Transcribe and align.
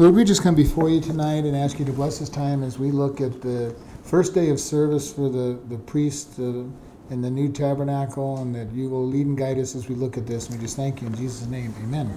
Lord, 0.00 0.14
we 0.14 0.24
just 0.24 0.42
come 0.42 0.54
before 0.54 0.88
you 0.88 0.98
tonight 0.98 1.44
and 1.44 1.54
ask 1.54 1.78
you 1.78 1.84
to 1.84 1.92
bless 1.92 2.20
this 2.20 2.30
time 2.30 2.62
as 2.62 2.78
we 2.78 2.90
look 2.90 3.20
at 3.20 3.42
the 3.42 3.76
first 4.02 4.32
day 4.32 4.48
of 4.48 4.58
service 4.58 5.12
for 5.12 5.28
the, 5.28 5.60
the 5.68 5.76
priest 5.76 6.38
uh, 6.38 6.64
in 7.10 7.20
the 7.20 7.30
new 7.30 7.52
tabernacle, 7.52 8.38
and 8.38 8.54
that 8.54 8.72
you 8.72 8.88
will 8.88 9.06
lead 9.06 9.26
and 9.26 9.36
guide 9.36 9.58
us 9.58 9.74
as 9.74 9.90
we 9.90 9.94
look 9.94 10.16
at 10.16 10.26
this. 10.26 10.48
And 10.48 10.56
we 10.56 10.64
just 10.64 10.74
thank 10.74 11.02
you 11.02 11.08
in 11.08 11.14
Jesus' 11.14 11.46
name. 11.48 11.74
Amen. 11.82 12.16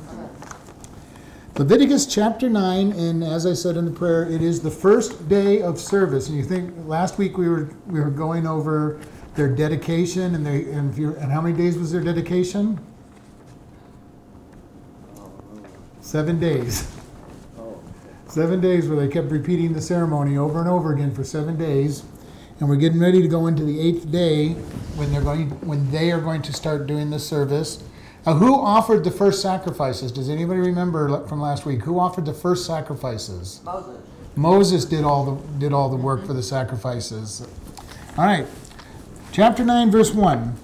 Leviticus 1.58 2.06
chapter 2.06 2.50
9, 2.50 2.94
and 2.94 3.22
as 3.22 3.46
I 3.46 3.54
said 3.54 3.76
in 3.76 3.84
the 3.84 3.92
prayer, 3.92 4.32
it 4.32 4.42
is 4.42 4.62
the 4.62 4.72
first 4.72 5.28
day 5.28 5.62
of 5.62 5.78
service. 5.78 6.30
And 6.30 6.38
you 6.38 6.46
think 6.46 6.74
last 6.86 7.18
week 7.18 7.38
we 7.38 7.50
were 7.50 7.70
we 7.88 8.00
were 8.00 8.12
going 8.12 8.48
over 8.48 9.02
their 9.36 9.54
dedication, 9.54 10.36
and 10.36 10.46
they 10.46 10.72
and, 10.72 10.98
and 10.98 11.30
how 11.34 11.42
many 11.42 11.58
days 11.58 11.78
was 11.78 11.92
their 11.92 12.00
dedication? 12.00 12.80
Seven 16.00 16.40
days. 16.40 16.93
Seven 18.34 18.62
days 18.62 18.90
where 18.90 19.00
they 19.00 19.14
kept 19.14 19.30
repeating 19.30 19.74
the 19.74 19.82
ceremony 19.82 20.38
over 20.38 20.60
and 20.60 20.68
over 20.68 20.92
again 20.92 21.14
for 21.14 21.24
seven 21.24 21.56
days. 21.56 22.04
And 22.60 22.68
we're 22.68 22.78
getting 22.78 23.00
ready 23.00 23.22
to 23.22 23.28
go 23.28 23.46
into 23.46 23.64
the 23.64 23.80
eighth 23.80 24.12
day 24.12 24.54
when 24.96 25.12
they're 25.12 25.22
going 25.22 25.52
when 25.62 25.92
they 25.92 26.12
are 26.12 26.20
going 26.20 26.42
to 26.42 26.52
start 26.52 26.88
doing 26.88 27.12
the 27.12 27.20
service. 27.20 27.84
Now, 28.26 28.34
who 28.34 28.56
offered 28.56 29.04
the 29.04 29.12
first 29.12 29.40
sacrifices? 29.40 30.12
Does 30.12 30.30
anybody 30.30 30.62
remember 30.62 31.28
from 31.28 31.42
last 31.42 31.68
week? 31.68 31.84
Who 31.84 32.00
offered 32.00 32.26
the 32.26 32.34
first 32.34 32.66
sacrifices? 32.66 33.62
Moses. 33.64 34.02
Moses 34.36 34.86
did 34.86 35.04
all 35.04 35.36
the 35.36 35.60
did 35.60 35.72
all 35.72 35.90
the 35.90 35.96
work 35.96 36.26
for 36.26 36.34
the 36.34 36.42
sacrifices. 36.42 37.48
All 38.18 38.26
right. 38.26 38.48
Chapter 39.32 39.64
9 39.64 39.92
verse 39.92 40.12
1. 40.12 40.56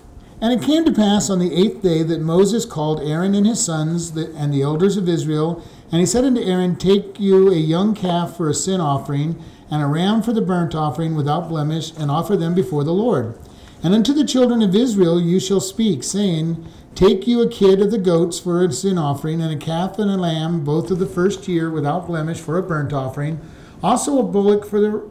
And 0.41 0.53
it 0.53 0.65
came 0.65 0.85
to 0.85 0.91
pass 0.91 1.29
on 1.29 1.38
the 1.38 1.53
eighth 1.53 1.83
day 1.83 2.01
that 2.01 2.19
Moses 2.19 2.65
called 2.65 2.99
Aaron 3.01 3.35
and 3.35 3.45
his 3.45 3.63
sons 3.63 4.09
and 4.17 4.51
the 4.51 4.63
elders 4.63 4.97
of 4.97 5.07
Israel, 5.07 5.63
and 5.91 5.99
he 5.99 6.05
said 6.05 6.23
unto 6.23 6.41
Aaron, 6.41 6.75
Take 6.75 7.20
you 7.20 7.52
a 7.52 7.55
young 7.55 7.95
calf 7.95 8.38
for 8.38 8.49
a 8.49 8.53
sin 8.53 8.80
offering, 8.80 9.41
and 9.71 9.81
a 9.81 9.88
ram 9.88 10.21
for 10.21 10.34
the 10.34 10.41
burnt 10.41 10.75
offering 10.75 11.16
without 11.16 11.50
blemish, 11.50 11.91
and 11.97 12.11
offer 12.11 12.38
them 12.38 12.53
before 12.53 12.83
the 12.83 12.94
Lord. 12.94 13.38
And 13.81 13.94
unto 13.94 14.13
the 14.13 14.25
children 14.25 14.61
of 14.61 14.75
Israel 14.75 15.22
you 15.22 15.39
shall 15.39 15.61
speak, 15.61 16.03
saying, 16.03 16.66
Take 16.95 17.28
you 17.28 17.41
a 17.41 17.50
kid 17.50 17.81
of 17.81 17.91
the 17.91 17.97
goats 17.97 18.39
for 18.39 18.63
a 18.63 18.72
sin 18.72 18.97
offering, 18.97 19.41
and 19.41 19.52
a 19.52 19.58
calf 19.66 19.97
and 19.97 20.11
a 20.11 20.17
lamb, 20.17 20.63
both 20.63 20.91
of 20.91 21.00
the 21.00 21.05
first 21.05 21.47
year, 21.47 21.72
without 21.72 22.08
blemish, 22.08 22.39
for 22.39 22.58
a 22.58 22.63
burnt 22.63 22.94
offering, 22.94 23.39
also 23.81 24.19
a 24.19 24.23
bullock 24.23 24.66
for 24.66 24.80
the 24.81 25.09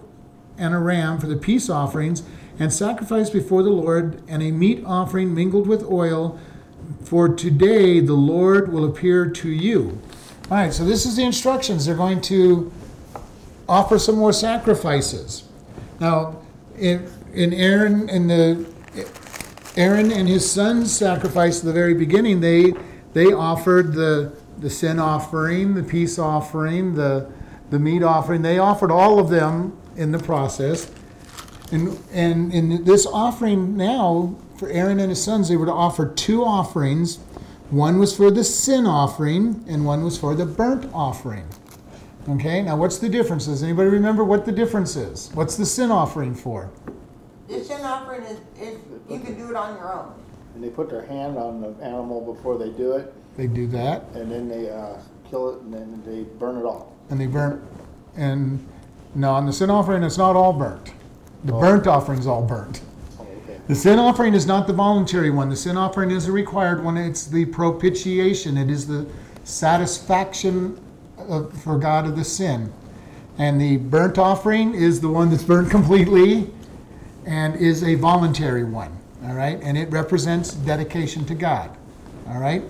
and 0.58 0.74
a 0.74 0.78
ram 0.78 1.18
for 1.18 1.28
the 1.28 1.36
peace 1.36 1.70
offerings, 1.70 2.22
and 2.58 2.72
sacrifice 2.72 3.30
before 3.30 3.62
the 3.62 3.70
Lord, 3.70 4.20
and 4.28 4.42
a 4.42 4.50
meat 4.50 4.82
offering 4.84 5.34
mingled 5.34 5.68
with 5.68 5.84
oil. 5.84 6.38
For 7.04 7.28
today 7.28 8.00
the 8.00 8.14
Lord 8.14 8.72
will 8.72 8.84
appear 8.84 9.30
to 9.30 9.48
you. 9.48 10.00
All 10.50 10.56
right, 10.56 10.72
so 10.72 10.84
this 10.84 11.04
is 11.04 11.16
the 11.16 11.24
instructions. 11.24 11.84
They're 11.84 11.94
going 11.94 12.22
to 12.22 12.72
offer 13.68 13.98
some 13.98 14.16
more 14.16 14.32
sacrifices. 14.32 15.44
Now, 16.00 16.40
in, 16.78 17.10
in 17.34 17.52
Aaron 17.52 18.08
and 18.08 18.30
the 18.30 18.66
Aaron 19.76 20.10
and 20.10 20.28
his 20.28 20.50
sons 20.50 20.94
sacrificed 20.94 21.60
at 21.60 21.66
the 21.66 21.72
very 21.72 21.94
beginning. 21.94 22.40
They 22.40 22.72
they 23.12 23.26
offered 23.26 23.92
the 23.92 24.32
the 24.58 24.70
sin 24.70 24.98
offering, 24.98 25.74
the 25.74 25.84
peace 25.84 26.18
offering, 26.18 26.94
the 26.94 27.30
the 27.70 27.78
meat 27.78 28.02
offering. 28.02 28.42
They 28.42 28.58
offered 28.58 28.90
all 28.90 29.20
of 29.20 29.30
them 29.30 29.78
in 29.96 30.10
the 30.10 30.18
process. 30.18 30.90
And 31.70 32.02
and 32.12 32.52
in 32.52 32.84
this 32.84 33.06
offering 33.06 33.76
now 33.76 34.34
for 34.56 34.68
Aaron 34.68 34.98
and 34.98 35.10
his 35.10 35.22
sons, 35.22 35.48
they 35.48 35.56
were 35.56 35.66
to 35.66 35.72
offer 35.72 36.08
two 36.08 36.44
offerings. 36.44 37.18
One 37.70 37.98
was 37.98 38.16
for 38.16 38.30
the 38.30 38.44
sin 38.44 38.86
offering, 38.86 39.64
and 39.68 39.84
one 39.84 40.02
was 40.02 40.18
for 40.18 40.34
the 40.34 40.46
burnt 40.46 40.90
offering. 40.94 41.44
Okay, 42.28 42.62
now 42.62 42.76
what's 42.76 42.98
the 42.98 43.08
difference? 43.08 43.46
Does 43.46 43.62
anybody 43.62 43.90
remember 43.90 44.24
what 44.24 44.44
the 44.46 44.52
difference 44.52 44.96
is? 44.96 45.30
What's 45.34 45.56
the 45.56 45.66
sin 45.66 45.90
offering 45.90 46.34
for? 46.34 46.70
The 47.48 47.62
sin 47.64 47.82
offering 47.84 48.22
is, 48.22 48.38
is, 48.60 48.78
you 49.08 49.20
can 49.20 49.34
do 49.36 49.50
it 49.50 49.56
on 49.56 49.76
your 49.76 49.92
own. 49.92 50.14
And 50.54 50.64
they 50.64 50.68
put 50.70 50.88
their 50.90 51.04
hand 51.06 51.36
on 51.38 51.60
the 51.60 51.68
animal 51.84 52.20
before 52.34 52.58
they 52.58 52.70
do 52.70 52.92
it, 52.92 53.12
They 53.36 53.46
do 53.46 53.66
that. 53.68 54.04
and 54.14 54.30
then 54.30 54.48
they 54.48 54.70
uh, 54.70 54.98
kill 55.30 55.50
it, 55.54 55.60
and 55.62 55.72
then 55.72 56.02
they 56.06 56.22
burn 56.38 56.56
it 56.58 56.64
off. 56.64 56.86
and 57.10 57.20
they 57.20 57.26
burnt 57.26 57.62
and 58.16 58.66
no 59.14 59.30
on 59.32 59.46
the 59.46 59.52
sin 59.52 59.70
offering 59.70 60.02
it's 60.02 60.18
not 60.18 60.34
all 60.36 60.52
burnt 60.52 60.92
the 61.44 61.54
Oh. 61.54 61.60
burnt 61.60 61.86
offering's 61.86 62.26
all 62.26 62.42
burnt 62.42 62.78
okay. 62.78 62.87
The 63.68 63.74
sin 63.74 63.98
offering 63.98 64.32
is 64.32 64.46
not 64.46 64.66
the 64.66 64.72
voluntary 64.72 65.30
one. 65.30 65.50
The 65.50 65.56
sin 65.56 65.76
offering 65.76 66.10
is 66.10 66.26
a 66.26 66.32
required 66.32 66.82
one. 66.82 66.96
It's 66.96 67.26
the 67.26 67.44
propitiation. 67.44 68.56
It 68.56 68.70
is 68.70 68.86
the 68.86 69.06
satisfaction 69.44 70.80
of, 71.18 71.52
for 71.62 71.78
god 71.78 72.06
of 72.06 72.16
the 72.16 72.24
sin. 72.24 72.72
And 73.36 73.60
the 73.60 73.76
burnt 73.76 74.18
offering 74.18 74.74
is 74.74 75.00
the 75.00 75.08
one 75.08 75.30
that's 75.30 75.44
burnt 75.44 75.70
completely 75.70 76.50
and 77.26 77.56
is 77.56 77.84
a 77.84 77.94
voluntary 77.94 78.64
one. 78.64 78.98
All 79.24 79.34
right? 79.34 79.60
And 79.62 79.76
it 79.76 79.90
represents 79.90 80.54
dedication 80.54 81.26
to 81.26 81.34
god. 81.34 81.76
All 82.28 82.40
right? 82.40 82.62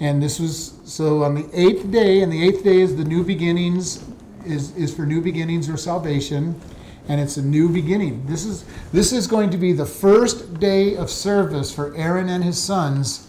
And 0.00 0.20
this 0.20 0.40
was 0.40 0.74
so 0.84 1.22
on 1.22 1.36
the 1.36 1.48
eighth 1.52 1.90
day, 1.92 2.22
and 2.22 2.32
the 2.32 2.42
eighth 2.42 2.64
day 2.64 2.80
is 2.80 2.96
the 2.96 3.04
new 3.04 3.22
beginnings, 3.22 4.04
is, 4.44 4.76
is 4.76 4.92
for 4.92 5.06
new 5.06 5.20
beginnings 5.20 5.68
or 5.68 5.76
salvation, 5.76 6.60
and 7.08 7.20
it's 7.20 7.36
a 7.36 7.42
new 7.42 7.68
beginning. 7.68 8.24
This 8.26 8.44
is 8.44 8.64
this 8.92 9.12
is 9.12 9.26
going 9.26 9.50
to 9.50 9.56
be 9.58 9.72
the 9.72 9.86
first 9.86 10.58
day 10.58 10.96
of 10.96 11.10
service 11.10 11.72
for 11.72 11.94
Aaron 11.96 12.28
and 12.28 12.42
his 12.42 12.60
sons 12.62 13.28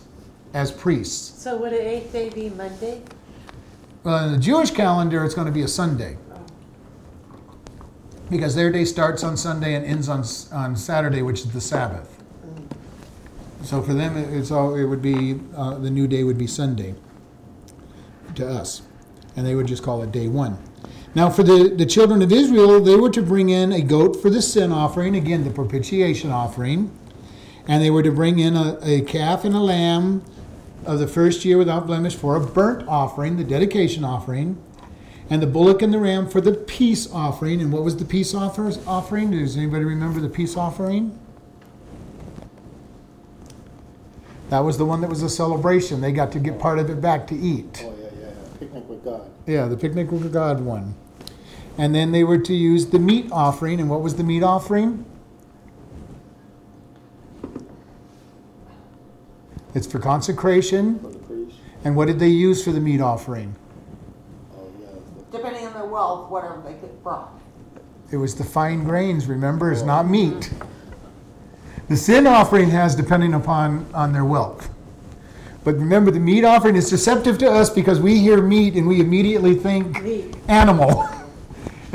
as 0.53 0.71
priests. 0.71 1.41
So 1.41 1.57
would 1.57 1.73
an 1.73 1.81
eighth 1.85 2.11
day 2.13 2.29
be 2.29 2.49
Monday? 2.49 3.01
Well, 4.03 4.25
in 4.25 4.33
the 4.33 4.39
Jewish 4.39 4.71
calendar, 4.71 5.23
it's 5.25 5.33
going 5.33 5.47
to 5.47 5.51
be 5.53 5.63
a 5.63 5.67
Sunday. 5.67 6.17
Because 8.29 8.55
their 8.55 8.71
day 8.71 8.85
starts 8.85 9.23
on 9.23 9.35
Sunday 9.37 9.75
and 9.75 9.85
ends 9.85 10.09
on, 10.09 10.23
on 10.51 10.75
Saturday, 10.75 11.21
which 11.21 11.41
is 11.41 11.51
the 11.51 11.61
Sabbath. 11.61 12.23
So 13.63 13.81
for 13.81 13.93
them, 13.93 14.15
it- 14.17 14.31
it's 14.33 14.51
all, 14.51 14.75
it 14.75 14.85
would 14.85 15.01
be, 15.01 15.39
uh, 15.55 15.77
the 15.77 15.89
new 15.91 16.07
day 16.07 16.23
would 16.23 16.37
be 16.37 16.47
Sunday 16.47 16.95
to 18.35 18.47
us. 18.47 18.81
And 19.35 19.45
they 19.45 19.53
would 19.55 19.67
just 19.67 19.83
call 19.83 20.01
it 20.01 20.11
day 20.11 20.27
one. 20.27 20.57
Now, 21.15 21.29
for 21.29 21.43
the, 21.43 21.73
the 21.73 21.85
children 21.85 22.21
of 22.21 22.33
Israel, 22.33 22.81
they 22.81 22.97
were 22.97 23.09
to 23.11 23.21
bring 23.21 23.47
in 23.47 23.71
a 23.71 23.79
goat 23.79 24.21
for 24.21 24.29
the 24.29 24.41
sin 24.41 24.73
offering, 24.73 25.15
again, 25.15 25.45
the 25.45 25.49
propitiation 25.49 26.29
offering. 26.29 26.91
And 27.69 27.81
they 27.81 27.89
were 27.89 28.03
to 28.03 28.11
bring 28.11 28.37
in 28.37 28.57
a, 28.57 28.77
a 28.83 29.01
calf 29.01 29.45
and 29.45 29.55
a 29.55 29.59
lamb 29.59 30.23
of 30.85 30.99
the 30.99 31.07
first 31.07 31.45
year 31.45 31.57
without 31.57 31.87
blemish 31.87 32.15
for 32.15 32.35
a 32.35 32.41
burnt 32.41 32.85
offering, 32.87 33.37
the 33.37 33.45
dedication 33.45 34.03
offering, 34.03 34.61
and 35.29 35.41
the 35.41 35.47
bullock 35.47 35.81
and 35.81 35.93
the 35.93 35.99
ram 35.99 36.27
for 36.27 36.41
the 36.41 36.51
peace 36.51 37.09
offering. 37.11 37.61
And 37.61 37.71
what 37.71 37.83
was 37.83 37.95
the 37.95 38.05
peace 38.05 38.35
offering? 38.35 39.31
Does 39.31 39.55
anybody 39.55 39.85
remember 39.85 40.19
the 40.19 40.29
peace 40.29 40.57
offering? 40.57 41.17
That 44.49 44.59
was 44.59 44.77
the 44.77 44.85
one 44.85 44.99
that 44.99 45.09
was 45.09 45.23
a 45.23 45.29
celebration. 45.29 46.01
They 46.01 46.11
got 46.11 46.33
to 46.33 46.39
get 46.39 46.59
part 46.59 46.77
of 46.77 46.89
it 46.89 46.99
back 47.01 47.25
to 47.27 47.35
eat. 47.35 47.83
Oh, 47.83 47.95
yeah, 47.97 48.03
yeah, 48.03 48.27
yeah. 48.27 48.59
Picnic 48.59 48.89
with 48.89 49.03
God. 49.03 49.31
Yeah, 49.47 49.65
the 49.67 49.77
picnic 49.77 50.11
with 50.11 50.31
God 50.31 50.59
one. 50.59 50.93
And 51.77 51.93
then 51.93 52.11
they 52.11 52.23
were 52.23 52.37
to 52.37 52.53
use 52.53 52.87
the 52.87 52.99
meat 52.99 53.29
offering. 53.31 53.79
And 53.79 53.89
what 53.89 54.01
was 54.01 54.15
the 54.15 54.23
meat 54.23 54.43
offering? 54.43 55.05
It's 59.73 59.85
for 59.85 59.99
consecration. 59.99 60.99
For 60.99 61.09
the 61.09 61.19
priest. 61.19 61.57
And 61.83 61.95
what 61.95 62.07
did 62.07 62.17
they 62.17 62.29
use 62.29 62.63
for 62.63 62.71
the 62.71 62.79
meat 62.79 63.01
offering? 63.01 63.55
Oh, 64.57 64.71
yeah. 64.79 64.87
Depending 65.31 65.67
on 65.67 65.73
their 65.73 65.85
wealth, 65.85 66.31
whatever 66.31 66.61
they 66.65 66.75
could 66.75 67.03
brought. 67.03 67.31
It 68.11 68.17
was 68.17 68.35
the 68.35 68.43
fine 68.43 68.83
grains, 68.83 69.27
remember, 69.27 69.71
is 69.71 69.81
oh, 69.81 69.85
not 69.85 70.07
meat. 70.07 70.51
The 71.89 71.97
sin 71.97 72.25
offering 72.25 72.69
has 72.69 72.95
depending 72.95 73.33
upon 73.33 73.85
on 73.93 74.13
their 74.13 74.25
wealth. 74.25 74.69
But 75.63 75.75
remember, 75.75 76.11
the 76.11 76.19
meat 76.19 76.45
offering 76.45 76.75
is 76.75 76.89
deceptive 76.89 77.37
to 77.39 77.49
us 77.49 77.69
because 77.69 77.99
we 77.99 78.19
hear 78.19 78.41
meat 78.41 78.75
and 78.75 78.87
we 78.87 79.01
immediately 79.01 79.55
think 79.55 80.01
Meat. 80.03 80.35
animal. 80.47 81.09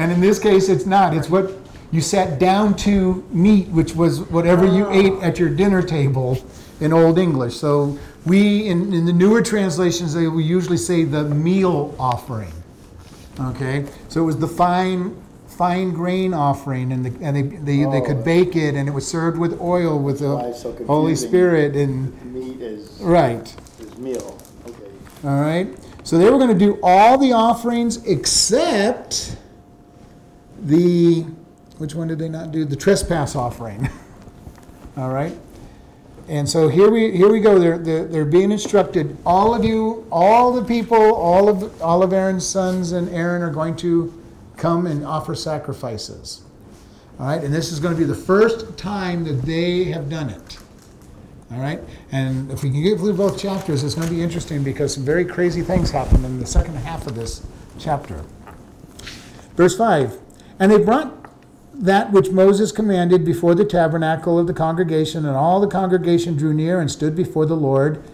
And 0.00 0.10
in 0.10 0.18
this 0.18 0.38
case, 0.38 0.70
it's 0.70 0.86
not. 0.86 1.14
It's 1.14 1.28
what 1.28 1.52
you 1.92 2.00
sat 2.00 2.38
down 2.38 2.74
to 2.76 3.22
meat, 3.30 3.68
which 3.68 3.94
was 3.94 4.20
whatever 4.30 4.64
you 4.64 4.86
oh. 4.86 4.92
ate 4.92 5.22
at 5.22 5.38
your 5.38 5.50
dinner 5.50 5.82
table 5.82 6.42
in 6.80 6.90
Old 6.90 7.18
English. 7.18 7.56
So 7.56 7.98
we, 8.24 8.66
in, 8.66 8.94
in 8.94 9.04
the 9.04 9.12
newer 9.12 9.42
translations, 9.42 10.14
they 10.14 10.26
will 10.26 10.40
usually 10.40 10.78
say 10.78 11.04
the 11.04 11.24
meal 11.24 11.94
offering. 11.98 12.50
Okay, 13.38 13.84
so 14.08 14.22
it 14.22 14.24
was 14.24 14.38
the 14.38 14.48
fine, 14.48 15.22
fine 15.46 15.92
grain 15.92 16.32
offering, 16.32 16.92
and, 16.92 17.04
the, 17.04 17.24
and 17.24 17.36
they, 17.36 17.42
they, 17.42 17.90
they 17.90 18.00
could 18.00 18.18
Oh. 18.18 18.22
bake 18.22 18.56
it, 18.56 18.74
and 18.74 18.88
it 18.88 18.92
was 18.92 19.06
served 19.06 19.38
with 19.38 19.60
oil 19.60 19.98
with 19.98 20.20
the 20.20 20.52
so 20.54 20.72
Holy. 20.86 21.14
Spirit, 21.14 21.76
and 21.76 22.10
Meat 22.32 22.62
is, 22.62 22.98
right. 23.00 23.54
is 23.78 23.98
meal. 23.98 24.38
Okay. 24.66 25.28
All 25.28 25.40
right. 25.40 25.68
So 26.04 26.16
they 26.16 26.30
were 26.30 26.38
going 26.38 26.58
to 26.58 26.64
do 26.66 26.78
all 26.82 27.18
the 27.18 27.32
offerings 27.32 28.02
except 28.06 29.36
the 30.62 31.26
which 31.80 31.94
one 31.94 32.08
did 32.08 32.18
they 32.18 32.28
not 32.28 32.52
do? 32.52 32.66
The 32.66 32.76
trespass 32.76 33.34
offering. 33.34 33.88
all 34.98 35.08
right. 35.08 35.34
And 36.28 36.48
so 36.48 36.68
here 36.68 36.90
we, 36.90 37.10
here 37.16 37.32
we 37.32 37.40
go, 37.40 37.58
they're, 37.58 37.78
they're, 37.78 38.06
they're 38.06 38.24
being 38.24 38.52
instructed, 38.52 39.16
all 39.26 39.52
of 39.52 39.64
you, 39.64 40.06
all 40.12 40.52
the 40.52 40.62
people, 40.62 40.96
all 40.96 41.48
of, 41.48 41.82
all 41.82 42.04
of 42.04 42.12
Aaron's 42.12 42.46
sons 42.46 42.92
and 42.92 43.08
Aaron 43.08 43.42
are 43.42 43.50
going 43.50 43.74
to 43.76 44.12
come 44.56 44.86
and 44.86 45.04
offer 45.04 45.34
sacrifices. 45.34 46.42
All 47.18 47.26
right, 47.26 47.42
and 47.42 47.52
this 47.52 47.72
is 47.72 47.80
going 47.80 47.94
to 47.94 47.98
be 47.98 48.04
the 48.04 48.14
first 48.14 48.78
time 48.78 49.24
that 49.24 49.42
they 49.42 49.84
have 49.84 50.08
done 50.08 50.30
it. 50.30 50.58
All 51.50 51.58
right, 51.58 51.80
and 52.12 52.48
if 52.52 52.62
we 52.62 52.70
can 52.70 52.80
get 52.80 52.98
through 52.98 53.14
both 53.14 53.40
chapters, 53.40 53.82
it's 53.82 53.96
going 53.96 54.06
to 54.06 54.14
be 54.14 54.22
interesting 54.22 54.62
because 54.62 54.94
some 54.94 55.04
very 55.04 55.24
crazy 55.24 55.62
things 55.62 55.90
happen 55.90 56.24
in 56.24 56.38
the 56.38 56.46
second 56.46 56.76
half 56.76 57.08
of 57.08 57.16
this 57.16 57.44
chapter. 57.78 58.22
Verse 59.56 59.76
5 59.76 60.16
And 60.60 60.70
they 60.70 60.78
brought 60.78 61.16
that 61.72 62.12
which 62.12 62.30
Moses 62.30 62.70
commanded 62.70 63.24
before 63.24 63.54
the 63.54 63.64
tabernacle 63.64 64.38
of 64.38 64.46
the 64.46 64.52
congregation, 64.52 65.24
and 65.24 65.34
all 65.34 65.58
the 65.58 65.66
congregation 65.66 66.36
drew 66.36 66.52
near 66.52 66.80
and 66.80 66.90
stood 66.90 67.16
before 67.16 67.46
the 67.46 67.56
Lord. 67.56 68.04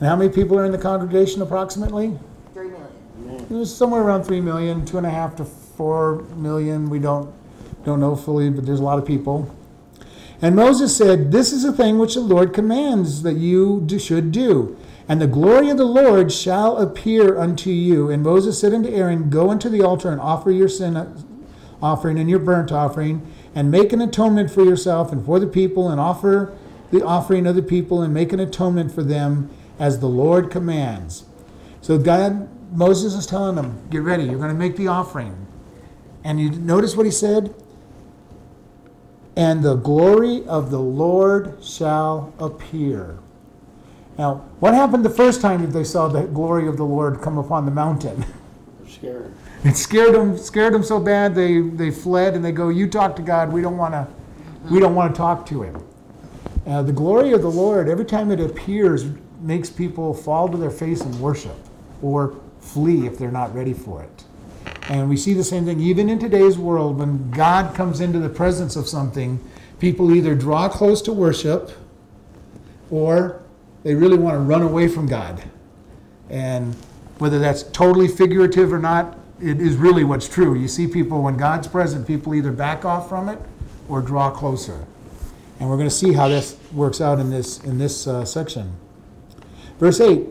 And 0.00 0.08
how 0.08 0.16
many 0.16 0.30
people 0.30 0.58
are 0.58 0.64
in 0.64 0.72
the 0.72 0.78
congregation 0.78 1.40
approximately? 1.40 2.18
Three 2.52 2.68
million. 2.68 3.46
It 3.48 3.50
was 3.50 3.74
somewhere 3.74 4.02
around 4.02 4.24
three 4.24 4.40
million, 4.40 4.84
two 4.84 4.98
and 4.98 5.06
a 5.06 5.10
half 5.10 5.36
to 5.36 5.44
four 5.44 6.22
million. 6.34 6.90
We 6.90 6.98
don't 6.98 7.32
don't 7.84 8.00
know 8.00 8.16
fully, 8.16 8.50
but 8.50 8.66
there's 8.66 8.80
a 8.80 8.84
lot 8.84 8.98
of 8.98 9.06
people. 9.06 9.54
And 10.42 10.56
Moses 10.56 10.96
said, 10.96 11.30
This 11.30 11.52
is 11.52 11.64
a 11.64 11.72
thing 11.72 11.98
which 11.98 12.14
the 12.14 12.20
Lord 12.20 12.52
commands 12.52 13.22
that 13.22 13.34
you 13.34 13.82
do, 13.86 14.00
should 14.00 14.32
do. 14.32 14.76
And 15.06 15.20
the 15.20 15.26
glory 15.26 15.70
of 15.70 15.76
the 15.76 15.84
Lord 15.84 16.32
shall 16.32 16.78
appear 16.78 17.38
unto 17.38 17.70
you. 17.70 18.10
And 18.10 18.22
Moses 18.22 18.58
said 18.58 18.74
unto 18.74 18.88
Aaron, 18.88 19.30
Go 19.30 19.50
unto 19.50 19.68
the 19.68 19.82
altar 19.82 20.10
and 20.10 20.20
offer 20.20 20.50
your 20.50 20.68
sin 20.68 20.96
offering 21.84 22.18
and 22.18 22.30
your 22.30 22.38
burnt 22.38 22.72
offering, 22.72 23.26
and 23.54 23.70
make 23.70 23.92
an 23.92 24.00
atonement 24.00 24.50
for 24.50 24.64
yourself 24.64 25.12
and 25.12 25.24
for 25.24 25.38
the 25.38 25.46
people, 25.46 25.88
and 25.88 26.00
offer 26.00 26.56
the 26.90 27.04
offering 27.04 27.46
of 27.46 27.54
the 27.54 27.62
people, 27.62 28.02
and 28.02 28.14
make 28.14 28.32
an 28.32 28.40
atonement 28.40 28.92
for 28.92 29.02
them 29.02 29.50
as 29.78 30.00
the 30.00 30.08
Lord 30.08 30.50
commands. 30.50 31.24
So 31.80 31.98
God, 31.98 32.48
Moses 32.72 33.14
is 33.14 33.26
telling 33.26 33.56
them, 33.56 33.86
Get 33.90 34.02
ready, 34.02 34.24
you're 34.24 34.36
going 34.36 34.48
to 34.48 34.54
make 34.54 34.76
the 34.76 34.88
offering. 34.88 35.46
And 36.24 36.40
you 36.40 36.50
notice 36.50 36.96
what 36.96 37.06
he 37.06 37.12
said? 37.12 37.54
and 39.36 39.62
the 39.62 39.74
glory 39.74 40.46
of 40.46 40.70
the 40.70 40.78
Lord 40.78 41.62
shall 41.62 42.32
appear. 42.38 43.18
Now, 44.16 44.44
what 44.60 44.74
happened 44.74 45.04
the 45.04 45.10
first 45.10 45.40
time 45.40 45.62
that 45.62 45.72
they 45.72 45.84
saw 45.84 46.06
the 46.08 46.22
glory 46.22 46.68
of 46.68 46.76
the 46.76 46.84
Lord 46.84 47.20
come 47.20 47.36
upon 47.36 47.64
the 47.64 47.72
mountain? 47.72 48.24
They're 48.80 48.88
scared. 48.88 49.34
It 49.64 49.76
scared 49.76 50.14
them, 50.14 50.36
scared 50.36 50.74
them 50.74 50.82
so 50.82 51.00
bad 51.00 51.34
they, 51.34 51.60
they 51.60 51.90
fled 51.90 52.34
and 52.34 52.44
they 52.44 52.52
go, 52.52 52.68
"You 52.68 52.86
talk 52.86 53.16
to 53.16 53.22
God. 53.22 53.52
We 53.52 53.62
don't 53.62 53.78
want 53.78 53.94
to, 53.94 54.06
we 54.70 54.78
don't 54.78 54.94
want 54.94 55.14
to 55.14 55.18
talk 55.18 55.46
to 55.46 55.62
Him." 55.62 55.82
Uh, 56.66 56.82
the 56.82 56.92
glory 56.92 57.32
of 57.32 57.42
the 57.42 57.50
Lord, 57.50 57.88
every 57.88 58.04
time 58.04 58.30
it 58.30 58.40
appears, 58.40 59.06
makes 59.40 59.70
people 59.70 60.14
fall 60.14 60.48
to 60.48 60.56
their 60.56 60.70
face 60.70 61.00
and 61.00 61.18
worship, 61.20 61.56
or 62.02 62.34
flee 62.60 63.06
if 63.06 63.18
they're 63.18 63.30
not 63.30 63.54
ready 63.54 63.72
for 63.72 64.02
it. 64.02 64.24
And 64.88 65.08
we 65.08 65.16
see 65.16 65.32
the 65.32 65.44
same 65.44 65.64
thing 65.64 65.80
even 65.80 66.10
in 66.10 66.18
today's 66.18 66.58
world 66.58 66.98
when 66.98 67.30
God 67.30 67.74
comes 67.74 68.00
into 68.00 68.18
the 68.18 68.28
presence 68.28 68.76
of 68.76 68.86
something, 68.86 69.40
people 69.78 70.14
either 70.14 70.34
draw 70.34 70.68
close 70.68 71.00
to 71.02 71.12
worship 71.12 71.70
or 72.90 73.42
they 73.82 73.94
really 73.94 74.18
want 74.18 74.34
to 74.34 74.40
run 74.40 74.62
away 74.62 74.88
from 74.88 75.06
God. 75.06 75.42
And 76.28 76.74
whether 77.18 77.38
that's 77.38 77.62
totally 77.62 78.08
figurative 78.08 78.72
or 78.72 78.78
not, 78.78 79.18
it 79.44 79.60
is 79.60 79.76
really 79.76 80.04
what's 80.04 80.28
true. 80.28 80.54
You 80.54 80.68
see 80.68 80.86
people, 80.86 81.22
when 81.22 81.36
God's 81.36 81.68
present, 81.68 82.06
people 82.06 82.34
either 82.34 82.50
back 82.50 82.84
off 82.84 83.08
from 83.08 83.28
it 83.28 83.38
or 83.88 84.00
draw 84.00 84.30
closer. 84.30 84.86
And 85.60 85.68
we're 85.68 85.76
going 85.76 85.88
to 85.88 85.94
see 85.94 86.14
how 86.14 86.28
this 86.28 86.56
works 86.72 87.00
out 87.00 87.20
in 87.20 87.30
this, 87.30 87.62
in 87.62 87.78
this 87.78 88.06
uh, 88.06 88.24
section. 88.24 88.74
Verse 89.78 90.00
8 90.00 90.26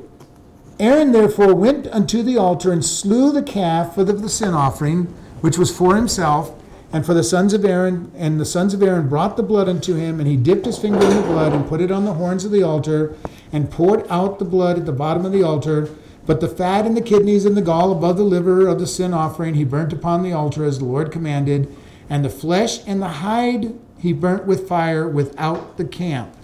Aaron 0.79 1.11
therefore 1.11 1.53
went 1.53 1.85
unto 1.87 2.23
the 2.23 2.37
altar 2.37 2.71
and 2.71 2.83
slew 2.83 3.31
the 3.31 3.43
calf 3.43 3.93
for 3.93 4.03
the, 4.03 4.13
the 4.13 4.29
sin 4.29 4.53
offering, 4.53 5.03
which 5.41 5.57
was 5.57 5.75
for 5.75 5.95
himself, 5.95 6.59
and 6.91 7.05
for 7.05 7.13
the 7.13 7.23
sons 7.23 7.53
of 7.53 7.63
Aaron. 7.63 8.11
And 8.15 8.39
the 8.39 8.45
sons 8.45 8.73
of 8.73 8.81
Aaron 8.81 9.07
brought 9.07 9.37
the 9.37 9.43
blood 9.43 9.69
unto 9.69 9.93
him, 9.93 10.19
and 10.19 10.27
he 10.27 10.35
dipped 10.35 10.65
his 10.65 10.79
finger 10.79 11.03
in 11.03 11.15
the 11.15 11.21
blood 11.21 11.53
and 11.53 11.67
put 11.67 11.81
it 11.81 11.91
on 11.91 12.05
the 12.05 12.13
horns 12.15 12.45
of 12.45 12.51
the 12.51 12.63
altar, 12.63 13.15
and 13.51 13.69
poured 13.69 14.07
out 14.09 14.39
the 14.39 14.45
blood 14.45 14.79
at 14.79 14.87
the 14.87 14.91
bottom 14.91 15.23
of 15.23 15.31
the 15.31 15.43
altar. 15.43 15.89
But 16.25 16.39
the 16.39 16.47
fat 16.47 16.85
and 16.85 16.95
the 16.95 17.01
kidneys 17.01 17.45
and 17.45 17.57
the 17.57 17.61
gall 17.61 17.91
above 17.91 18.17
the 18.17 18.23
liver 18.23 18.67
of 18.67 18.79
the 18.79 18.87
sin 18.87 19.13
offering 19.13 19.55
he 19.55 19.65
burnt 19.65 19.91
upon 19.91 20.23
the 20.23 20.31
altar 20.31 20.63
as 20.63 20.79
the 20.79 20.85
Lord 20.85 21.11
commanded, 21.11 21.73
and 22.09 22.23
the 22.23 22.29
flesh 22.29 22.79
and 22.87 23.01
the 23.01 23.07
hide 23.07 23.73
he 23.97 24.13
burnt 24.13 24.45
with 24.45 24.67
fire 24.67 25.07
without 25.07 25.77
the 25.77 25.85
camp. 25.85 26.35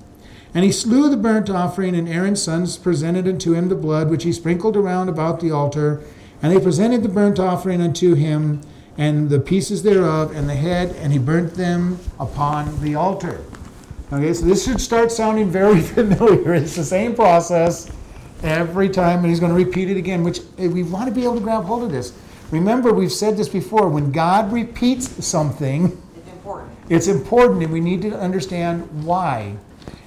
And 0.54 0.66
he 0.66 0.72
slew 0.72 1.10
the 1.10 1.18
burnt 1.18 1.50
offering, 1.50 1.96
and 1.96 2.10
Aaron's 2.10 2.42
sons 2.42 2.78
presented 2.78 3.28
unto 3.28 3.54
him 3.54 3.70
the 3.70 3.76
blood 3.76 4.10
which 4.10 4.24
he 4.24 4.34
sprinkled 4.34 4.76
around 4.76 5.08
about 5.08 5.40
the 5.40 5.52
altar. 5.52 6.02
And 6.42 6.52
they 6.52 6.60
presented 6.60 7.04
the 7.04 7.10
burnt 7.10 7.40
offering 7.40 7.82
unto 7.82 8.16
him, 8.16 8.62
and 8.98 9.30
the 9.30 9.40
pieces 9.40 9.84
thereof, 9.84 10.36
and 10.36 10.50
the 10.50 10.56
head, 10.56 10.96
and 10.98 11.14
he 11.14 11.20
burnt 11.20 11.54
them 11.54 12.00
upon 12.20 12.82
the 12.82 12.96
altar. 12.96 13.44
Okay, 14.12 14.34
so 14.34 14.46
this 14.46 14.66
should 14.66 14.82
start 14.82 15.12
sounding 15.12 15.52
very 15.52 15.82
familiar. 15.96 16.56
It's 16.56 16.76
the 16.76 16.84
same 16.84 17.16
process 17.16 17.92
every 18.44 18.90
time, 18.90 19.20
and 19.20 19.28
he's 19.28 19.40
going 19.40 19.52
to 19.52 19.58
repeat 19.58 19.90
it 19.90 19.98
again, 19.98 20.24
which 20.24 20.40
eh, 20.58 20.68
we 20.68 20.84
want 20.84 21.08
to 21.10 21.14
be 21.14 21.24
able 21.24 21.36
to 21.36 21.42
grab 21.42 21.64
hold 21.66 21.84
of 21.84 21.92
this. 21.92 22.14
Remember, 22.52 22.92
we've 22.94 23.12
said 23.12 23.38
this 23.38 23.50
before 23.50 23.90
when 23.90 24.12
God 24.12 24.52
repeats 24.52 25.26
something, 25.26 25.86
It's 26.16 26.30
important. 26.30 26.72
it's 26.90 27.08
important, 27.08 27.64
and 27.64 27.72
we 27.72 27.80
need 27.80 28.02
to 28.04 28.18
understand 28.18 29.06
why. 29.06 29.56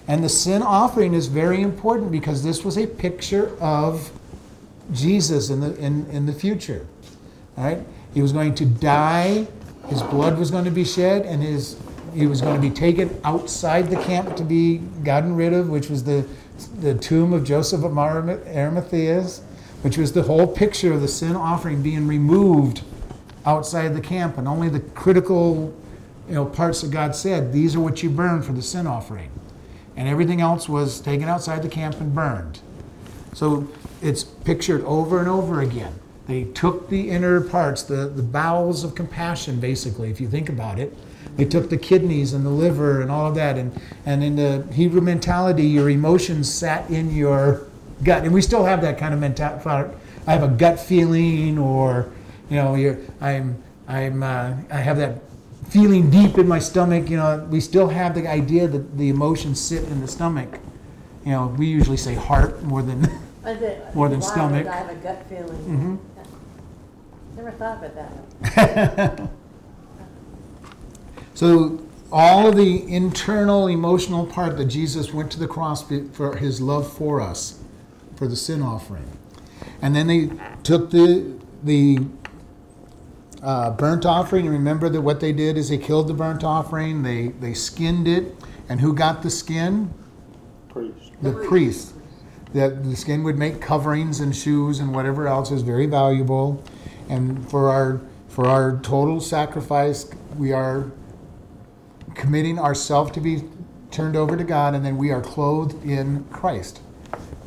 And 0.09 0.25
the 0.25 0.29
sin 0.29 0.63
offering 0.63 1.15
is 1.15 1.29
very 1.29 1.63
important 1.63 2.11
because 2.11 2.43
this 2.43 2.65
was 2.65 2.77
a 2.77 2.87
picture 2.87 3.57
of 3.61 4.11
Jesus 4.93 5.51
in 5.51 5.61
the, 5.61 5.77
in, 5.77 6.07
in 6.07 6.27
the 6.27 6.33
future. 6.33 6.87
All 7.57 7.65
right? 7.65 7.79
He 8.13 8.21
was 8.21 8.33
going 8.33 8.55
to 8.57 8.67
die, 8.67 9.47
his 9.89 10.03
blood 10.03 10.39
was 10.39 10.51
going 10.51 10.65
to 10.65 10.71
be 10.71 10.85
shed, 10.85 11.25
and 11.25 11.43
his, 11.43 11.79
he 12.15 12.27
was 12.27 12.41
going 12.41 12.61
to 12.61 12.61
be 12.61 12.75
taken 12.75 13.19
outside 13.25 13.89
the 13.89 13.97
camp 13.97 14.37
to 14.37 14.45
be 14.45 14.79
gotten 15.05 15.37
rid 15.37 15.53
of, 15.53 15.69
which 15.69 15.89
was 15.89 16.03
the, 16.05 16.27
the 16.69 16.95
tomb 16.95 17.33
of 17.33 17.45
Joseph 17.45 17.85
of 17.85 17.93
Arimathea's, 17.93 19.43
which 19.83 19.99
was 19.99 20.13
the 20.13 20.23
whole 20.23 20.47
picture 20.47 20.93
of 20.93 21.01
the 21.01 21.09
sin 21.09 21.37
offering 21.37 21.83
being 21.83 22.07
removed 22.07 22.83
outside 23.45 23.95
the 23.95 24.01
camp, 24.01 24.39
and 24.39 24.47
only 24.47 24.69
the 24.69 24.81
critical 24.81 25.75
you 26.29 26.35
know, 26.35 26.47
parts 26.47 26.83
that 26.83 26.91
God 26.91 27.17
said, 27.17 27.53
these 27.53 27.75
are 27.75 27.81
what 27.81 28.03
you 28.03 28.11
burn 28.11 28.43
for 28.43 28.53
the 28.53 28.63
sin 28.63 28.87
offering 28.87 29.31
and 29.97 30.09
everything 30.09 30.41
else 30.41 30.69
was 30.69 31.01
taken 31.01 31.29
outside 31.29 31.63
the 31.63 31.69
camp 31.69 32.01
and 32.01 32.15
burned. 32.15 32.61
So 33.35 33.69
it's 34.01 34.25
pictured 34.25 34.83
over 34.85 35.19
and 35.19 35.29
over 35.29 35.61
again. 35.61 35.95
They 36.27 36.45
took 36.45 36.89
the 36.89 37.11
inner 37.11 37.41
parts, 37.41 37.83
the, 37.83 38.09
the 38.09 38.23
bowels 38.23 38.85
of 38.85 38.95
compassion, 38.95 39.61
basically, 39.61 40.11
if 40.11 40.21
you 40.21 40.29
think 40.29 40.49
about 40.49 40.79
it. 40.79 40.97
They 41.37 41.45
took 41.45 41.71
the 41.71 41.77
kidneys 41.77 42.33
and 42.35 42.45
the 42.45 42.51
liver 42.51 43.01
and 43.01 43.11
all 43.11 43.27
of 43.27 43.35
that. 43.37 43.57
And, 43.57 43.79
and 44.05 44.23
in 44.23 44.37
the 44.37 44.67
Hebrew 44.73 45.01
mentality, 45.01 45.65
your 45.65 45.89
emotions 45.91 46.53
sat 46.53 46.89
in 46.91 47.15
your 47.15 47.67
gut. 48.05 48.25
And 48.25 48.33
we 48.33 48.43
still 48.43 48.65
have 48.65 48.83
that 48.83 48.99
kind 48.99 49.15
of 49.15 49.21
mentality. 49.21 49.97
I 50.27 50.33
have 50.33 50.43
a 50.43 50.49
gut 50.49 50.79
feeling, 50.79 51.59
or, 51.59 52.13
you 52.51 52.57
know, 52.57 52.75
you're, 52.75 52.99
I'm, 53.21 53.61
I'm, 53.89 54.23
uh, 54.23 54.55
I 54.71 54.77
have 54.77 54.97
that 54.99 55.23
feeling 55.71 56.11
deep 56.11 56.39
in 56.39 56.47
my 56.47 56.59
stomach. 56.59 57.09
You 57.09 57.17
know, 57.17 57.47
we 57.51 57.61
still 57.61 57.89
have 57.89 58.15
the 58.15 58.29
idea 58.29 58.69
that 58.69 58.99
the 58.99 59.09
emotions 59.09 59.61
sit 59.61 59.85
in 59.85 60.01
the 60.01 60.09
stomach. 60.09 60.61
You 61.25 61.33
know, 61.33 61.47
we 61.59 61.67
usually 61.67 61.97
say 61.97 62.15
heart 62.15 62.63
more 62.63 62.83
than. 62.83 63.09
More 63.95 64.09
than 64.09 64.23
stomach. 64.23 64.69
I 64.69 64.77
have 64.77 64.91
a 64.91 64.95
gut 64.95 65.27
feeling. 65.29 65.59
Mhm. 65.67 65.99
Never 67.37 67.51
thought 67.51 67.85
about 67.85 68.55
that. 68.55 69.29
so 71.35 71.81
all 72.11 72.47
of 72.47 72.57
the 72.57 72.87
internal 72.93 73.67
emotional 73.69 74.27
part 74.27 74.59
that 74.59 74.67
Jesus 74.67 75.13
went 75.13 75.33
to 75.33 75.39
the 75.39 75.49
cross 75.49 75.83
for 76.13 76.37
his 76.37 76.61
love 76.61 76.93
for 76.93 77.21
us, 77.21 77.59
for 78.17 78.29
the 78.29 78.37
sin 78.37 78.63
offering, 78.63 79.17
and 79.81 79.97
then 79.97 80.07
they 80.07 80.31
took 80.63 80.91
the 80.91 81.39
the 81.63 81.99
uh, 83.43 83.71
burnt 83.71 84.05
offering. 84.05 84.47
And 84.47 84.55
remember 84.55 84.89
that 84.89 85.01
what 85.01 85.21
they 85.21 85.33
did 85.33 85.57
is 85.57 85.71
they 85.71 85.79
killed 85.79 86.09
the 86.09 86.15
burnt 86.15 86.45
offering. 86.45 87.03
They 87.03 87.29
they 87.29 87.55
skinned 87.55 88.07
it, 88.07 88.35
and 88.69 88.81
who 88.81 88.95
got 88.95 89.23
the 89.23 89.31
skin? 89.31 89.93
Priest. 90.69 91.13
The 91.23 91.33
priest. 91.33 91.95
That 92.53 92.85
the 92.85 92.95
skin 92.97 93.23
would 93.23 93.39
make 93.39 93.63
coverings 93.63 94.21
and 94.21 94.37
shoes 94.37 94.79
and 94.79 94.95
whatever 94.95 95.27
else 95.27 95.51
is 95.51 95.63
very 95.63 95.87
valuable. 95.87 96.63
And 97.09 97.49
for 97.51 97.71
our 97.71 98.01
for 98.29 98.47
our 98.47 98.79
total 98.81 99.21
sacrifice, 99.21 100.11
we 100.37 100.53
are 100.53 100.91
committing 102.23 102.57
ourselves 102.57 103.11
to 103.11 103.21
be 103.21 103.43
turned 103.91 104.15
over 104.15 104.37
to 104.37 104.45
God, 104.45 104.77
and 104.77 104.85
then 104.85 104.97
we 104.97 105.11
are 105.11 105.21
clothed 105.21 105.85
in 105.85 106.23
Christ. 106.27 106.81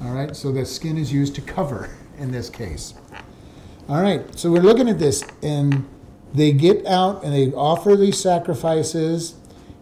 All 0.04 0.12
right, 0.12 0.36
so 0.36 0.52
the 0.52 0.66
skin 0.66 0.98
is 0.98 1.14
used 1.14 1.34
to 1.36 1.42
cover 1.42 1.90
in 2.18 2.32
this 2.32 2.50
case. 2.50 2.94
All 3.88 4.02
right, 4.02 4.38
so 4.38 4.52
we're 4.52 4.62
looking 4.62 4.90
at 4.90 5.00
this, 5.00 5.24
and 5.42 5.88
they 6.34 6.52
get 6.52 6.86
out 6.86 7.24
and 7.24 7.34
they 7.34 7.54
offer 7.54 7.96
these 7.96 8.20
sacrifices, 8.20 9.36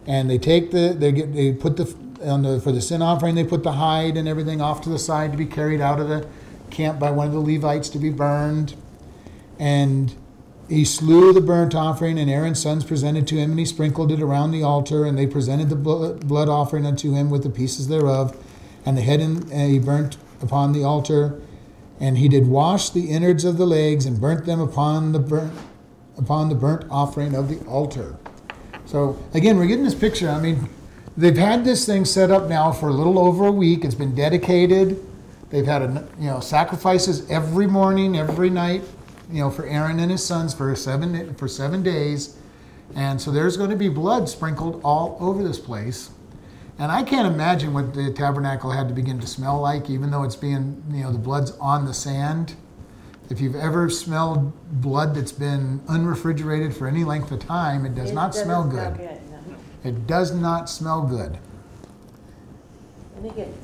and 0.06 0.30
they 0.30 0.38
take 0.38 0.70
the 0.70 0.94
they 0.96 1.10
get 1.10 1.34
they 1.34 1.52
put 1.52 1.76
the 1.76 1.92
on 2.22 2.42
the, 2.42 2.60
for 2.60 2.70
the 2.70 2.80
sin 2.80 3.02
offering, 3.02 3.34
they 3.34 3.44
put 3.44 3.64
the 3.64 3.72
hide 3.72 4.16
and 4.16 4.28
everything 4.28 4.60
off 4.60 4.80
to 4.82 4.88
the 4.88 4.98
side 4.98 5.32
to 5.32 5.36
be 5.36 5.44
carried 5.44 5.80
out 5.80 5.98
of 5.98 6.08
the 6.08 6.26
camp 6.70 7.00
by 7.00 7.10
one 7.10 7.26
of 7.26 7.32
the 7.32 7.40
Levites 7.40 7.88
to 7.90 7.98
be 7.98 8.10
burned. 8.10 8.76
And 9.58 10.14
he 10.68 10.84
slew 10.84 11.32
the 11.32 11.40
burnt 11.40 11.74
offering, 11.74 12.18
and 12.18 12.30
Aaron's 12.30 12.62
sons 12.62 12.84
presented 12.84 13.26
to 13.28 13.36
him, 13.36 13.50
and 13.50 13.58
he 13.58 13.66
sprinkled 13.66 14.10
it 14.10 14.22
around 14.22 14.50
the 14.50 14.62
altar, 14.62 15.04
and 15.04 15.18
they 15.18 15.26
presented 15.26 15.68
the 15.68 15.76
blood 15.76 16.48
offering 16.48 16.86
unto 16.86 17.12
him 17.12 17.30
with 17.30 17.42
the 17.42 17.50
pieces 17.50 17.88
thereof, 17.88 18.36
and 18.86 18.96
the 18.96 19.02
head 19.02 19.20
and, 19.20 19.50
he 19.52 19.78
burnt 19.78 20.16
upon 20.40 20.72
the 20.72 20.82
altar, 20.82 21.40
and 22.00 22.18
he 22.18 22.28
did 22.28 22.46
wash 22.46 22.90
the 22.90 23.10
innards 23.10 23.44
of 23.44 23.56
the 23.58 23.66
legs 23.66 24.06
and 24.06 24.20
burnt 24.20 24.46
them 24.46 24.60
upon 24.60 25.12
the 25.12 25.18
burnt 25.18 25.52
upon 26.16 26.48
the 26.48 26.54
burnt 26.54 26.86
offering 26.90 27.34
of 27.34 27.48
the 27.48 27.58
altar. 27.66 28.16
So 28.86 29.18
again, 29.32 29.56
we're 29.56 29.66
getting 29.66 29.84
this 29.84 29.94
picture. 29.94 30.28
I 30.28 30.40
mean, 30.40 30.68
they've 31.16 31.36
had 31.36 31.64
this 31.64 31.86
thing 31.86 32.04
set 32.04 32.30
up 32.30 32.48
now 32.48 32.70
for 32.70 32.88
a 32.88 32.92
little 32.92 33.18
over 33.18 33.46
a 33.46 33.52
week. 33.52 33.84
It's 33.84 33.94
been 33.96 34.14
dedicated. 34.14 35.04
They've 35.50 35.66
had 35.66 35.82
a, 35.82 36.08
you 36.18 36.26
know 36.26 36.40
sacrifices 36.40 37.28
every 37.30 37.66
morning, 37.66 38.16
every 38.16 38.50
night, 38.50 38.82
you 39.30 39.40
know, 39.40 39.50
for 39.50 39.66
Aaron 39.66 39.98
and 40.00 40.10
his 40.10 40.24
sons 40.24 40.54
for 40.54 40.74
seven 40.76 41.34
for 41.34 41.48
seven 41.48 41.82
days, 41.82 42.36
and 42.94 43.20
so 43.20 43.30
there's 43.30 43.56
going 43.56 43.70
to 43.70 43.76
be 43.76 43.88
blood 43.88 44.28
sprinkled 44.28 44.80
all 44.84 45.16
over 45.20 45.42
this 45.42 45.58
place. 45.58 46.10
And 46.78 46.90
I 46.90 47.02
can't 47.04 47.32
imagine 47.32 47.72
what 47.72 47.94
the 47.94 48.12
tabernacle 48.12 48.72
had 48.72 48.88
to 48.88 48.94
begin 48.94 49.20
to 49.20 49.26
smell 49.26 49.60
like, 49.60 49.88
even 49.88 50.10
though 50.10 50.24
it's 50.24 50.34
being, 50.36 50.82
you 50.90 51.04
know, 51.04 51.12
the 51.12 51.18
blood's 51.18 51.52
on 51.52 51.84
the 51.84 51.94
sand. 51.94 52.56
If 53.30 53.40
you've 53.40 53.54
ever 53.54 53.88
smelled 53.88 54.52
blood 54.82 55.14
that's 55.14 55.32
been 55.32 55.80
unrefrigerated 55.88 56.76
for 56.76 56.86
any 56.88 57.04
length 57.04 57.30
of 57.30 57.38
time, 57.40 57.86
it 57.86 57.94
does 57.94 58.10
It 58.10 58.14
not 58.14 58.34
smell 58.34 58.64
good. 58.64 58.98
no. 58.98 59.56
It 59.84 60.06
does 60.06 60.34
not 60.34 60.68
smell 60.68 61.02
good. 61.02 61.38
And 63.16 63.26
it 63.26 63.36
gets 63.36 63.56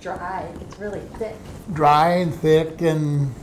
dry, 0.00 0.48
it's 0.60 0.78
really 0.78 1.00
thick. 1.18 1.34
Dry 1.72 2.10
and 2.18 2.34
thick, 2.34 2.80
and 2.82 3.34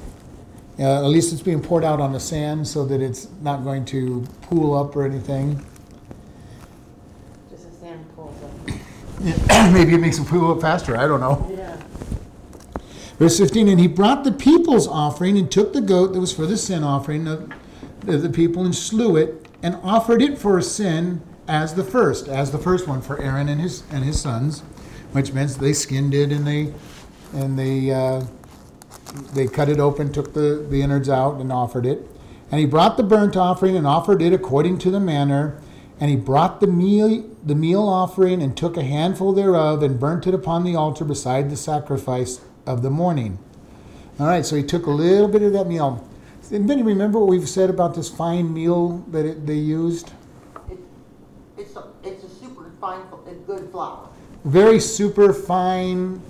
uh, 0.80 1.06
at 1.06 1.10
least 1.10 1.34
it's 1.34 1.42
being 1.42 1.62
poured 1.62 1.84
out 1.84 2.00
on 2.00 2.13
the 2.13 2.20
sand 2.20 2.68
so 2.68 2.86
that 2.86 3.01
it's 3.01 3.28
not 3.42 3.63
going 3.63 3.86
to 3.86 4.25
pool 4.42 4.78
up 4.78 4.96
or 4.96 5.04
anything. 5.04 5.66
Just 7.50 7.68
a 7.68 7.72
sand 7.72 8.06
pulls 8.16 8.36
up. 8.44 9.72
Maybe 9.74 9.94
it 9.94 10.00
makes 10.00 10.18
it 10.18 10.28
pool 10.28 10.51
up 10.51 10.62
faster. 10.62 10.98
I 10.98 11.08
don't 11.08 11.20
know. 11.20 11.48
Yeah. 11.56 11.78
Verse 13.20 13.38
15, 13.38 13.68
and 13.68 13.80
he 13.80 13.88
brought 13.88 14.24
the 14.24 14.32
people's 14.32 14.88
offering 14.88 15.38
and 15.38 15.51
took 15.51 15.74
the 15.74 15.82
goat 15.82 16.13
that 16.13 16.20
was 16.20 16.34
for 16.34 16.48
the 16.48 16.58
sin 16.58 16.84
offering 16.84 17.28
of 17.28 17.51
of 18.08 18.22
the 18.22 18.30
people 18.30 18.66
and 18.66 18.75
slew 18.75 19.16
it 19.16 19.48
and 19.62 19.75
offered 19.84 20.22
it 20.22 20.38
for 20.38 20.58
a 20.58 20.63
sin 20.63 21.22
as 21.48 21.75
the 21.75 21.84
first, 21.84 22.28
as 22.28 22.51
the 22.51 22.58
first 22.58 22.88
one 22.88 23.01
for 23.01 23.22
Aaron 23.22 23.50
and 23.50 23.62
his 23.62 23.84
and 23.92 24.04
his 24.04 24.20
sons, 24.20 24.62
which 25.12 25.34
means 25.34 25.58
they 25.58 25.74
skinned 25.74 26.13
it 26.13 26.32
and 26.32 26.48
they 26.48 26.74
and 27.34 27.58
they 27.58 27.92
uh, 27.92 28.24
they 29.34 29.48
cut 29.48 29.70
it 29.70 29.79
open, 29.79 30.12
took 30.12 30.34
the, 30.34 30.65
the 30.70 30.81
innards 30.81 31.10
out 31.10 31.39
and 31.39 31.51
offered 31.51 31.86
it. 31.86 32.08
And 32.51 32.60
he 32.60 32.65
brought 32.65 32.98
the 32.98 33.03
burnt 33.03 33.36
offering 33.38 33.75
and 33.75 33.88
offered 33.88 34.22
it 34.22 34.34
according 34.34 34.77
to 34.79 34.91
the 34.91 35.00
manner. 35.00 35.60
And 36.00 36.10
he 36.10 36.15
brought 36.15 36.60
the 36.60 36.67
meal 36.67 37.27
the 37.43 37.55
meal 37.55 37.81
offering 37.88 38.41
and 38.41 38.55
took 38.55 38.77
a 38.77 38.84
handful 38.84 39.34
thereof 39.34 39.81
and 39.84 40.00
burnt 40.00 40.27
it 40.27 40.34
upon 40.34 40.63
the 40.63 40.75
altar 40.75 41.03
beside 41.03 41.50
the 41.50 41.55
sacrifice 41.55 42.41
of 42.65 42.81
the 42.84 42.89
morning. 42.89 43.39
All 44.20 44.27
right, 44.27 44.46
so 44.46 44.55
he 44.55 44.63
took 44.63 44.86
a 44.86 44.91
little 44.91 45.27
bit 45.27 45.41
of 45.41 45.53
that 45.53 45.65
meal. 45.67 46.08
Anybody 46.51 46.84
remember 46.84 47.17
what 47.20 47.29
we've 47.29 47.48
said 47.50 47.70
about 47.70 47.96
this 47.96 48.10
fine 48.10 48.53
meal 48.53 49.03
that 49.10 49.25
it, 49.25 49.48
they 49.48 49.55
used? 49.55 50.12
It- 50.70 50.77
It's, 51.58 51.75
a- 51.75 51.88
it's 52.03 52.24
a 52.24 52.29
super 52.29 52.72
fine, 52.79 53.01
good 53.48 53.70
flour. 53.72 54.10
Very 54.43 54.79
super 54.79 55.34
fine. 55.34 56.22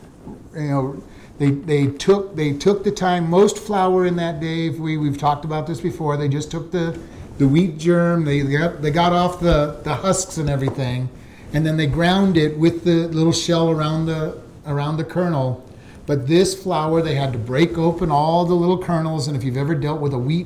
You 0.54 0.62
know, 0.62 1.04
they, 1.42 1.50
they 1.50 1.88
took 1.88 2.36
they 2.36 2.54
took 2.54 2.84
the 2.84 2.92
time. 2.92 3.28
Most 3.28 3.58
flour 3.58 4.06
in 4.06 4.16
that 4.18 4.40
day, 4.40 4.70
we 4.70 4.98
we've 4.98 5.18
talked 5.18 5.44
about 5.44 5.66
this 5.66 5.82
before. 5.82 6.16
They 6.16 6.28
just 6.30 6.52
took 6.52 6.70
the 6.70 6.96
the 7.40 7.48
wheat 7.48 7.80
germ. 7.80 8.26
They 8.26 8.44
got, 8.44 8.84
they 8.84 8.92
got 8.92 9.12
off 9.12 9.40
the, 9.40 9.80
the 9.84 9.96
husks 9.96 10.38
and 10.38 10.48
everything, 10.48 11.10
and 11.52 11.66
then 11.66 11.78
they 11.78 11.88
ground 11.88 12.38
it 12.38 12.56
with 12.60 12.84
the 12.84 13.08
little 13.08 13.34
shell 13.34 13.72
around 13.72 14.06
the 14.06 14.40
around 14.68 14.98
the 14.98 15.04
kernel. 15.04 15.68
But 16.06 16.28
this 16.28 16.54
flour, 16.54 17.02
they 17.02 17.16
had 17.16 17.34
to 17.34 17.40
break 17.40 17.76
open 17.76 18.12
all 18.12 18.46
the 18.46 18.54
little 18.54 18.78
kernels. 18.78 19.28
And 19.28 19.36
if 19.36 19.44
you've 19.44 19.58
ever 19.58 19.74
dealt 19.74 20.00
with 20.00 20.14
a 20.14 20.20
wheat 20.20 20.46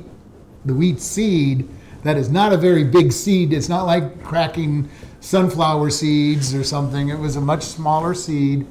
the 0.64 0.72
wheat 0.72 0.98
seed, 0.98 1.68
that 2.04 2.16
is 2.16 2.30
not 2.30 2.54
a 2.54 2.56
very 2.56 2.84
big 2.84 3.12
seed. 3.12 3.52
It's 3.52 3.68
not 3.68 3.84
like 3.84 4.24
cracking 4.24 4.88
sunflower 5.20 5.90
seeds 5.90 6.54
or 6.54 6.64
something. 6.64 7.10
It 7.10 7.18
was 7.18 7.36
a 7.36 7.40
much 7.42 7.64
smaller 7.64 8.14
seed, 8.14 8.66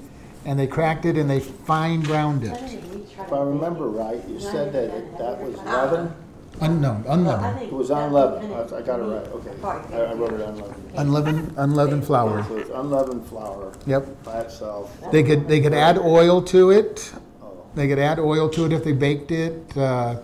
and 0.46 0.60
they 0.60 0.68
cracked 0.68 1.06
it 1.06 1.18
and 1.18 1.30
they 1.30 1.40
fine 1.40 2.02
ground 2.02 2.44
it. 2.44 2.56
think 2.58 2.84
we 2.94 3.14
tried 3.14 3.26
If 3.28 3.34
I 3.34 3.42
remember 3.42 3.88
right, 3.88 4.22
you 4.30 4.40
said 4.40 4.72
that 4.74 4.86
it- 4.86 5.18
that 5.18 5.42
was 5.42 5.56
leaven? 5.66 6.14
Unknown, 6.62 7.04
unleavened, 7.10 7.64
It 7.64 7.74
was 7.74 7.90
unleavened, 7.90 8.54
I 8.54 8.78
I 8.78 8.82
got 8.82 9.00
it 9.02 9.04
right, 9.04 9.28
okay. 9.36 9.52
I 9.92 10.12
I 10.12 10.14
wrote 10.14 10.32
it 10.32 10.40
unleavened. 10.40 10.76
unleavened, 10.96 11.54
unleavened 11.58 12.06
flour. 12.06 12.46
So 12.48 12.56
it's 12.56 12.70
unleavened 12.74 13.26
flour 13.26 13.74
Yep. 13.86 14.24
by 14.24 14.40
itself. 14.40 14.96
They 15.12 15.22
could 15.24 15.50
they 15.50 15.60
could 15.60 15.74
add 15.74 15.98
oil 15.98 16.42
to 16.44 16.70
it. 16.72 17.12
Oh, 17.44 17.48
They 17.76 17.90
could 17.90 18.00
add 18.00 18.20
oil 18.20 18.48
to 18.50 18.64
it 18.66 18.72
if 18.72 18.86
they 18.86 18.94
baked 18.94 19.32
it, 19.32 19.76
uh, 19.76 20.16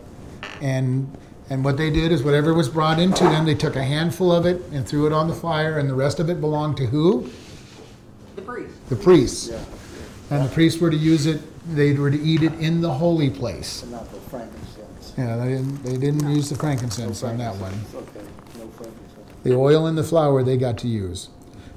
and 0.61 1.05
and 1.49 1.65
what 1.65 1.75
they 1.75 1.89
did 1.89 2.13
is 2.13 2.23
whatever 2.23 2.53
was 2.53 2.69
brought 2.69 2.97
into 2.97 3.25
them, 3.25 3.43
they 3.45 3.55
took 3.55 3.75
a 3.75 3.83
handful 3.83 4.31
of 4.31 4.45
it 4.45 4.63
and 4.71 4.87
threw 4.87 5.05
it 5.07 5.11
on 5.11 5.27
the 5.27 5.33
fire, 5.33 5.79
and 5.79 5.89
the 5.89 5.95
rest 5.95 6.21
of 6.21 6.29
it 6.29 6.39
belonged 6.39 6.77
to 6.77 6.85
who? 6.85 7.25
The 8.37 8.41
priest. 8.41 8.69
The 8.87 8.95
priests. 8.95 9.49
Yeah, 9.49 9.57
And 10.31 10.45
the 10.45 10.49
priests 10.53 10.79
were 10.79 10.89
to 10.89 10.97
use 10.97 11.25
it. 11.25 11.41
They 11.75 11.93
were 11.93 12.09
to 12.09 12.19
eat 12.19 12.41
it 12.41 12.53
in 12.53 12.81
the 12.81 12.91
holy 12.91 13.29
place. 13.29 13.83
not 13.85 14.09
the 14.11 14.19
frankincense. 14.21 15.13
Yeah, 15.17 15.35
they 15.37 15.49
didn't, 15.49 15.83
they 15.83 15.97
didn't 15.97 16.29
use 16.29 16.49
the 16.49 16.55
frankincense 16.55 17.21
on 17.21 17.37
that 17.37 17.55
one. 17.57 17.73
Okay, 17.93 18.25
no 18.57 18.67
frankincense. 18.69 19.43
The 19.43 19.55
oil 19.55 19.87
and 19.87 19.97
the 19.97 20.03
flour 20.03 20.41
they 20.41 20.57
got 20.57 20.77
to 20.79 20.87
use. 20.87 21.29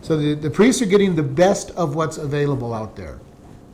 So 0.03 0.17
the, 0.17 0.35
the 0.35 0.51
priests 0.51 0.81
are 0.81 0.87
getting 0.87 1.17
the 1.17 1.23
best 1.23 1.71
of 1.73 1.95
what's 1.95 2.17
available 2.17 2.73
out 2.73 2.95
there. 2.97 3.19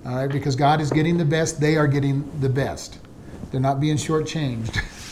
All 0.07 0.17
right, 0.17 0.31
because 0.31 0.57
God 0.57 0.81
is 0.81 0.91
getting 0.91 1.19
the 1.19 1.25
best, 1.25 1.61
they 1.61 1.77
are 1.77 1.87
getting 1.87 2.31
the 2.41 2.49
best. 2.49 2.99
They're 3.51 3.61
not 3.61 3.81
being 3.81 3.97
shortchanged. 3.97 4.83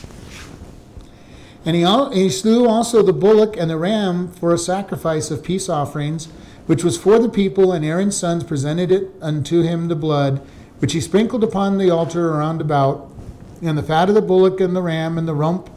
And 1.64 1.76
he, 1.76 1.82
al- 1.82 2.12
he 2.12 2.30
slew 2.30 2.66
also 2.66 3.02
the 3.02 3.12
bullock 3.12 3.56
and 3.56 3.68
the 3.68 3.76
ram 3.76 4.28
for 4.28 4.54
a 4.54 4.58
sacrifice 4.58 5.30
of 5.30 5.42
peace 5.42 5.68
offerings, 5.68 6.28
which 6.68 6.84
was 6.84 6.96
for 6.98 7.18
the 7.18 7.28
people, 7.30 7.72
and 7.72 7.82
Aaron's 7.84 8.16
sons 8.16 8.44
presented 8.44 8.92
it 8.92 9.10
unto 9.22 9.62
him 9.62 9.88
the 9.88 9.96
blood, 9.96 10.40
which 10.78 10.92
he 10.92 11.00
sprinkled 11.00 11.42
upon 11.42 11.78
the 11.78 11.90
altar 11.90 12.28
around 12.34 12.60
about, 12.60 13.10
and 13.62 13.76
the 13.76 13.82
fat 13.82 14.08
of 14.10 14.14
the 14.14 14.20
bullock 14.22 14.60
and 14.60 14.76
the 14.76 14.82
ram 14.82 15.16
and 15.18 15.26
the 15.26 15.34
rump, 15.34 15.70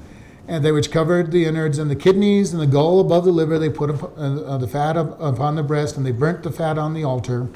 and 0.50 0.66
they 0.66 0.72
which 0.72 0.92
covered 0.92 1.32
the 1.32 1.46
innards 1.46 1.78
and 1.78 1.90
the 1.90 1.96
kidneys 1.96 2.52
and 2.52 2.62
the 2.62 2.68
gall 2.68 3.00
above 3.00 3.24
the 3.24 3.32
liver, 3.32 3.58
they 3.58 3.70
put 3.70 3.90
up, 3.90 4.18
uh, 4.18 4.58
the 4.58 4.68
fat 4.68 4.98
up, 4.98 5.20
upon 5.22 5.56
the 5.56 5.64
breast, 5.64 5.96
and 5.96 6.06
they 6.06 6.12
burnt 6.12 6.44
the 6.44 6.52
fat 6.52 6.78
on 6.78 6.94
the 6.94 7.06
altar. 7.06 7.48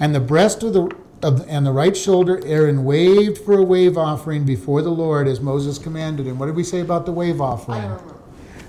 And 0.00 0.14
the 0.14 0.20
breast 0.20 0.62
of 0.62 0.72
the 0.72 0.90
of, 1.22 1.44
and 1.50 1.66
the 1.66 1.72
right 1.72 1.94
shoulder 1.94 2.40
Aaron 2.46 2.82
waved 2.82 3.36
for 3.36 3.58
a 3.58 3.62
wave 3.62 3.98
offering 3.98 4.46
before 4.46 4.80
the 4.80 4.88
Lord 4.88 5.28
as 5.28 5.38
Moses 5.38 5.76
commanded 5.76 6.26
him. 6.26 6.38
What 6.38 6.46
did 6.46 6.56
we 6.56 6.64
say 6.64 6.80
about 6.80 7.04
the 7.04 7.12
wave 7.12 7.42
offering? 7.42 7.76
I 7.76 7.82
don't 7.88 7.90
remember. 8.00 8.14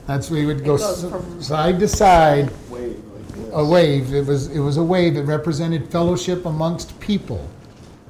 That's 0.06 0.30
we 0.30 0.46
would 0.46 0.66
go 0.66 0.76
s- 0.76 1.06
side 1.40 1.80
to 1.80 1.88
side, 1.88 2.52
Wave. 2.70 3.02
A 3.54 3.64
wave. 3.66 4.14
It 4.14 4.26
was 4.26 4.48
it 4.48 4.60
was 4.60 4.78
a 4.78 4.84
wave. 4.84 5.18
It 5.18 5.24
represented 5.24 5.90
fellowship 5.92 6.46
amongst 6.46 7.00
people. 7.00 7.48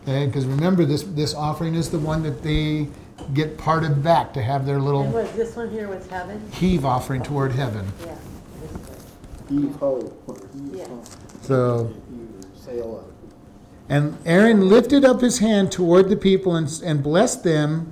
Okay, 0.04 0.26
because 0.26 0.46
remember 0.46 0.86
this 0.86 1.04
this 1.04 1.34
offering 1.34 1.76
is 1.76 1.90
the 1.90 2.00
one 2.00 2.24
that 2.24 2.42
they 2.44 2.88
get 3.34 3.58
parted 3.58 4.02
back 4.04 4.34
to 4.34 4.42
have 4.42 4.66
their 4.66 4.76
And 4.78 4.86
little 4.86 5.04
was 5.06 5.32
this 5.34 5.56
one 5.56 5.70
here 5.70 5.88
was 5.88 6.08
heaven? 6.08 6.42
heave 6.54 6.86
offering 6.86 7.22
toward 7.22 7.52
heaven. 7.52 7.86
Yeah. 8.06 8.16
this 8.62 8.72
one. 8.72 9.62
Heave 9.64 9.76
ho, 9.76 10.14
or 10.28 10.38
Yeah. 10.74 10.88
ho. 10.88 11.02
So 11.42 11.94
You 12.12 12.28
sail 12.56 13.04
up. 13.06 13.12
And 13.90 14.18
Aaron 14.26 14.70
lifted 14.70 15.04
up 15.06 15.22
his 15.22 15.40
hand 15.40 15.72
toward 15.72 16.10
the 16.10 16.16
people 16.16 16.56
and, 16.56 16.68
and 16.84 17.04
blessed 17.04 17.44
them, 17.44 17.92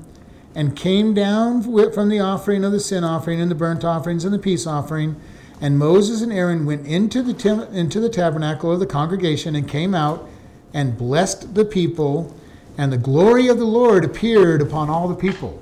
and 0.56 0.76
came 0.76 1.14
down 1.14 1.62
wi- 1.62 1.92
from 1.92 2.10
the 2.10 2.20
offering 2.22 2.64
of 2.64 2.72
the 2.72 2.80
sin 2.80 3.04
offering 3.04 3.40
and 3.42 3.52
the 3.52 3.56
burnt 3.56 3.84
offerings 3.86 4.24
and 4.26 4.34
the 4.34 4.40
peace 4.40 4.66
offering. 4.66 5.16
And 5.62 5.78
Moses 5.78 6.22
and 6.22 6.32
Aaron 6.32 6.66
went 6.66 6.88
into 6.88 7.22
the 7.22 7.34
tem- 7.34 7.74
into 7.74 8.00
the 8.00 8.10
tabernacle 8.10 8.72
of 8.72 8.80
the 8.80 8.86
congregation 8.86 9.56
and 9.56 9.68
came 9.68 9.94
out 9.94 10.28
and 10.74 10.98
blessed 10.98 11.56
the 11.56 11.66
people, 11.66 12.36
and 12.78 12.92
the 12.92 12.98
glory 12.98 13.48
of 13.48 13.58
the 13.58 13.66
Lord 13.66 14.06
appeared 14.06 14.62
upon 14.62 14.90
all 14.90 15.08
the 15.08 15.16
people. 15.16 15.62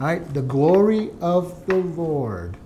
All 0.00 0.06
right, 0.06 0.34
the 0.34 0.42
glory 0.42 1.10
of 1.20 1.66
the 1.66 1.76
Lord. 1.76 2.56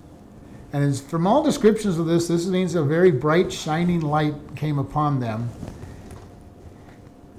And 0.73 0.83
as, 0.83 1.01
from 1.01 1.27
all 1.27 1.43
descriptions 1.43 1.97
of 1.97 2.05
this, 2.05 2.27
this 2.27 2.45
means 2.45 2.75
a 2.75 2.83
very 2.83 3.11
bright, 3.11 3.51
shining 3.51 4.01
light 4.01 4.35
came 4.55 4.79
upon 4.79 5.19
them. 5.19 5.49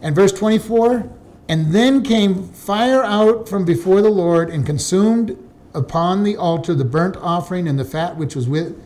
And 0.03 0.15
verse 0.15 0.33
24, 0.33 1.09
and 1.49 1.73
then 1.73 2.03
came 2.03 2.49
fire 2.49 3.03
out 3.03 3.49
from 3.49 3.65
before 3.65 4.03
the 4.03 4.11
Lord 4.11 4.51
and 4.51 4.67
consumed 4.67 5.37
upon 5.75 6.25
the 6.25 6.37
altar 6.37 6.75
the 6.75 6.85
burnt 6.85 7.17
offering 7.17 7.69
and 7.69 7.79
the 7.79 7.85
fat 7.85 8.17
which 8.17 8.35
was 8.35 8.49
with 8.49 8.82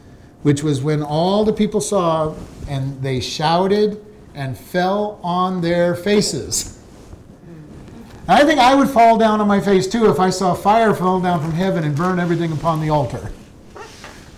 which 0.47 0.62
was 0.62 0.81
when 0.81 1.03
all 1.03 1.45
the 1.45 1.53
people 1.53 1.81
saw 1.81 2.33
and 2.69 3.03
they 3.03 3.19
shouted 3.19 4.00
and 4.33 4.57
fell 4.57 5.19
on 5.21 5.61
their 5.61 5.93
faces. 5.93 6.81
I 8.29 8.45
think 8.45 8.61
I 8.61 8.73
would 8.76 8.88
fall 8.88 9.19
down 9.19 9.41
on 9.41 9.49
my 9.49 9.59
face 9.59 9.88
too 9.88 10.09
if 10.09 10.21
I 10.21 10.31
saw 10.31 10.55
fire 10.55 10.95
fall 10.95 11.21
down 11.21 11.41
from 11.41 11.50
heaven 11.50 11.83
and 11.83 11.97
burn 11.97 12.21
everything 12.21 12.53
upon 12.53 12.81
the 12.81 12.91
altar. 12.91 13.33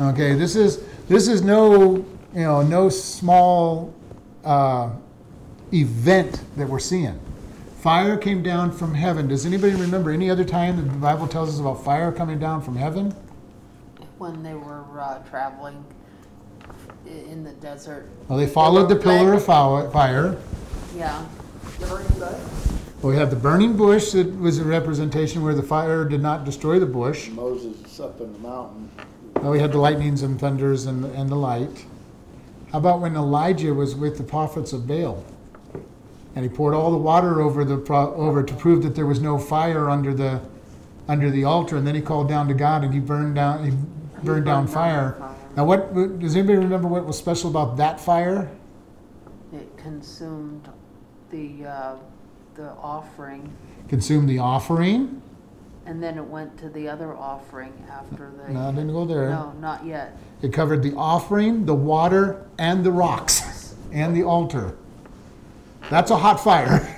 Okay, 0.01 0.33
this 0.33 0.57
is 0.57 0.83
this 1.09 1.29
is 1.29 1.43
no 1.43 1.97
you 1.97 2.41
know 2.41 2.63
no 2.63 2.89
small 2.89 3.93
uh, 4.45 4.89
event 5.75 6.41
that 6.57 6.67
we're 6.67 6.79
seeing. 6.79 7.21
Fire 7.83 8.17
came 8.17 8.43
down 8.43 8.73
from 8.73 8.95
heaven. 8.95 9.29
Does 9.29 9.45
anybody 9.45 9.75
remember 9.75 10.11
any 10.11 10.31
other 10.31 10.47
time 10.47 10.77
the 10.77 10.85
Bible 10.85 11.29
tells 11.29 11.51
us 11.51 11.61
about 11.61 11.85
fire 11.85 12.11
coming 12.11 12.39
down 12.39 12.63
from 12.63 12.77
heaven? 12.77 13.15
when 14.19 14.43
they 14.43 14.55
were 14.55 14.85
uh, 15.01 15.19
traveling 15.31 15.85
i- 17.07 17.31
in 17.33 17.45
the 17.45 17.51
desert. 17.53 18.07
Well, 18.29 18.39
they 18.39 18.47
followed 18.47 18.89
the 18.89 18.97
pillar 18.97 19.35
of 19.35 19.45
fou- 19.45 19.89
fire. 19.91 20.37
Yeah, 20.97 21.23
The 21.81 21.87
burning 21.87 22.09
bush. 22.19 22.33
Well, 23.03 23.13
we 23.13 23.17
have 23.19 23.31
the 23.31 23.37
burning 23.37 23.77
bush 23.77 24.13
that 24.13 24.39
was 24.41 24.59
a 24.59 24.65
representation 24.65 25.45
where 25.45 25.55
the 25.55 25.63
fire 25.63 26.05
did 26.05 26.21
not 26.21 26.45
destroy 26.45 26.79
the 26.81 26.87
bush. 26.87 27.29
Moses 27.31 27.77
is 27.87 28.01
up 28.01 28.21
in 28.21 28.33
the 28.33 28.39
mountain. 28.41 28.89
Well, 29.41 29.53
we 29.53 29.61
had 29.61 29.71
the 29.73 29.79
lightnings 29.79 30.23
and 30.23 30.39
thunders 30.41 30.87
and, 30.87 31.05
and 31.05 31.31
the 31.31 31.37
light. 31.37 31.85
How 32.73 32.79
about 32.79 33.01
when 33.01 33.15
Elijah 33.15 33.73
was 33.73 33.95
with 33.95 34.19
the 34.19 34.25
prophets 34.25 34.73
of 34.73 34.89
Baal? 34.89 35.23
And 36.35 36.45
he 36.45 36.49
poured 36.49 36.75
all 36.75 36.91
the 36.91 36.97
water 36.99 37.41
over 37.41 37.65
the 37.65 37.77
pro- 37.79 38.13
over 38.15 38.43
to 38.43 38.55
prove 38.55 38.83
that 38.83 38.95
there 38.97 39.07
was 39.07 39.21
no 39.21 39.39
fire 39.39 39.89
under 39.89 40.13
the 40.13 40.41
under 41.09 41.31
the 41.31 41.43
altar, 41.45 41.77
and 41.77 41.87
then 41.87 41.95
he 41.95 42.03
called 42.03 42.29
down 42.29 42.47
to 42.49 42.55
God 42.55 42.85
and 42.85 42.93
he 42.93 43.01
burned 43.01 43.35
down 43.37 43.65
he 43.65 43.73
burned 44.23 44.45
down 44.45 44.67
fire. 44.67 45.17
Now, 45.57 45.65
what 45.65 45.95
does 46.21 46.37
anybody 46.37 46.59
remember? 46.59 46.89
What 46.89 47.05
was 47.05 47.19
special 47.19 47.51
about 47.51 47.77
that 47.79 48.01
fire? 48.01 48.51
it 49.53 49.77
consumed 49.79 50.69
the, 51.31 51.65
uh, 51.67 51.95
the 52.55 52.69
offering, 52.83 53.51
Consumed 53.89 54.29
the 54.29 54.39
offering. 54.39 55.23
and 55.87 56.03
then 56.03 56.19
it 56.19 56.25
went 56.25 56.59
to 56.59 56.69
the 56.69 56.87
other 56.87 57.17
offering 57.17 57.73
after 57.91 58.31
they. 58.47 58.53
No, 58.53 58.69
it 58.69 58.73
didn't 58.75 58.93
go 58.93 59.07
there. 59.07 59.31
No, 59.31 59.53
not 59.53 59.87
yet. 59.87 60.19
It 60.43 60.53
covered 60.53 60.83
the 60.83 60.95
offering, 60.95 61.65
the 61.65 61.75
water, 61.75 62.47
and 62.59 62.85
the 62.85 62.93
rocks, 62.93 63.75
and 63.91 64.15
the 64.15 64.23
altar. 64.23 64.77
That's 65.89 66.11
a 66.11 66.17
hot 66.19 66.39
fire. 66.39 66.95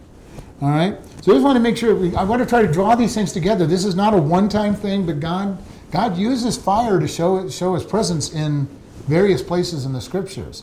All 0.60 0.68
right? 0.68 0.98
So 1.22 1.32
I 1.32 1.36
just 1.36 1.44
want 1.44 1.56
to 1.56 1.60
make 1.60 1.76
sure, 1.78 1.94
we, 1.94 2.14
I 2.14 2.24
want 2.24 2.42
to 2.42 2.46
try 2.48 2.60
to 2.60 2.70
draw 2.70 2.94
these 2.94 3.14
things 3.14 3.32
together. 3.32 3.66
This 3.66 3.84
is 3.86 3.94
not 3.94 4.12
a 4.12 4.18
one-time 4.18 4.74
thing, 4.74 5.06
but 5.06 5.18
God, 5.20 5.56
God 5.96 6.18
uses 6.18 6.58
fire 6.58 7.00
to 7.00 7.08
show, 7.08 7.48
show 7.48 7.72
his 7.72 7.82
presence 7.82 8.34
in 8.34 8.68
various 9.06 9.40
places 9.40 9.86
in 9.86 9.94
the 9.94 10.00
scriptures. 10.02 10.62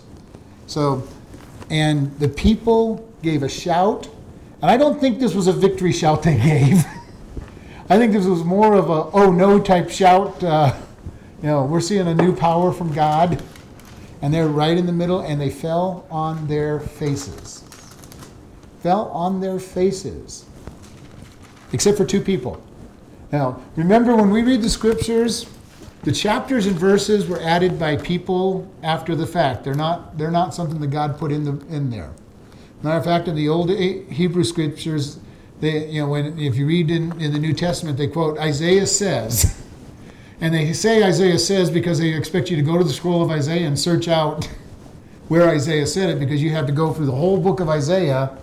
So, 0.67 1.07
and 1.71 2.15
the 2.19 2.29
people 2.29 3.11
gave 3.23 3.41
a 3.41 3.49
shout, 3.49 4.07
and 4.61 4.69
I 4.69 4.77
don't 4.77 5.01
think 5.01 5.17
this 5.17 5.33
was 5.33 5.47
a 5.47 5.51
victory 5.51 5.91
shout 5.91 6.21
they 6.21 6.37
gave. 6.37 6.85
I 7.89 7.97
think 7.97 8.13
this 8.13 8.27
was 8.27 8.43
more 8.43 8.75
of 8.75 8.91
a 8.91 9.09
oh 9.17 9.31
no 9.31 9.59
type 9.59 9.89
shout. 9.89 10.43
Uh, 10.43 10.79
you 11.41 11.47
know, 11.47 11.65
we're 11.65 11.81
seeing 11.81 12.07
a 12.07 12.13
new 12.13 12.35
power 12.35 12.71
from 12.71 12.93
God. 12.93 13.41
And 14.21 14.31
they're 14.31 14.47
right 14.47 14.77
in 14.77 14.85
the 14.85 14.93
middle, 14.93 15.21
and 15.21 15.41
they 15.41 15.49
fell 15.49 16.05
on 16.11 16.45
their 16.45 16.79
faces. 16.79 17.63
Fell 18.83 19.07
on 19.07 19.41
their 19.41 19.57
faces. 19.57 20.45
Except 21.71 21.97
for 21.97 22.05
two 22.05 22.21
people. 22.21 22.61
Now, 23.33 23.59
remember 23.75 24.15
when 24.15 24.29
we 24.29 24.43
read 24.43 24.61
the 24.61 24.69
scriptures, 24.69 25.47
the 26.03 26.11
chapters 26.11 26.67
and 26.67 26.75
verses 26.75 27.27
were 27.27 27.41
added 27.41 27.79
by 27.79 27.97
people 27.97 28.71
after 28.83 29.15
the 29.15 29.25
fact. 29.25 29.63
They're 29.63 29.73
not, 29.73 30.19
they're 30.19 30.29
not 30.29 30.53
something 30.53 30.79
that 30.81 30.91
God 30.91 31.17
put 31.17 31.31
in, 31.31 31.43
the, 31.43 31.75
in 31.75 31.89
there. 31.89 32.11
Matter 32.83 32.99
of 32.99 33.03
fact, 33.03 33.27
in 33.27 33.35
the 33.35 33.49
old 33.49 33.71
Hebrew 33.71 34.43
scriptures, 34.43 35.19
they, 35.61 35.89
you 35.89 36.01
know, 36.01 36.09
when 36.09 36.37
if 36.37 36.55
you 36.55 36.67
read 36.67 36.91
in, 36.91 37.19
in 37.19 37.33
the 37.33 37.39
New 37.39 37.53
Testament, 37.53 37.97
they 37.97 38.05
quote 38.05 38.37
Isaiah 38.37 38.85
says, 38.85 39.65
and 40.41 40.53
they 40.53 40.71
say 40.71 41.03
Isaiah 41.03 41.39
says 41.39 41.71
because 41.71 41.97
they 41.97 42.13
expect 42.13 42.51
you 42.51 42.55
to 42.55 42.61
go 42.61 42.77
to 42.77 42.83
the 42.83 42.93
scroll 42.93 43.23
of 43.23 43.31
Isaiah 43.31 43.65
and 43.65 43.79
search 43.79 44.07
out 44.07 44.45
where 45.27 45.49
Isaiah 45.49 45.87
said 45.87 46.11
it, 46.11 46.19
because 46.19 46.43
you 46.43 46.51
have 46.51 46.67
to 46.67 46.71
go 46.71 46.93
through 46.93 47.07
the 47.07 47.13
whole 47.13 47.39
book 47.39 47.61
of 47.61 47.67
Isaiah 47.67 48.37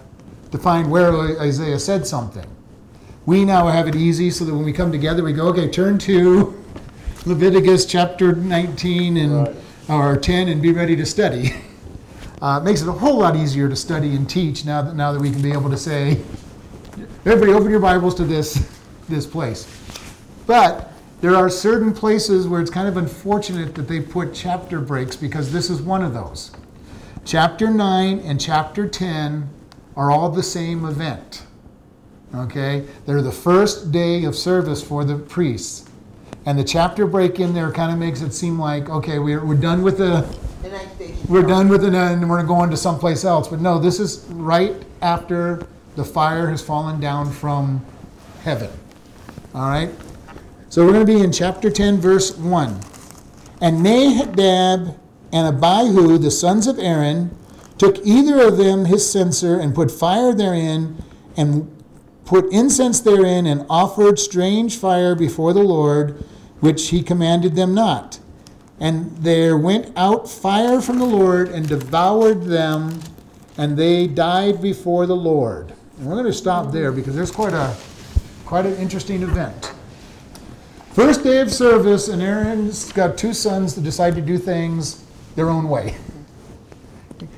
to 0.50 0.58
find 0.58 0.90
where 0.90 1.38
Isaiah 1.40 1.78
said 1.78 2.08
something. 2.08 2.46
We 3.26 3.44
now 3.44 3.68
have 3.68 3.86
it 3.86 3.94
easy 3.94 4.30
so 4.30 4.44
that 4.44 4.54
when 4.54 4.64
we 4.64 4.72
come 4.72 4.90
together, 4.90 5.22
we 5.22 5.32
go, 5.32 5.48
okay, 5.48 5.68
turn 5.68 5.98
to 5.98 6.56
Leviticus 7.26 7.84
chapter 7.86 8.32
19 8.32 9.16
and 9.16 9.46
Right. 9.46 9.56
or 9.88 10.16
10 10.16 10.48
and 10.48 10.62
be 10.62 10.72
ready 10.72 10.96
to 10.96 11.06
study. 11.06 11.54
Uh, 12.42 12.58
it 12.58 12.64
makes 12.64 12.80
it 12.80 12.88
a 12.88 12.92
whole 12.92 13.18
lot 13.18 13.36
easier 13.36 13.68
to 13.68 13.76
study 13.76 14.16
and 14.16 14.26
teach 14.26 14.64
now 14.64 14.80
that 14.80 14.96
now 14.96 15.12
that 15.12 15.20
we 15.20 15.30
can 15.30 15.42
be 15.42 15.52
able 15.52 15.68
to 15.68 15.76
say, 15.76 16.22
everybody, 17.26 17.52
open 17.52 17.70
your 17.70 17.80
Bibles 17.80 18.14
to 18.14 18.24
this 18.24 18.66
this 19.10 19.26
place. 19.26 19.68
But 20.46 20.90
there 21.20 21.36
are 21.36 21.50
certain 21.50 21.92
places 21.92 22.48
where 22.48 22.62
it's 22.62 22.70
kind 22.70 22.88
of 22.88 22.96
unfortunate 22.96 23.74
that 23.74 23.88
they 23.88 24.00
put 24.00 24.32
chapter 24.32 24.80
breaks 24.80 25.16
because 25.16 25.52
this 25.52 25.68
is 25.68 25.82
one 25.82 26.02
of 26.02 26.14
those. 26.14 26.50
Chapter 27.26 27.68
9 27.68 28.20
and 28.20 28.40
chapter 28.40 28.88
10 28.88 29.46
are 29.94 30.10
all 30.10 30.30
the 30.30 30.42
same 30.42 30.86
event. 30.86 31.42
Okay? 32.34 32.86
They're 33.06 33.22
the 33.22 33.32
first 33.32 33.92
day 33.92 34.24
of 34.24 34.36
service 34.36 34.82
for 34.82 35.04
the 35.04 35.16
priests. 35.16 35.88
And 36.46 36.58
the 36.58 36.64
chapter 36.64 37.06
break 37.06 37.38
in 37.38 37.52
there 37.52 37.70
kind 37.70 37.92
of 37.92 37.98
makes 37.98 38.22
it 38.22 38.32
seem 38.32 38.58
like, 38.58 38.88
okay, 38.88 39.18
we're, 39.18 39.44
we're 39.44 39.54
done 39.54 39.82
with 39.82 39.98
the 39.98 40.22
The 40.62 40.70
next 40.70 40.94
station. 40.94 41.18
we're 41.28 41.42
done 41.42 41.68
with 41.68 41.84
it 41.84 41.94
and 41.94 42.28
we're 42.28 42.42
going 42.42 42.70
to 42.70 42.76
someplace 42.76 43.24
else. 43.24 43.48
But 43.48 43.60
no, 43.60 43.78
this 43.78 44.00
is 44.00 44.24
right 44.30 44.74
after 45.02 45.66
the 45.96 46.04
fire 46.04 46.48
has 46.48 46.62
fallen 46.62 47.00
down 47.00 47.30
from 47.30 47.84
heaven. 48.42 48.70
All 49.54 49.68
right? 49.68 49.90
So 50.70 50.84
we're 50.84 50.92
going 50.92 51.06
to 51.06 51.12
be 51.12 51.20
in 51.20 51.32
chapter 51.32 51.70
10, 51.70 51.98
verse 51.98 52.36
1. 52.36 52.80
And 53.60 53.82
Nadab 53.82 54.98
and 55.32 55.56
Abihu, 55.56 56.16
the 56.16 56.30
sons 56.30 56.66
of 56.66 56.78
Aaron, 56.78 57.36
took 57.76 57.98
either 58.04 58.40
of 58.40 58.56
them 58.56 58.86
his 58.86 59.10
censer 59.10 59.58
and 59.58 59.74
put 59.74 59.90
fire 59.90 60.32
therein 60.32 61.02
and 61.36 61.79
put 62.30 62.52
incense 62.52 63.00
therein 63.00 63.44
and 63.44 63.66
offered 63.68 64.16
strange 64.16 64.78
fire 64.78 65.16
before 65.16 65.52
the 65.52 65.64
Lord, 65.64 66.12
which 66.60 66.90
he 66.90 67.02
commanded 67.02 67.56
them 67.56 67.74
not. 67.74 68.20
And 68.78 69.16
there 69.16 69.56
went 69.56 69.92
out 69.96 70.30
fire 70.30 70.80
from 70.80 71.00
the 71.00 71.06
Lord 71.06 71.48
and 71.48 71.68
devoured 71.68 72.44
them, 72.44 73.00
and 73.58 73.76
they 73.76 74.06
died 74.06 74.62
before 74.62 75.06
the 75.06 75.16
Lord. 75.16 75.72
And 75.98 76.06
we're 76.06 76.14
going 76.14 76.26
to 76.26 76.32
stop 76.32 76.70
there 76.70 76.92
because 76.92 77.16
there's 77.16 77.32
quite 77.32 77.52
a 77.52 77.76
quite 78.44 78.64
an 78.64 78.76
interesting 78.76 79.24
event. 79.24 79.72
First 80.92 81.24
day 81.24 81.40
of 81.40 81.52
service, 81.52 82.06
and 82.06 82.22
Aaron's 82.22 82.92
got 82.92 83.18
two 83.18 83.34
sons 83.34 83.74
that 83.74 83.82
decide 83.82 84.14
to 84.14 84.22
do 84.22 84.38
things 84.38 85.04
their 85.34 85.50
own 85.50 85.68
way. 85.68 85.96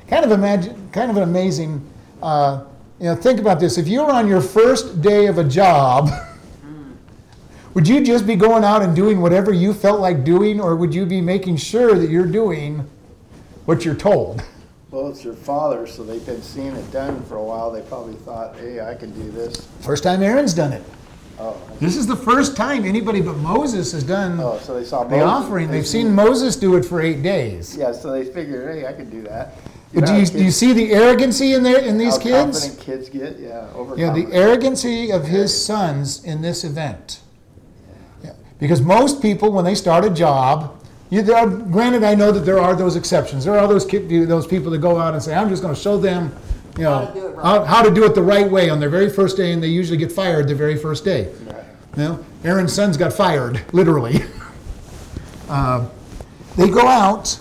Kind 0.07 0.23
of 0.23 0.29
imagine, 0.29 0.87
kind 0.91 1.09
of 1.09 1.17
an 1.17 1.23
amazing. 1.23 1.83
Uh, 2.21 2.65
you 2.99 3.05
know, 3.05 3.15
think 3.15 3.39
about 3.39 3.59
this. 3.59 3.77
If 3.77 3.87
you 3.87 4.01
were 4.03 4.11
on 4.11 4.27
your 4.27 4.41
first 4.41 5.01
day 5.01 5.27
of 5.27 5.37
a 5.37 5.43
job, 5.43 6.09
would 7.73 7.87
you 7.87 8.03
just 8.03 8.25
be 8.25 8.35
going 8.35 8.63
out 8.63 8.81
and 8.81 8.95
doing 8.95 9.21
whatever 9.21 9.51
you 9.51 9.73
felt 9.73 9.99
like 9.99 10.23
doing, 10.23 10.61
or 10.61 10.75
would 10.75 10.93
you 10.93 11.05
be 11.05 11.21
making 11.21 11.57
sure 11.57 11.95
that 11.95 12.09
you're 12.09 12.25
doing 12.27 12.87
what 13.65 13.85
you're 13.85 13.95
told? 13.95 14.43
Well, 14.91 15.07
it's 15.07 15.23
your 15.23 15.33
father, 15.33 15.87
so 15.87 16.03
they've 16.03 16.23
been 16.23 16.43
seeing 16.43 16.75
it 16.75 16.91
done 16.91 17.23
for 17.23 17.37
a 17.37 17.43
while. 17.43 17.71
They 17.71 17.81
probably 17.81 18.13
thought, 18.13 18.55
hey, 18.57 18.79
I 18.79 18.93
can 18.93 19.09
do 19.19 19.31
this. 19.31 19.67
First 19.81 20.03
time 20.03 20.21
Aaron's 20.21 20.53
done 20.53 20.71
it. 20.71 20.83
Oh, 21.39 21.59
This 21.79 21.97
is 21.97 22.05
the 22.05 22.15
first 22.15 22.55
time 22.55 22.85
anybody 22.85 23.19
but 23.19 23.37
Moses 23.37 23.91
has 23.93 24.03
done 24.03 24.39
oh, 24.39 24.59
so 24.59 24.75
they 24.79 24.85
saw 24.85 25.03
the 25.03 25.17
Moses. 25.17 25.25
offering. 25.25 25.71
They 25.71 25.77
They've 25.77 25.87
seen 25.87 26.13
Moses 26.13 26.55
do 26.55 26.75
it 26.75 26.85
for 26.85 27.01
eight 27.01 27.23
days. 27.23 27.75
Yeah, 27.75 27.91
so 27.91 28.11
they 28.11 28.23
figured, 28.23 28.75
hey, 28.75 28.85
I 28.85 28.93
can 28.93 29.09
do 29.09 29.23
that. 29.23 29.55
But 29.93 30.05
do 30.07 30.15
you, 30.15 30.25
do 30.25 30.43
you 30.43 30.51
see 30.51 30.73
the 30.73 30.91
arrogancy 30.91 31.53
in 31.53 31.61
there 31.63 31.79
in 31.79 31.97
these 31.97 32.17
how 32.17 32.23
kids? 32.23 32.61
confident 32.61 32.79
kids 32.79 33.09
get, 33.09 33.39
yeah, 33.39 33.47
Yeah, 33.47 33.61
the 33.67 33.77
overconfident. 33.77 34.33
arrogancy 34.33 35.11
of 35.11 35.25
his 35.27 35.65
sons 35.65 36.23
in 36.23 36.41
this 36.41 36.63
event. 36.63 37.19
Yeah, 38.23 38.31
Because 38.59 38.81
most 38.81 39.21
people, 39.21 39.51
when 39.51 39.65
they 39.65 39.75
start 39.75 40.03
a 40.03 40.09
job, 40.09 40.75
you, 41.11 41.21
there 41.21 41.35
are, 41.37 41.47
granted, 41.47 42.03
I 42.03 42.15
know 42.15 42.31
that 42.31 42.39
there 42.39 42.57
are 42.59 42.75
those 42.75 42.95
exceptions. 42.95 43.45
There 43.45 43.57
are 43.57 43.67
those 43.67 43.85
kid, 43.85 44.09
those 44.27 44.47
people 44.47 44.71
that 44.71 44.79
go 44.79 44.97
out 44.97 45.13
and 45.13 45.21
say, 45.21 45.35
"I'm 45.35 45.47
just 45.47 45.61
going 45.61 45.75
to 45.75 45.79
show 45.79 45.95
them, 45.97 46.35
you 46.75 46.85
know, 46.85 47.05
How 47.05 47.05
to 47.05 47.13
do 47.13 47.27
it 47.27 47.35
right." 47.35 47.45
how, 47.45 47.63
how 47.65 47.81
to 47.83 47.91
do 47.91 48.03
it 48.05 48.15
the 48.15 48.23
right 48.23 48.49
way 48.49 48.71
on 48.71 48.79
their 48.79 48.89
very 48.89 49.09
first 49.11 49.37
day," 49.37 49.51
and 49.51 49.61
they 49.61 49.67
usually 49.67 49.97
get 49.97 50.11
fired 50.11 50.47
the 50.47 50.55
very 50.55 50.75
first 50.75 51.05
day. 51.05 51.31
Right. 51.45 51.63
You 51.97 52.03
know, 52.03 52.25
Aaron's 52.43 52.73
sons 52.73 52.97
got 52.97 53.13
fired, 53.13 53.61
literally. 53.73 54.23
Uh, 55.49 55.85
they 56.57 56.69
go 56.69 56.87
out 56.87 57.37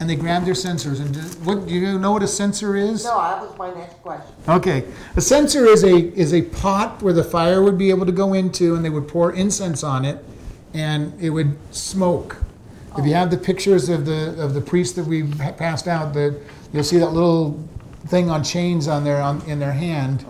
and 0.00 0.08
they 0.08 0.16
grabbed 0.16 0.46
their 0.46 0.54
censers. 0.54 1.00
And 1.00 1.12
do, 1.12 1.20
what 1.44 1.66
do 1.66 1.74
you 1.74 1.98
know 1.98 2.12
what 2.12 2.22
a 2.22 2.28
censer 2.28 2.76
is? 2.76 3.04
No, 3.04 3.18
that 3.18 3.40
was 3.40 3.58
my 3.58 3.72
next 3.74 3.94
question. 4.02 4.34
Okay, 4.48 4.84
a 5.16 5.20
censer 5.20 5.66
is 5.66 5.84
a 5.84 5.96
is 6.14 6.32
a 6.32 6.42
pot 6.42 7.02
where 7.02 7.12
the 7.12 7.24
fire 7.24 7.62
would 7.62 7.78
be 7.78 7.90
able 7.90 8.06
to 8.06 8.12
go 8.12 8.34
into, 8.34 8.74
and 8.74 8.84
they 8.84 8.90
would 8.90 9.08
pour 9.08 9.32
incense 9.32 9.82
on 9.82 10.04
it, 10.04 10.24
and 10.74 11.12
it 11.20 11.30
would 11.30 11.56
smoke. 11.74 12.36
If 12.96 13.06
you 13.06 13.14
have 13.14 13.30
the 13.30 13.38
pictures 13.38 13.88
of 13.88 14.06
the 14.06 14.40
of 14.42 14.54
the 14.54 14.60
priests 14.60 14.96
that 14.96 15.04
we 15.04 15.22
passed 15.22 15.86
out, 15.86 16.14
that 16.14 16.40
you'll 16.72 16.84
see 16.84 16.98
that 16.98 17.12
little 17.12 17.62
thing 18.06 18.30
on 18.30 18.42
chains 18.42 18.88
on 18.88 19.04
their, 19.04 19.20
on, 19.20 19.42
in 19.42 19.58
their 19.58 19.72
hand. 19.72 20.24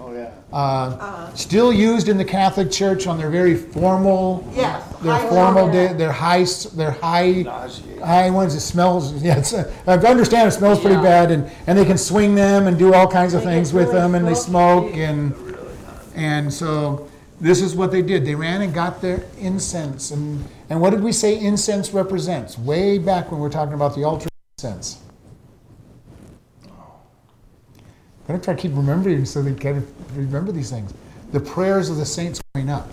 Yeah. 0.50 0.56
Uh, 0.58 1.34
still 1.34 1.72
used 1.72 2.08
in 2.08 2.16
the 2.16 2.24
Catholic 2.24 2.70
Church 2.70 3.06
on 3.06 3.18
their 3.18 3.28
very 3.30 3.54
formal, 3.54 4.46
Yes. 4.54 4.82
their 5.02 5.12
I 5.12 5.28
formal, 5.28 5.66
saw 5.66 5.72
day, 5.72 5.86
that. 5.88 5.98
their 5.98 6.12
high, 6.12 6.40
s- 6.42 6.64
their 6.64 6.92
high, 6.92 7.42
Nauseating. 7.42 8.00
high 8.00 8.30
ones. 8.30 8.54
It 8.54 8.60
smells. 8.60 9.12
Yeah, 9.22 9.38
it's, 9.38 9.52
uh, 9.52 9.70
I 9.86 9.92
understand 9.94 10.48
it 10.48 10.52
smells 10.52 10.80
pretty 10.80 10.96
Yeah. 10.96 11.02
bad, 11.02 11.30
and 11.30 11.50
and 11.66 11.78
they 11.78 11.84
can 11.84 11.98
swing 11.98 12.34
them 12.34 12.66
and 12.66 12.78
do 12.78 12.94
all 12.94 13.06
kinds 13.06 13.34
of 13.34 13.40
They 13.42 13.46
get 13.50 13.54
things 13.54 13.72
with 13.72 13.88
really 13.88 14.00
them, 14.00 14.14
and 14.14 14.26
they 14.26 14.34
smoky, 14.34 14.92
smoke 14.92 14.94
too. 14.94 15.00
and 15.02 15.34
and 16.14 16.52
so 16.52 17.06
this 17.40 17.60
is 17.62 17.76
what 17.76 17.90
they 17.92 18.02
did. 18.02 18.24
They 18.24 18.34
ran 18.34 18.62
and 18.62 18.72
got 18.74 19.00
their 19.02 19.22
incense, 19.38 20.10
and 20.10 20.44
and 20.70 20.80
what 20.80 20.90
did 20.90 21.02
we 21.02 21.12
say 21.12 21.38
incense 21.38 21.92
represents? 21.92 22.58
Way 22.58 22.98
back 22.98 23.30
when 23.30 23.40
we're 23.40 23.50
talking 23.50 23.74
about 23.74 23.94
the 23.94 24.04
altar 24.04 24.28
incense. 24.58 24.98
I'm 28.28 28.34
gonna 28.34 28.44
try 28.44 28.54
to 28.54 28.60
keep 28.60 28.76
remembering 28.76 29.24
so 29.24 29.40
they 29.40 29.54
kind 29.54 29.78
of 29.78 30.16
remember 30.16 30.52
these 30.52 30.70
things. 30.70 30.92
The 31.32 31.40
prayers 31.40 31.88
of 31.88 31.96
the 31.96 32.04
saints 32.04 32.42
going 32.54 32.68
up. 32.68 32.90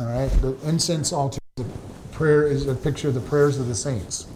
All 0.00 0.06
right, 0.06 0.28
the 0.42 0.56
incense 0.68 1.12
altar, 1.12 1.38
the 1.54 1.64
prayer 2.10 2.44
is 2.44 2.66
a 2.66 2.74
picture 2.74 3.08
of 3.08 3.14
the 3.14 3.20
prayers 3.20 3.58
of 3.58 3.68
the 3.68 3.74
saints. 3.74 4.26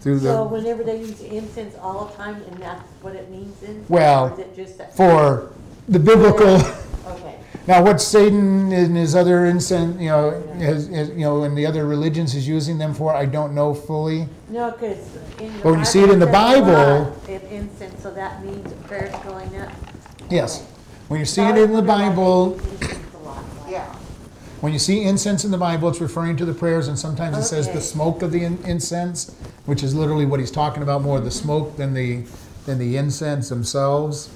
Through 0.00 0.20
the, 0.20 0.32
So 0.34 0.44
whenever 0.44 0.84
they 0.84 1.00
use 1.00 1.20
incense 1.20 1.74
all 1.80 2.04
the 2.04 2.14
time, 2.14 2.36
and 2.48 2.58
that's 2.58 2.88
what 3.02 3.16
it 3.16 3.28
means 3.30 3.60
in? 3.62 3.84
Well, 3.88 4.28
Or 4.28 4.32
is 4.34 4.38
it 4.38 4.54
just 4.54 4.78
that? 4.78 4.96
for 4.96 5.52
the 5.88 5.98
biblical, 5.98 6.58
now 7.66 7.82
what 7.82 8.00
Satan 8.00 8.72
and 8.72 8.96
his 8.96 9.14
other 9.14 9.46
incense, 9.46 10.00
you 10.00 10.08
know, 10.08 10.30
is, 10.58 10.88
is, 10.88 11.08
you 11.10 11.20
know, 11.20 11.44
and 11.44 11.56
the 11.56 11.64
other 11.66 11.86
religions 11.86 12.34
is 12.34 12.46
using 12.46 12.76
them 12.78 12.92
for, 12.94 13.14
I 13.14 13.24
don't 13.26 13.54
know 13.54 13.72
fully. 13.74 14.28
no, 14.50 14.70
because 14.72 14.98
in 15.40 15.52
the. 15.56 15.62
But 15.62 15.70
when 15.70 15.78
you 15.78 15.84
see 15.84 16.02
it 16.02 16.10
in 16.10 16.18
the 16.18 16.26
Bible- 16.26 17.16
blood 17.26 17.42
incense, 17.50 18.02
so 18.02 18.10
that 18.12 18.44
means 18.44 18.64
the 18.68 18.76
prayer's 18.88 19.14
going 19.24 19.56
up? 19.60 19.72
Yes, 20.30 20.58
Okay. 20.60 20.66
when 21.08 21.20
you 21.20 21.26
see 21.26 21.42
it 21.42 21.56
in 21.56 21.72
the 21.72 21.82
Bible, 21.82 22.54
Incense 22.54 22.98
a 23.22 23.26
lot, 23.28 23.44
Yeah. 23.68 23.84
When 24.60 24.72
you 24.72 24.78
see 24.78 25.02
incense 25.02 25.44
in 25.44 25.50
the 25.50 25.58
Bible, 25.58 25.90
it's 25.90 26.00
referring 26.00 26.36
to 26.38 26.44
the 26.46 26.54
prayers, 26.54 26.88
and 26.88 26.98
sometimes 26.98 27.36
it 27.36 27.42
says 27.44 27.66
the 27.66 27.72
Okay. 27.72 27.80
smoke 27.80 28.22
of 28.22 28.30
the 28.32 28.44
in- 28.44 28.58
incense, 28.64 29.30
which 29.66 29.82
is 29.82 29.94
literally 29.94 30.24
what 30.24 30.40
he's 30.40 30.50
talking 30.50 30.82
about, 30.82 31.02
more 31.02 31.20
the 31.20 31.30
smoke 31.30 31.76
than 31.76 31.92
the 31.94 32.22
than 32.66 32.78
the 32.78 32.96
incense 32.96 33.50
themselves. 33.50 34.30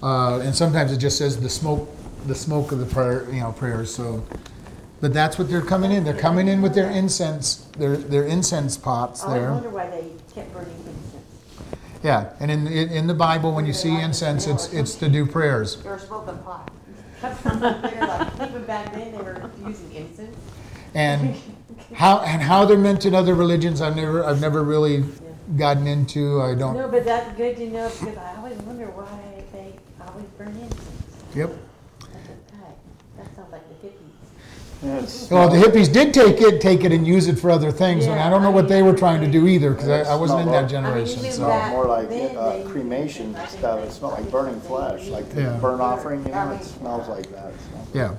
Uh, 0.00 0.38
and 0.44 0.54
sometimes 0.54 0.92
it 0.92 0.98
just 0.98 1.18
says 1.18 1.38
the 1.38 1.48
smoke, 1.48 1.88
the 2.26 2.34
smoke 2.34 2.72
of 2.72 2.78
the 2.78 2.86
prayer, 2.86 3.26
you 3.32 3.40
know, 3.40 3.52
prayers. 3.52 3.94
So, 3.94 4.24
but 5.00 5.12
that's 5.12 5.38
what 5.38 5.48
they're 5.48 5.62
coming 5.62 5.90
in. 5.92 6.04
They're 6.04 6.14
coming 6.16 6.48
in 6.48 6.62
with 6.62 6.74
their 6.74 6.90
incense, 6.90 7.56
their 7.78 7.96
their 7.96 8.24
incense 8.24 8.76
pots 8.76 9.22
there. 9.22 9.30
I 9.30 9.38
there. 9.40 9.52
wonder 9.52 9.70
why 9.70 9.88
they 9.90 10.12
kept 10.34 10.52
burning 10.52 10.74
incense. 10.78 11.78
Yeah, 12.02 12.32
and 12.40 12.50
in, 12.50 12.66
in 12.66 12.88
in 12.90 13.06
the 13.06 13.14
Bible, 13.14 13.52
when 13.54 13.66
you 13.66 13.72
see 13.72 13.98
incense, 14.00 14.46
it's 14.46 14.72
it's 14.72 14.94
to 14.96 15.08
do 15.08 15.26
prayers. 15.26 15.78
You're 15.84 15.98
smoking 15.98 16.38
pot. 16.38 16.70
They're 17.22 18.06
like, 18.06 18.48
even 18.50 18.64
back 18.64 18.92
then, 18.92 19.12
they 19.12 19.18
were 19.18 19.50
using 19.66 19.92
incense. 19.92 20.36
and 20.94 21.36
how 21.94 22.18
and 22.20 22.42
how 22.42 22.64
they're 22.64 22.76
meant 22.78 23.06
in 23.06 23.14
other 23.14 23.34
religions 23.34 23.80
i've 23.80 23.96
never 23.96 24.24
i've 24.24 24.40
never 24.40 24.62
really 24.62 25.04
gotten 25.56 25.86
into 25.86 26.40
i 26.42 26.54
don't 26.54 26.74
No, 26.76 26.88
but 26.88 27.04
that's 27.04 27.34
good 27.36 27.56
to 27.56 27.66
know, 27.70 27.88
because 27.88 28.16
I 28.16 28.36
always 28.36 28.56
wonder 28.58 28.86
why 28.86 29.06
they 29.52 29.74
always 30.06 30.26
burn 30.38 30.48
incense. 30.48 31.16
yep 31.34 31.50
I 32.02 32.04
said, 32.26 32.38
"God, 32.50 32.74
That 33.18 33.36
sounds 33.36 33.52
like 33.52 33.66
the 33.68 33.88
hippies. 34.82 35.30
Well 35.30 35.48
the 35.48 35.56
hippies 35.56 35.92
did 35.92 36.12
take 36.12 36.40
it 36.40 36.60
take 36.60 36.84
it 36.84 36.92
and 36.92 37.06
use 37.06 37.28
it 37.28 37.38
for 37.38 37.50
other 37.50 37.70
things 37.70 38.06
and 38.06 38.18
i 38.18 38.28
don't 38.28 38.42
know 38.42 38.50
what 38.50 38.68
they 38.68 38.82
were 38.82 38.94
trying 38.96 39.20
to 39.20 39.26
do 39.30 39.46
either 39.46 39.70
because 39.72 39.88
I, 39.88 40.12
I 40.12 40.16
wasn't 40.16 40.42
in 40.42 40.50
that 40.52 40.68
generation 40.68 41.20
even 41.20 41.32
so 41.32 41.46
back- 41.46 41.70
More 41.72 41.86
like 41.86 42.08
uh, 42.10 42.62
cremation 42.68 43.34
stuff, 43.48 43.80
it 43.80 43.92
smelled 43.92 44.14
like 44.14 44.30
burning 44.30 44.60
flesh, 44.62 45.08
like 45.08 45.28
the 45.30 45.42
Yeah. 45.42 45.56
burn 45.58 45.80
offering, 45.80 46.24
you 46.26 46.32
know, 46.32 46.50
it 46.52 46.62
smells 46.64 47.08
like 47.08 47.30
that. 47.32 47.52
It 47.52 47.60
smells 47.70 47.86
like 47.86 47.94
yeah 47.94 48.14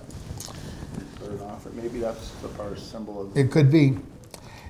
Burn 1.20 1.40
offering, 1.42 1.76
maybe 1.78 2.00
that's 2.00 2.30
the 2.42 2.48
part 2.50 2.80
symbol 2.80 3.22
of. 3.22 3.38
it 3.38 3.52
could 3.52 3.70
be 3.72 3.98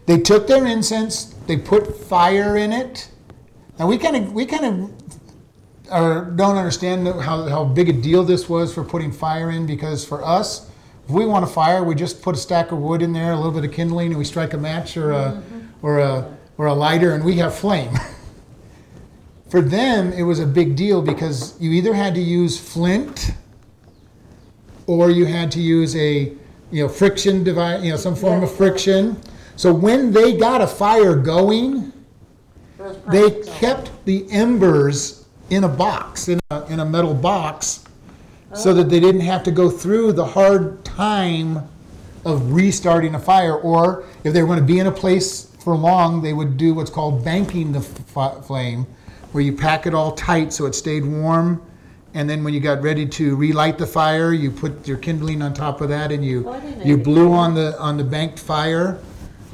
they 0.05 0.19
took 0.19 0.47
their 0.47 0.65
incense 0.65 1.33
they 1.47 1.57
put 1.57 1.95
fire 1.95 2.57
in 2.57 2.71
it 2.73 3.09
and 3.79 3.87
we 3.87 3.97
kind 3.97 4.15
of 4.15 4.33
we 4.33 4.45
kind 4.45 4.65
of 4.65 4.91
or 5.91 6.31
don't 6.35 6.55
understand 6.57 7.05
how, 7.21 7.43
how 7.47 7.63
big 7.63 7.87
a 7.89 7.93
deal 7.93 8.23
this 8.23 8.47
was 8.49 8.73
for 8.73 8.83
putting 8.83 9.11
fire 9.11 9.51
in 9.51 9.65
because 9.67 10.03
for 10.05 10.23
us 10.25 10.69
if 11.05 11.09
we 11.09 11.25
want 11.25 11.43
a 11.43 11.47
fire 11.47 11.83
we 11.83 11.95
just 11.95 12.21
put 12.21 12.35
a 12.35 12.37
stack 12.37 12.71
of 12.71 12.77
wood 12.77 13.01
in 13.01 13.13
there 13.13 13.33
a 13.33 13.35
little 13.35 13.51
bit 13.51 13.65
of 13.65 13.71
kindling 13.71 14.07
and 14.07 14.17
we 14.17 14.25
strike 14.25 14.53
a 14.53 14.57
match 14.57 14.95
or 14.97 15.11
a 15.11 15.15
mm-hmm. 15.15 15.59
or 15.81 15.99
a 15.99 16.37
or 16.57 16.67
a 16.67 16.73
lighter 16.73 17.13
and 17.13 17.23
we 17.23 17.35
have 17.37 17.53
flame. 17.53 17.93
For 19.49 19.61
them 19.61 20.13
it 20.13 20.23
was 20.23 20.39
a 20.39 20.45
big 20.45 20.75
deal 20.75 21.01
because 21.01 21.59
you 21.59 21.71
either 21.71 21.93
had 21.93 22.15
to 22.15 22.21
use 22.21 22.59
flint 22.59 23.31
or 24.87 25.11
you 25.11 25.25
had 25.25 25.51
to 25.51 25.61
use 25.61 25.95
a 25.95 26.33
you 26.71 26.83
know 26.83 26.89
friction 26.89 27.43
device 27.43 27.83
you 27.83 27.91
know 27.91 27.97
some 27.97 28.15
form 28.15 28.43
of 28.43 28.53
friction. 28.53 29.19
So 29.55 29.73
when 29.73 30.11
they 30.11 30.37
got 30.37 30.61
a 30.61 30.67
fire 30.67 31.15
going 31.15 31.93
they 33.07 33.41
kept 33.41 33.91
the 34.05 34.29
embers 34.31 35.25
in 35.49 35.63
a 35.63 35.69
box 35.69 36.27
in 36.27 36.39
a, 36.49 36.65
in 36.65 36.79
a 36.79 36.85
metal 36.85 37.13
box 37.13 37.82
so 38.55 38.73
that 38.73 38.89
they 38.89 38.99
didn't 38.99 39.21
have 39.21 39.43
to 39.43 39.51
go 39.51 39.69
through 39.69 40.13
the 40.13 40.25
hard 40.25 40.83
time 40.85 41.67
of 42.25 42.51
restarting 42.53 43.15
a 43.15 43.19
fire 43.19 43.55
or 43.55 44.03
if 44.23 44.33
they 44.33 44.41
were 44.41 44.47
going 44.47 44.59
to 44.59 44.65
be 44.65 44.79
in 44.79 44.87
a 44.87 44.91
place 44.91 45.45
for 45.63 45.75
long 45.75 46.21
they 46.21 46.33
would 46.33 46.55
do 46.57 46.73
what's 46.73 46.89
called 46.91 47.23
banking 47.25 47.71
the 47.71 47.79
f- 47.79 48.45
flame 48.45 48.85
where 49.31 49.43
you 49.43 49.51
pack 49.53 49.85
it 49.87 49.93
all 49.93 50.11
tight 50.13 50.53
so 50.53 50.65
it 50.65 50.75
stayed 50.75 51.03
warm 51.05 51.61
and 52.13 52.29
then 52.29 52.43
when 52.43 52.53
you 52.53 52.59
got 52.59 52.81
ready 52.81 53.05
to 53.07 53.35
relight 53.35 53.77
the 53.77 53.87
fire 53.87 54.33
you 54.33 54.51
put 54.51 54.87
your 54.87 54.97
kindling 54.97 55.41
on 55.41 55.53
top 55.53 55.81
of 55.81 55.89
that 55.89 56.11
and 56.11 56.23
you 56.23 56.47
Oh, 56.47 56.53
I 56.53 56.59
didn't 56.59 56.85
you 56.87 56.97
blew 56.97 57.31
on 57.33 57.55
the 57.55 57.77
on 57.79 57.97
the 57.97 58.03
banked 58.03 58.39
fire 58.39 58.99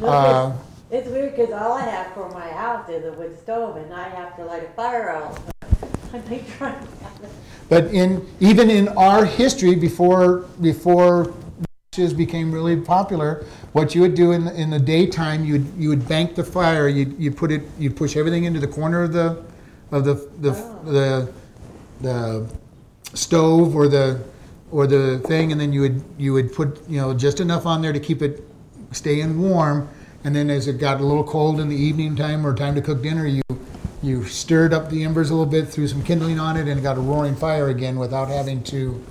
Uh, 0.03 0.53
it's, 0.91 1.05
it's 1.05 1.09
weird 1.09 1.35
because 1.35 1.51
all 1.53 1.73
I 1.73 1.81
have 1.83 2.13
for 2.13 2.29
my 2.29 2.47
house 2.49 2.87
is 2.89 3.03
a 3.05 3.11
wood 3.13 3.37
stove, 3.39 3.75
and 3.77 3.93
I 3.93 4.07
have 4.09 4.35
to 4.37 4.45
light 4.45 4.63
a 4.63 4.69
fire 4.69 5.09
out. 5.09 5.37
I'm 6.13 6.25
like 6.29 6.47
trying. 6.57 6.87
But 7.69 7.85
in 7.85 8.27
even 8.39 8.69
in 8.69 8.87
our 8.89 9.25
history, 9.25 9.75
before 9.75 10.39
before 10.59 11.33
matches 11.91 12.13
became 12.13 12.51
really 12.51 12.75
popular, 12.75 13.45
what 13.73 13.93
you 13.93 14.01
would 14.01 14.15
do 14.15 14.31
in 14.31 14.45
the, 14.45 14.53
in 14.59 14.71
the 14.71 14.79
daytime, 14.79 15.45
you 15.45 15.53
would 15.53 15.67
you 15.77 15.89
would 15.89 16.07
bank 16.07 16.35
the 16.35 16.43
fire. 16.43 16.87
You 16.87 17.15
you 17.19 17.31
put 17.31 17.51
it 17.51 17.61
you 17.77 17.91
push 17.91 18.17
everything 18.17 18.45
into 18.45 18.59
the 18.59 18.67
corner 18.67 19.03
of 19.03 19.13
the 19.13 19.43
of 19.91 20.03
the 20.03 20.15
the 20.39 20.51
oh. 20.51 20.83
the, 20.91 21.33
the 22.01 22.49
stove 23.15 23.75
or 23.75 23.87
the 23.87 24.19
or 24.71 24.87
the 24.87 25.19
thing, 25.19 25.51
and 25.51 25.61
then 25.61 25.71
you 25.71 25.81
would 25.81 26.03
you 26.17 26.33
would 26.33 26.51
put 26.51 26.87
you 26.89 26.99
know 26.99 27.13
just 27.13 27.39
enough 27.39 27.67
on 27.67 27.83
there 27.83 27.93
to 27.93 27.99
keep 27.99 28.21
it 28.23 28.43
staying 28.91 29.39
warm. 29.39 29.87
And 30.23 30.35
then 30.35 30.49
as 30.49 30.67
it 30.67 30.79
got 30.79 30.99
a 30.99 31.05
little 31.05 31.23
cold 31.23 31.61
in 31.61 31.69
the 31.69 31.75
evening 31.77 32.15
time 32.15 32.45
or 32.45 32.53
time 32.53 32.75
to 32.75 32.81
cook 32.81 33.01
dinner, 33.01 33.25
you 33.25 33.41
you 34.01 34.23
stirred 34.25 34.73
up 34.73 34.89
the 34.89 35.03
embers 35.03 35.29
a 35.29 35.33
little 35.33 35.45
bit, 35.51 35.67
threw 35.67 35.87
some 35.87 36.03
kindling 36.03 36.39
on 36.39 36.57
it, 36.57 36.67
and 36.67 36.79
it 36.79 36.83
got 36.83 36.97
a 36.97 37.01
roaring 37.01 37.35
fire 37.35 37.69
again 37.69 37.97
without 37.99 38.27
having 38.29 38.63
to 38.65 39.03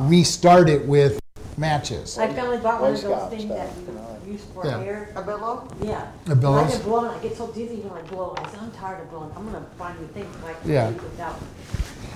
restart 0.00 0.68
it 0.68 0.86
with 0.86 1.20
matches. 1.56 2.18
I 2.18 2.32
finally 2.32 2.56
bought 2.58 2.80
one 2.80 2.94
of 2.94 3.00
Boy 3.02 3.08
those 3.08 3.16
Scout 3.18 3.30
things 3.30 3.44
stuff, 3.44 3.56
that 3.58 3.76
you 3.86 3.94
know. 3.98 4.18
you 4.26 4.32
use 4.32 4.40
for 4.54 4.66
Yeah. 4.66 4.80
air. 4.80 5.08
A 5.14 5.22
billow? 5.22 5.68
Yeah. 5.82 6.06
A 6.28 6.34
billows? 6.34 6.68
I 6.68 6.70
can 6.76 6.82
blow, 6.82 6.98
and 7.04 7.08
I 7.10 7.18
get 7.18 7.36
so 7.36 7.46
dizzy 7.48 7.76
when 7.82 7.92
I 8.02 8.06
blow. 8.08 8.34
I 8.38 8.48
said, 8.50 8.58
I'm 8.62 8.70
tired 8.72 9.02
of 9.02 9.10
blowing. 9.10 9.30
I'm 9.36 9.44
gonna 9.46 9.64
find 9.78 10.00
new 10.00 10.06
things 10.08 10.34
like 10.42 10.56
Yeah. 10.64 10.88
to 10.88 10.94
do 10.94 11.00
without. 11.02 11.38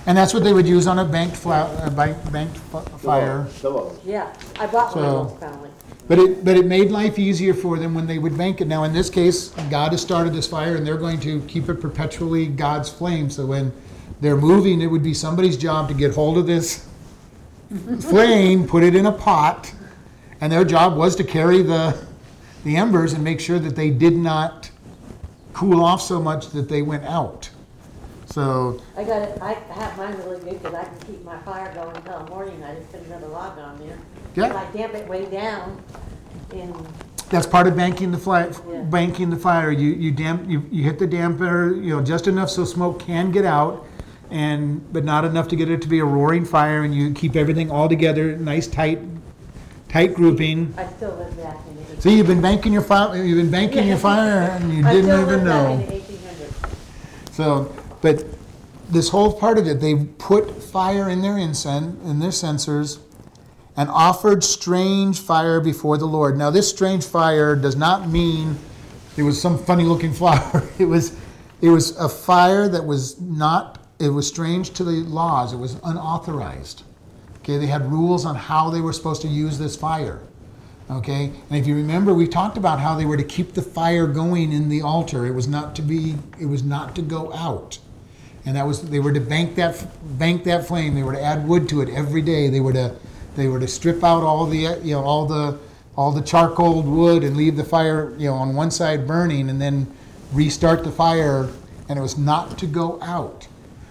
And 0.07 0.17
that's 0.17 0.33
what 0.33 0.43
they 0.43 0.53
would 0.53 0.67
use 0.67 0.87
on 0.87 0.99
a 0.99 1.05
banked 1.05 1.35
fla- 1.35 1.69
a 1.83 1.91
bank, 1.91 2.17
banked 2.31 2.57
fi- 2.57 2.81
fire. 2.97 3.45
Billows. 3.61 3.97
Yeah, 4.05 4.27
I 4.59 4.65
bought 4.67 4.95
one 4.95 5.05
So- 5.05 5.17
of 5.17 5.29
those 5.29 5.39
finally. 5.39 5.66
But 6.07 6.19
it, 6.19 6.45
but 6.45 6.55
it 6.55 6.65
made 6.65 6.89
life 6.89 7.19
easier 7.19 7.53
for 7.53 7.77
them 7.77 7.93
when 7.93 8.07
they 8.07 8.17
would 8.17 8.37
bank 8.37 8.61
it. 8.61 8.67
Now, 8.67 8.85
in 8.85 8.93
this 8.93 9.09
case, 9.09 9.49
God 9.69 9.91
has 9.91 10.01
started 10.01 10.33
this 10.33 10.47
fire 10.47 10.75
and 10.75 10.87
they're 10.87 10.97
going 10.97 11.19
to 11.21 11.41
keep 11.41 11.67
it 11.67 11.81
perpetually 11.81 12.47
God's 12.47 12.89
flame. 12.89 13.29
So 13.29 13.45
when 13.45 13.73
they're 14.21 14.37
moving, 14.37 14.81
it 14.81 14.87
would 14.87 15.03
be 15.03 15.13
somebody's 15.13 15.57
job 15.57 15.89
to 15.89 15.93
get 15.93 16.15
hold 16.15 16.37
of 16.37 16.47
this 16.47 16.87
flame, 17.99 18.65
put 18.65 18.83
it 18.83 18.95
in 18.95 19.05
a 19.05 19.11
pot, 19.11 19.73
and 20.39 20.51
their 20.51 20.63
job 20.63 20.95
was 20.95 21.15
to 21.17 21.23
carry 21.23 21.61
the, 21.61 21.97
the 22.63 22.77
embers 22.77 23.13
and 23.13 23.23
make 23.23 23.41
sure 23.41 23.59
that 23.59 23.75
they 23.75 23.89
did 23.89 24.15
not 24.15 24.71
cool 25.53 25.83
off 25.83 26.01
so 26.01 26.21
much 26.21 26.51
that 26.51 26.69
they 26.69 26.81
went 26.81 27.03
out. 27.03 27.49
So, 28.37 28.79
I 28.95 29.03
got 29.03 29.23
it, 29.23 29.41
I 29.41 29.53
have 29.53 29.97
mine 29.97 30.15
really 30.17 30.39
good 30.41 30.61
because 30.61 30.75
I 30.75 30.83
can 30.83 30.99
keep 31.07 31.25
my 31.25 31.39
fire 31.39 31.73
going 31.73 31.95
until 31.95 32.23
morning. 32.27 32.63
I 32.63 32.75
just 32.75 32.91
put 32.91 33.01
another 33.07 33.29
log 33.29 33.57
on 33.57 33.79
there. 33.79 33.97
Yeah. 34.35 34.43
And 34.43 34.53
I 34.53 34.71
damp 34.73 34.93
it 34.93 35.07
way 35.07 35.25
down 35.25 35.81
in, 36.53 36.71
That's 37.31 37.47
part 37.47 37.65
of 37.65 37.75
banking 37.75 38.11
the 38.11 38.17
fire. 38.19 38.51
Yeah. 38.69 38.81
Banking 38.81 39.31
the 39.31 39.37
fire. 39.37 39.71
You 39.71 39.89
you 39.89 40.11
damp 40.11 40.47
you, 40.47 40.63
you 40.69 40.83
hit 40.83 40.99
the 40.99 41.07
damper, 41.07 41.73
you 41.73 41.95
know, 41.95 42.03
just 42.03 42.27
enough 42.27 42.51
so 42.51 42.63
smoke 42.63 42.99
can 42.99 43.31
get 43.31 43.43
out, 43.43 43.87
and 44.29 44.85
but 44.93 45.03
not 45.03 45.25
enough 45.25 45.47
to 45.47 45.55
get 45.55 45.71
it 45.71 45.81
to 45.81 45.87
be 45.87 45.97
a 45.97 46.05
roaring 46.05 46.45
fire. 46.45 46.83
And 46.83 46.93
you 46.93 47.15
keep 47.15 47.35
everything 47.35 47.71
all 47.71 47.89
together, 47.89 48.37
nice 48.37 48.67
tight, 48.67 48.99
tight 49.89 50.13
grouping. 50.13 50.75
I 50.77 50.85
still 50.89 51.15
live 51.15 51.35
back 51.37 51.57
in 51.67 51.95
the. 51.95 52.01
See, 52.03 52.15
you've 52.15 52.27
been 52.27 52.41
banking 52.41 52.71
your 52.71 52.83
fire. 52.83 53.15
You've 53.17 53.39
been 53.39 53.49
banking 53.49 53.87
your 53.87 53.97
fire, 53.97 54.41
and 54.41 54.71
you 54.71 54.85
I 54.85 54.93
didn't 54.93 55.05
still 55.05 55.21
even 55.21 55.43
live 55.43 55.43
back 55.43 55.63
know. 55.63 55.73
in 55.73 55.79
the 55.87 55.95
eighteen 55.95 56.19
hundreds. 56.19 56.55
So, 57.31 57.76
but 58.01 58.25
this 58.89 59.09
whole 59.09 59.33
part 59.33 59.57
of 59.57 59.67
it, 59.67 59.81
they 59.81 59.95
put 59.95 60.63
fire 60.63 61.09
in 61.09 61.21
their 61.21 61.37
incense, 61.37 62.03
in 62.05 62.19
their 62.19 62.31
censers, 62.31 62.99
and 63.75 63.89
offered 63.89 64.43
strange 64.43 65.19
fire 65.19 65.59
before 65.59 65.97
the 65.97 66.05
Lord. 66.05 66.37
Now, 66.37 66.49
this 66.49 66.69
strange 66.69 67.05
fire 67.05 67.55
does 67.55 67.75
not 67.75 68.09
mean 68.09 68.57
it 69.17 69.23
was 69.23 69.41
some 69.41 69.57
funny 69.57 69.83
looking 69.83 70.13
flower. 70.21 70.67
It 70.79 70.85
was, 70.85 71.17
it 71.61 71.69
was 71.69 71.97
a 71.97 72.09
fire 72.09 72.67
that 72.69 72.85
was 72.85 73.19
not, 73.19 73.79
it 73.99 74.09
was 74.09 74.27
strange 74.27 74.71
to 74.71 74.83
the 74.83 75.03
laws. 75.03 75.53
It 75.53 75.57
was 75.57 75.77
unauthorized. 75.83 76.83
Okay, 77.39 77.57
they 77.57 77.67
had 77.67 77.89
rules 77.91 78.25
on 78.25 78.35
how 78.35 78.69
they 78.69 78.81
were 78.81 78.93
supposed 78.93 79.21
to 79.21 79.27
use 79.27 79.57
this 79.57 79.75
fire. 79.75 80.21
Okay, 80.89 81.31
and 81.49 81.59
if 81.59 81.67
you 81.67 81.75
remember, 81.75 82.13
we 82.13 82.27
talked 82.27 82.57
about 82.57 82.79
how 82.79 82.95
they 82.95 83.05
were 83.05 83.17
to 83.17 83.23
keep 83.23 83.53
the 83.53 83.61
fire 83.61 84.07
going 84.07 84.53
in 84.53 84.69
the 84.69 84.81
altar. 84.81 85.25
It 85.25 85.31
was 85.31 85.47
not 85.47 85.75
to 85.75 85.81
be, 85.81 86.15
it 86.39 86.45
was 86.45 86.63
not 86.63 86.95
to 86.95 87.01
go 87.01 87.33
out, 87.33 87.77
and 88.47 88.55
that 88.55 88.65
was 88.65 88.81
they 88.81 89.01
were 89.01 89.11
to 89.11 89.19
bank 89.19 89.55
that 89.55 89.85
bank 90.17 90.45
that 90.45 90.65
flame. 90.65 90.95
They 90.95 91.03
were 91.03 91.11
to 91.11 91.21
add 91.21 91.45
wood 91.45 91.67
to 91.69 91.81
it 91.81 91.89
every 91.89 92.21
day. 92.21 92.47
They 92.47 92.61
were 92.61 92.71
to 92.71 92.95
they 93.35 93.49
were 93.49 93.59
to 93.59 93.67
strip 93.67 94.05
out 94.05 94.23
all 94.23 94.45
the 94.45 94.79
you 94.81 94.93
know 94.93 95.03
all 95.03 95.25
the 95.25 95.59
all 95.97 96.13
the 96.13 96.21
charcoal 96.21 96.81
wood 96.81 97.25
and 97.25 97.35
leave 97.35 97.57
the 97.57 97.63
fire 97.65 98.15
you 98.17 98.27
know 98.27 98.35
on 98.35 98.55
one 98.55 98.71
side 98.71 99.05
burning, 99.05 99.49
and 99.49 99.61
then 99.61 99.85
restart 100.31 100.85
the 100.85 100.91
fire. 100.91 101.49
And 101.89 101.99
it 101.99 102.01
was 102.01 102.17
not 102.17 102.57
to 102.59 102.67
go 102.67 103.01
out. 103.01 103.47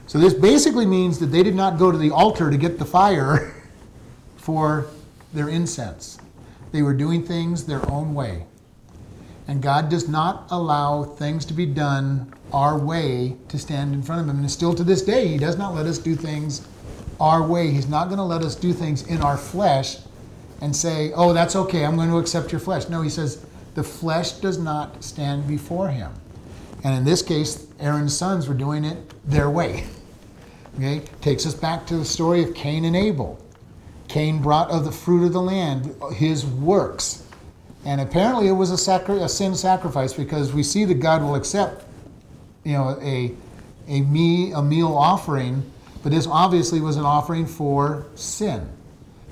So 0.06 0.18
this 0.18 0.32
basically 0.32 0.86
means 0.86 1.18
that 1.18 1.26
they 1.26 1.42
did 1.42 1.54
not 1.54 1.78
go 1.78 1.92
to 1.92 1.98
the 1.98 2.10
altar 2.10 2.50
to 2.50 2.56
get 2.56 2.78
the 2.78 2.84
fire 2.84 3.54
for 4.36 4.86
their 5.34 5.48
incense. 5.50 6.18
They 6.72 6.82
were 6.82 6.94
doing 6.94 7.26
things 7.26 7.64
their 7.64 7.86
own 7.90 8.14
way. 8.14 8.46
And 9.48 9.62
God 9.62 9.88
does 9.88 10.08
not 10.08 10.46
allow 10.50 11.04
things 11.04 11.44
to 11.46 11.54
be 11.54 11.66
done 11.66 12.32
our 12.52 12.78
way 12.78 13.36
to 13.48 13.58
stand 13.58 13.94
in 13.94 14.02
front 14.02 14.22
of 14.22 14.28
Him. 14.28 14.40
And 14.40 14.50
still 14.50 14.74
to 14.74 14.84
this 14.84 15.02
day, 15.02 15.28
He 15.28 15.38
does 15.38 15.56
not 15.56 15.74
let 15.74 15.86
us 15.86 15.98
do 15.98 16.14
things 16.14 16.66
our 17.20 17.46
way. 17.46 17.70
He's 17.70 17.88
not 17.88 18.06
going 18.06 18.18
to 18.18 18.24
let 18.24 18.42
us 18.42 18.54
do 18.54 18.72
things 18.72 19.06
in 19.06 19.22
our 19.22 19.36
flesh 19.36 19.98
and 20.60 20.74
say, 20.74 21.12
oh, 21.14 21.32
that's 21.32 21.56
okay, 21.56 21.84
I'm 21.84 21.96
going 21.96 22.10
to 22.10 22.18
accept 22.18 22.52
your 22.52 22.60
flesh. 22.60 22.88
No, 22.88 23.02
He 23.02 23.10
says, 23.10 23.44
the 23.74 23.82
flesh 23.82 24.32
does 24.32 24.58
not 24.58 25.02
stand 25.04 25.46
before 25.46 25.88
Him. 25.88 26.12
And 26.84 26.94
in 26.94 27.04
this 27.04 27.22
case, 27.22 27.66
Aaron's 27.80 28.16
sons 28.16 28.48
were 28.48 28.54
doing 28.54 28.84
it 28.84 29.14
their 29.28 29.50
way. 29.50 29.86
Okay? 30.76 31.00
Takes 31.22 31.46
us 31.46 31.54
back 31.54 31.86
to 31.86 31.96
the 31.96 32.04
story 32.04 32.42
of 32.42 32.54
Cain 32.54 32.84
and 32.84 32.94
Abel. 32.94 33.42
Cain 34.08 34.42
brought 34.42 34.70
of 34.70 34.84
the 34.84 34.92
fruit 34.92 35.24
of 35.24 35.32
the 35.32 35.40
land 35.40 35.94
his 36.14 36.44
works. 36.44 37.24
And 37.86 38.00
apparently 38.00 38.48
it 38.48 38.52
was 38.52 38.70
a, 38.70 38.78
sacri- 38.78 39.22
a 39.22 39.28
sin 39.28 39.54
sacrifice 39.54 40.12
because 40.12 40.52
we 40.52 40.62
see 40.62 40.84
that 40.84 40.94
God 40.94 41.22
will 41.22 41.34
accept, 41.34 41.85
you 42.66 42.72
know, 42.72 42.98
a, 43.00 43.32
a, 43.86 44.00
me, 44.00 44.50
a 44.50 44.60
meal 44.60 44.92
offering, 44.92 45.62
but 46.02 46.10
this 46.10 46.26
obviously 46.26 46.80
was 46.80 46.96
an 46.96 47.04
offering 47.04 47.46
for 47.46 48.06
sin. 48.16 48.68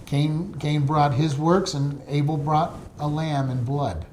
Cain, 0.06 0.54
Cain 0.60 0.86
brought 0.86 1.12
his 1.12 1.36
works 1.36 1.74
and 1.74 2.00
Abel 2.06 2.36
brought 2.36 2.78
a 3.00 3.08
lamb 3.08 3.50
and 3.50 3.66
blood. 3.66 4.06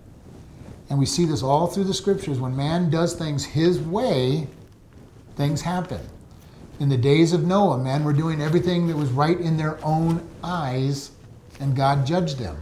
And 0.90 0.98
we 0.98 1.06
see 1.06 1.26
this 1.26 1.44
all 1.44 1.68
through 1.68 1.84
the 1.84 1.94
scriptures. 1.94 2.40
When 2.40 2.56
man 2.56 2.90
does 2.90 3.14
things 3.14 3.46
his 3.46 3.80
way, 3.80 4.48
things 5.36 5.62
happen. 5.62 6.02
In 6.80 6.90
the 6.90 6.98
days 6.98 7.32
of 7.32 7.44
Noah, 7.44 7.78
men 7.78 8.04
were 8.04 8.14
doing 8.14 8.42
everything 8.42 8.88
that 8.88 8.98
was 8.98 9.12
right 9.12 9.40
in 9.40 9.56
their 9.56 9.78
own 9.86 10.28
eyes, 10.44 11.12
and 11.60 11.76
God 11.76 12.08
judged 12.08 12.40
them 12.40 12.58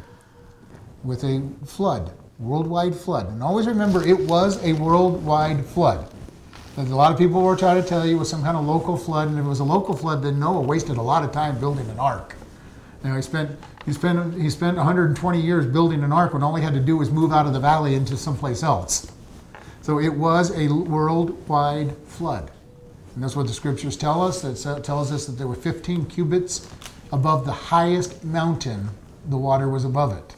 with 1.06 1.24
a 1.24 1.42
flood, 1.66 2.12
worldwide 2.38 2.96
flood. 2.96 3.30
And 3.30 3.42
always 3.42 3.66
remember, 3.66 4.06
it 4.06 4.20
was 4.20 4.62
a 4.62 4.74
worldwide 4.74 5.66
flood. 5.66 6.14
A 6.80 6.96
lot 6.96 7.12
of 7.12 7.18
people 7.18 7.42
were 7.42 7.58
trying 7.58 7.82
to 7.82 7.86
tell 7.86 8.06
you 8.06 8.16
it 8.16 8.20
was 8.20 8.30
some 8.30 8.42
kind 8.42 8.56
of 8.56 8.64
local 8.64 8.96
flood, 8.96 9.28
and 9.28 9.38
if 9.38 9.44
it 9.44 9.48
was 9.50 9.60
a 9.60 9.66
local 9.66 9.94
flood, 9.94 10.24
then 10.24 10.40
Noah 10.40 10.62
wasted 10.62 10.96
a 10.96 11.02
lot 11.02 11.26
of 11.26 11.34
time 11.34 11.60
building 11.60 11.90
an 11.90 12.00
ark. 12.00 12.38
You 13.04 13.10
know, 13.10 13.18
he 13.18 13.22
spent 13.22 13.60
he 13.86 13.92
spent 13.92 14.42
he 14.42 14.50
spent 14.50 14.78
120 14.78 15.42
years 15.42 15.66
building 15.66 16.06
an 16.06 16.14
ark 16.14 16.34
when 16.34 16.42
all 16.42 16.56
he 16.56 16.64
had 16.64 16.74
to 16.76 16.80
do 16.80 16.96
was 16.96 17.12
move 17.12 17.34
out 17.34 17.46
of 17.46 17.52
the 17.52 17.60
valley 17.60 17.96
into 17.96 18.16
someplace 18.16 18.64
else. 18.64 19.12
So 19.82 20.00
it 20.00 20.14
was 20.14 20.58
a 20.58 20.70
worldwide 20.70 21.98
flood. 22.08 22.50
And 23.14 23.24
that's 23.26 23.36
what 23.36 23.48
the 23.48 23.54
scriptures 23.54 23.98
tell 23.98 24.22
us. 24.22 24.42
That 24.42 24.82
tells 24.82 25.12
us 25.12 25.26
that 25.26 25.34
there 25.34 25.48
were 25.48 25.56
15 25.56 26.06
cubits 26.06 26.70
above 27.12 27.46
the 27.46 27.52
highest 27.52 28.24
mountain, 28.24 28.88
the 29.26 29.38
water 29.38 29.68
was 29.68 29.84
above 29.84 30.18
it. 30.18 30.36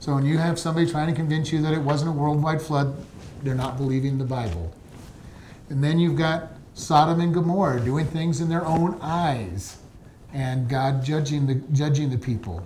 So 0.00 0.14
when 0.14 0.26
you 0.26 0.36
have 0.36 0.58
somebody 0.58 0.90
trying 0.90 1.06
to 1.06 1.14
convince 1.14 1.50
you 1.50 1.62
that 1.62 1.72
it 1.72 1.80
wasn't 1.80 2.10
a 2.10 2.12
worldwide 2.12 2.60
flood, 2.60 2.94
they're 3.42 3.54
not 3.54 3.78
believing 3.78 4.18
the 4.18 4.24
Bible. 4.24 4.74
And 5.70 5.82
then 5.82 5.98
you've 5.98 6.16
got 6.16 6.52
Sodom 6.74 7.20
and 7.20 7.34
Gomorrah 7.34 7.80
doing 7.80 8.06
things 8.06 8.40
in 8.40 8.48
their 8.48 8.64
own 8.64 8.98
eyes, 9.02 9.78
and 10.32 10.68
God 10.68 11.04
judging 11.04 11.46
the 11.46 11.56
judging 11.72 12.10
the 12.10 12.18
people. 12.18 12.64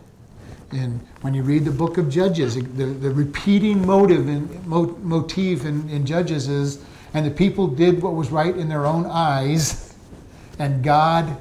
And 0.72 1.00
when 1.20 1.34
you 1.34 1.42
read 1.42 1.64
the 1.64 1.70
book 1.70 1.98
of 1.98 2.08
Judges, 2.08 2.54
the, 2.54 2.86
the 2.86 3.10
repeating 3.10 3.86
motive 3.86 4.28
and 4.28 4.66
mo- 4.66 4.96
motif 5.02 5.64
in, 5.66 5.88
in 5.90 6.06
Judges 6.06 6.48
is 6.48 6.82
and 7.14 7.26
the 7.26 7.30
people 7.30 7.66
did 7.66 8.02
what 8.02 8.14
was 8.14 8.30
right 8.30 8.56
in 8.56 8.68
their 8.68 8.86
own 8.86 9.06
eyes, 9.06 9.94
and 10.58 10.82
God 10.82 11.36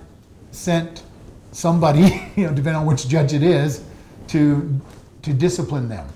sent 0.52 1.04
somebody, 1.52 2.30
you 2.36 2.46
know, 2.46 2.54
depending 2.54 2.76
on 2.76 2.86
which 2.86 3.08
judge 3.08 3.34
it 3.34 3.44
is, 3.44 3.84
to 4.28 4.80
to 5.22 5.34
discipline 5.34 5.88
them. 5.88 6.08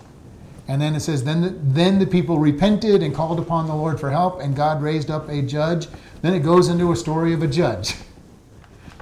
And 0.68 0.82
then 0.82 0.96
it 0.96 1.02
says, 1.02 1.24
then 1.24 1.42
the, 1.42 1.50
then 1.50 2.00
the 2.00 2.08
people 2.08 2.40
repented 2.40 3.04
and 3.04 3.14
called 3.14 3.40
upon 3.40 3.68
the 3.68 3.76
Lord 3.76 4.00
for 4.00 4.10
help, 4.10 4.42
and 4.42 4.56
God 4.56 4.82
raised 4.82 5.12
up 5.12 5.30
a 5.30 5.42
judge. 5.42 5.88
Then 6.22 6.34
it 6.34 6.40
goes 6.40 6.70
into 6.70 6.92
a 6.92 6.96
story 6.96 7.34
of 7.34 7.44
a 7.44 7.48
judge. 7.48 7.94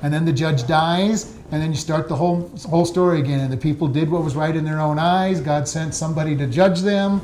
And 0.02 0.13
then 0.13 0.26
the 0.26 0.34
judge 0.34 0.67
dies, 0.67 1.38
and 1.52 1.62
then 1.62 1.71
you 1.71 1.78
start 1.78 2.10
the 2.10 2.15
whole, 2.15 2.52
whole 2.69 2.86
story 2.86 3.19
again. 3.19 3.39
And 3.39 3.54
the 3.54 3.58
people 3.58 3.88
did 3.88 4.12
what 4.12 4.23
was 4.23 4.36
right 4.36 4.54
in 4.54 4.65
their 4.65 4.82
own 4.82 4.99
eyes. 4.99 5.39
God 5.39 5.65
sent 5.65 5.95
somebody 5.95 6.36
to 6.36 6.47
judge 6.47 6.82
them. 6.82 7.21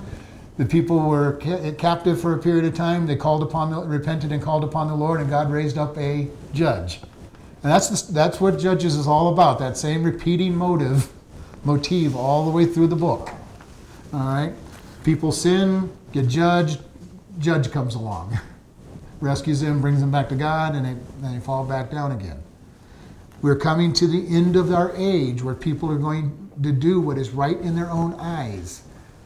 The 0.57 0.65
people 0.65 0.99
were 0.99 1.33
ca- 1.41 1.73
captive 1.73 2.21
for 2.21 2.33
a 2.33 2.37
period 2.37 2.63
of 2.63 2.73
time. 2.73 3.05
They 3.05 3.17
called 3.17 3.43
upon, 3.43 3.71
the, 3.71 3.81
repented 3.81 4.31
and 4.31 4.41
called 4.41 4.63
upon 4.63 4.87
the 4.87 4.95
Lord, 4.95 5.19
and 5.19 5.29
God 5.29 5.51
raised 5.51 5.77
up 5.77 5.97
a 5.97 6.29
judge. 6.53 7.01
And 7.63 7.71
that's, 7.73 7.89
the, 7.89 8.13
that's 8.13 8.39
what 8.39 8.57
Judges 8.57 8.95
is 8.95 9.07
all 9.07 9.33
about, 9.33 9.59
that 9.59 9.75
same 9.75 10.03
repeating 10.03 10.55
motive, 10.55 11.11
motif 11.65 12.15
all 12.15 12.45
the 12.45 12.51
way 12.51 12.65
through 12.65 12.87
the 12.87 12.95
book. 12.95 13.31
All 14.13 14.19
right? 14.19 14.53
People 15.03 15.31
sin, 15.31 15.91
get 16.11 16.27
judged, 16.27 16.79
judge 17.39 17.71
comes 17.71 17.95
along, 17.95 18.37
rescues 19.21 19.61
them, 19.61 19.81
brings 19.81 20.01
them 20.01 20.11
back 20.11 20.29
to 20.29 20.35
God, 20.35 20.75
and 20.75 20.85
they, 20.85 20.95
then 21.21 21.33
they 21.33 21.39
fall 21.39 21.63
back 21.63 21.91
down 21.91 22.11
again. 22.11 22.41
We're 23.41 23.55
coming 23.55 23.93
to 23.93 24.07
the 24.07 24.27
end 24.35 24.55
of 24.55 24.73
our 24.73 24.93
age 24.95 25.41
where 25.41 25.55
people 25.55 25.89
are 25.91 25.97
going 25.97 26.49
to 26.61 26.71
do 26.71 26.99
what 26.99 27.17
is 27.17 27.29
right 27.29 27.57
in 27.57 27.75
their 27.75 27.89
own 27.89 28.13
eyes. 28.15 28.81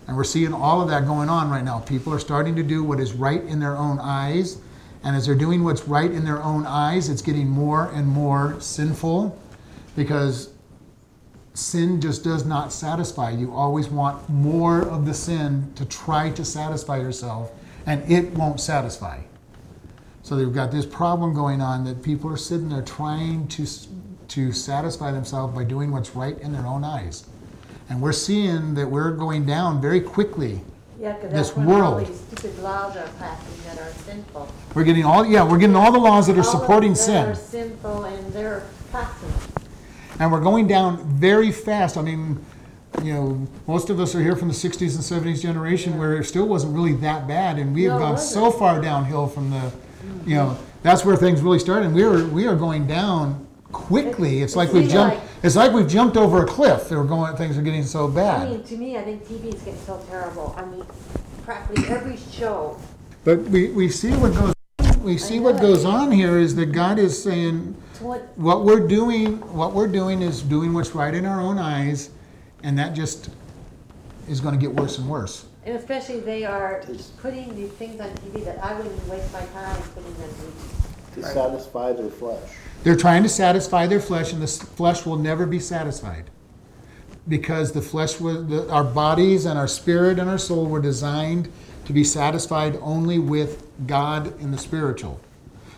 And 0.08 0.15
we're 0.15 0.24
seeing 0.24 0.54
all 0.54 0.82
of 0.82 0.89
that 0.89 1.06
going 1.06 1.30
on 1.30 1.50
right 1.50 1.63
now. 1.63 1.80
People 1.80 2.13
are 2.13 2.19
starting 2.19 2.56
to 2.56 2.63
do 2.63 2.84
what 2.84 3.00
is 3.00 3.13
right 3.13 3.43
in 3.43 3.60
their 3.60 3.76
own 3.76 4.00
eyes. 4.00 4.58
And 5.04 5.15
as 5.15 5.26
they're 5.26 5.36
doing 5.36 5.63
what's 5.63 5.88
right 5.88 6.12
in 6.12 6.24
their 6.24 6.43
own 6.43 6.65
eyes, 6.65 7.10
it's 7.10 7.22
getting 7.22 7.48
more 7.48 7.89
and 7.91 8.08
more 8.08 8.60
sinful 8.60 9.38
because 9.96 10.52
sin 11.53 12.01
just 12.01 12.23
does 12.23 12.45
not 12.45 12.73
satisfy. 12.73 13.29
You 13.31 13.53
always 13.53 13.87
want 13.89 14.27
more 14.29 14.81
of 14.81 15.05
the 15.05 15.13
sin 15.13 15.71
to 15.75 15.85
try 15.85 16.29
to 16.31 16.43
satisfy 16.43 16.97
yourself, 16.97 17.51
and 17.85 18.09
it 18.11 18.31
won't 18.33 18.59
satisfy. 18.59 19.21
So 20.23 20.35
they've 20.35 20.53
got 20.53 20.71
this 20.71 20.85
problem 20.85 21.33
going 21.33 21.61
on 21.61 21.83
that 21.85 22.01
people 22.01 22.31
are 22.31 22.37
sitting 22.37 22.69
there 22.69 22.81
trying 22.81 23.47
to, 23.49 23.67
to 24.29 24.51
satisfy 24.51 25.11
themselves 25.11 25.53
by 25.53 25.63
doing 25.65 25.91
what's 25.91 26.15
right 26.15 26.37
in 26.39 26.53
their 26.53 26.65
own 26.65 26.83
eyes. 26.83 27.25
And 27.89 28.01
we're 28.01 28.13
seeing 28.13 28.73
that 28.75 28.89
we're 28.89 29.11
going 29.11 29.45
down 29.45 29.81
very 29.81 29.99
quickly. 29.99 30.61
Yeah, 30.99 31.17
This 31.19 31.49
that's 31.49 31.57
when 31.57 31.69
all 31.69 31.95
world. 31.95 32.07
these 32.07 32.19
stupid 32.19 32.59
laws 32.59 32.95
are 32.95 33.09
passing 33.19 33.63
that 33.65 33.77
are 33.79 33.91
sinful. 34.05 34.47
We're 34.73 34.85
getting 34.85 35.03
all 35.03 35.25
yeah, 35.25 35.43
we're 35.43 35.57
getting 35.57 35.75
all 35.75 35.91
the 35.91 35.99
laws 35.99 36.27
that 36.27 36.37
are 36.37 36.45
All 36.45 36.59
supporting 36.59 36.91
them 36.91 36.95
sin. 36.95 37.25
Are 37.25 37.35
sinful 37.35 38.05
and 38.05 38.31
they're 38.31 38.63
passing. 38.91 39.29
And 40.19 40.32
we're 40.32 40.41
going 40.41 40.67
down 40.67 40.97
very 41.06 41.52
fast. 41.52 41.97
I 41.97 42.02
mean, 42.02 42.43
you 43.02 43.13
know, 43.13 43.47
most 43.67 43.89
of 43.89 43.99
us 43.99 44.13
are 44.15 44.21
here 44.21 44.36
from 44.36 44.47
the 44.47 44.54
60s 44.54 44.95
and 44.95 45.26
70s 45.26 45.41
generation 45.41 45.97
where 45.97 46.17
it 46.17 46.26
still 46.26 46.47
wasn't 46.47 46.76
really 46.76 46.93
that 46.93 47.28
bad, 47.28 47.58
and 47.58 47.73
we 47.73 47.84
have 47.84 47.93
No, 47.93 47.97
it 47.97 48.02
gone 48.02 48.12
wasn't. 48.13 48.32
so 48.45 48.52
far 48.52 48.80
downhill 48.82 49.28
from 49.28 49.49
the, 49.49 49.71
you 50.26 50.36
know, 50.36 50.58
that's 50.84 51.04
where 51.04 51.15
things 51.15 51.41
really 51.41 51.60
started. 51.60 51.88
And 51.88 51.95
we 51.95 52.04
are 52.04 52.26
we 52.28 52.45
are 52.47 52.56
going 52.56 52.86
down 52.86 53.47
quickly. 53.71 54.43
It's 54.43 54.54
It 54.54 54.58
like 54.58 54.73
we've 54.73 54.89
jumped. 54.89 55.15
like- 55.17 55.23
It's 55.41 55.56
like 55.56 55.73
we've 55.73 55.88
jumped 55.88 56.15
over 56.15 56.43
a 56.43 56.45
cliff. 56.47 56.88
They 56.89 56.95
were 56.95 57.04
going. 57.04 57.36
Things 57.36 57.58
are 57.58 57.62
getting 57.63 57.84
so 57.84 58.08
I 58.08 58.12
bad. 58.15 58.49
mean, 58.49 58.63
to 58.63 58.78
me, 58.78 58.97
I 58.97 59.02
think 59.02 59.26
TV 59.28 59.54
is 59.54 59.62
getting 59.62 59.80
so 59.86 59.99
terrible. 60.10 60.54
I 60.58 60.63
mean, 60.65 60.86
practically 61.43 61.88
every 61.89 62.17
show. 62.32 62.78
But 63.26 63.39
we, 63.45 63.69
we 63.69 63.89
see 63.89 64.12
what 64.12 64.34
goes. 64.34 64.54
We 65.02 65.17
see 65.17 65.39
what 65.41 65.60
goes 65.60 65.84
on 65.84 66.12
here 66.12 66.38
is 66.39 66.56
that 66.56 66.67
God 66.67 66.97
is 66.99 67.21
saying, 67.21 67.76
what, 68.03 68.37
what 68.37 68.63
we're 68.63 68.87
doing 68.87 69.37
what 69.53 69.73
we're 69.73 69.87
doing 69.87 70.21
is 70.21 70.41
doing 70.41 70.73
what's 70.73 70.93
right 70.93 71.13
in 71.13 71.25
our 71.25 71.41
own 71.41 71.57
eyes 71.57 72.09
and 72.63 72.77
that 72.77 72.93
just 72.93 73.29
is 74.27 74.39
going 74.39 74.53
to 74.53 74.61
get 74.61 74.73
worse 74.73 74.97
and 74.97 75.09
worse 75.09 75.45
and 75.65 75.77
especially 75.77 76.19
they 76.19 76.43
are 76.43 76.83
putting 77.21 77.55
these 77.55 77.71
things 77.71 77.99
on 78.01 78.09
TV 78.09 78.43
that 78.43 78.63
I 78.63 78.73
wouldn't 78.73 79.07
waste 79.07 79.31
my 79.31 79.45
time 79.47 79.81
putting 79.95 80.11
on 80.11 80.29
TV. 80.29 81.13
To 81.15 81.23
satisfy 81.23 81.93
their 81.93 82.09
flesh. 82.09 82.49
They're 82.83 82.97
trying 82.97 83.23
to 83.23 83.29
satisfy 83.29 83.87
their 83.87 83.99
flesh, 83.99 84.33
and 84.33 84.41
the 84.41 84.45
s- 84.45 84.61
flesh 84.61 85.05
will 85.05 85.15
never 85.15 85.45
be 85.45 85.59
satisfied. 85.59 86.29
Because 87.27 87.71
the 87.71 87.81
flesh 87.81 88.19
was, 88.19 88.45
the, 88.47 88.69
our 88.69 88.83
bodies 88.83 89.45
and 89.45 89.57
our 89.57 89.67
spirit 89.67 90.19
and 90.19 90.29
our 90.29 90.39
soul 90.39 90.65
were 90.65 90.81
designed 90.81 91.49
to 91.85 91.93
be 91.93 92.03
satisfied 92.03 92.77
only 92.81 93.19
with 93.19 93.65
God 93.87 94.37
in 94.41 94.51
the 94.51 94.57
spiritual. 94.57 95.19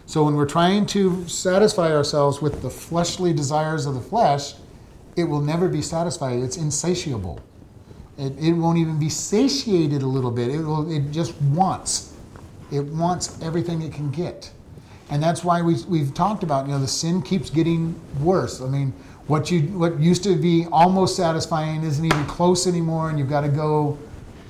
So 0.05 0.23
when 0.23 0.35
we're 0.35 0.45
trying 0.45 0.85
to 0.87 1.27
satisfy 1.27 1.91
ourselves 1.93 2.41
with 2.41 2.61
the 2.61 2.69
fleshly 2.69 3.33
desires 3.33 3.85
of 3.85 3.95
the 3.95 4.01
flesh, 4.01 4.53
it 5.15 5.23
will 5.23 5.41
never 5.41 5.67
be 5.67 5.81
satisfied. 5.81 6.39
It's 6.39 6.57
insatiable. 6.57 7.39
It, 8.17 8.37
it 8.39 8.53
won't 8.53 8.77
even 8.77 8.99
be 8.99 9.09
satiated 9.09 10.01
a 10.01 10.07
little 10.07 10.31
bit. 10.31 10.49
It 10.49 10.59
will. 10.59 10.89
It 10.91 11.11
just 11.11 11.39
wants. 11.41 12.13
It 12.71 12.81
wants 12.85 13.41
everything 13.41 13.81
it 13.81 13.93
can 13.93 14.09
get, 14.09 14.51
and 15.09 15.21
that's 15.21 15.43
why 15.43 15.61
we 15.61 15.75
we've 15.87 16.13
talked 16.13 16.43
about. 16.43 16.65
You 16.65 16.73
know, 16.73 16.79
the 16.79 16.87
sin 16.87 17.21
keeps 17.21 17.49
getting 17.49 17.99
worse. 18.21 18.61
I 18.61 18.67
mean, 18.67 18.93
what 19.27 19.51
you 19.51 19.61
what 19.77 19.99
used 19.99 20.23
to 20.23 20.35
be 20.35 20.65
almost 20.71 21.15
satisfying 21.15 21.83
isn't 21.83 22.05
even 22.05 22.25
close 22.25 22.67
anymore, 22.67 23.09
and 23.09 23.19
you've 23.19 23.29
got 23.29 23.41
to 23.41 23.49
go 23.49 23.97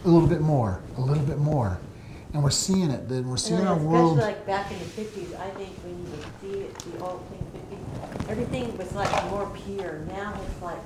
a 0.05 0.07
little 0.07 0.29
bit 0.29 0.41
more, 0.41 0.79
a 0.97 1.01
little 1.01 1.23
bit 1.23 1.39
more, 1.39 1.79
and 2.35 2.43
we're 2.43 2.49
seeing 2.49 2.91
it. 2.91 3.07
Then 3.07 3.29
we're 3.29 3.37
seeing 3.37 3.59
And 3.59 3.69
our 3.69 3.75
especially 3.75 3.93
world. 3.93 4.17
like 4.17 4.45
back 4.45 4.69
in 4.69 4.77
the 4.77 4.85
fifties, 4.85 5.33
I 5.35 5.49
think 5.51 5.69
when 5.85 5.97
you 6.03 6.11
would 6.11 6.25
see 6.41 6.59
it, 6.65 6.77
the 6.79 7.05
old 7.05 7.23
thing 7.29 7.41
fifties, 7.53 8.29
everything 8.29 8.77
was 8.77 8.91
like 8.93 9.31
more 9.31 9.49
pure. 9.65 9.99
Now 10.09 10.33
it's 10.45 10.61
like 10.61 10.77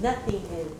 nothing 0.00 0.36
is, 0.56 0.72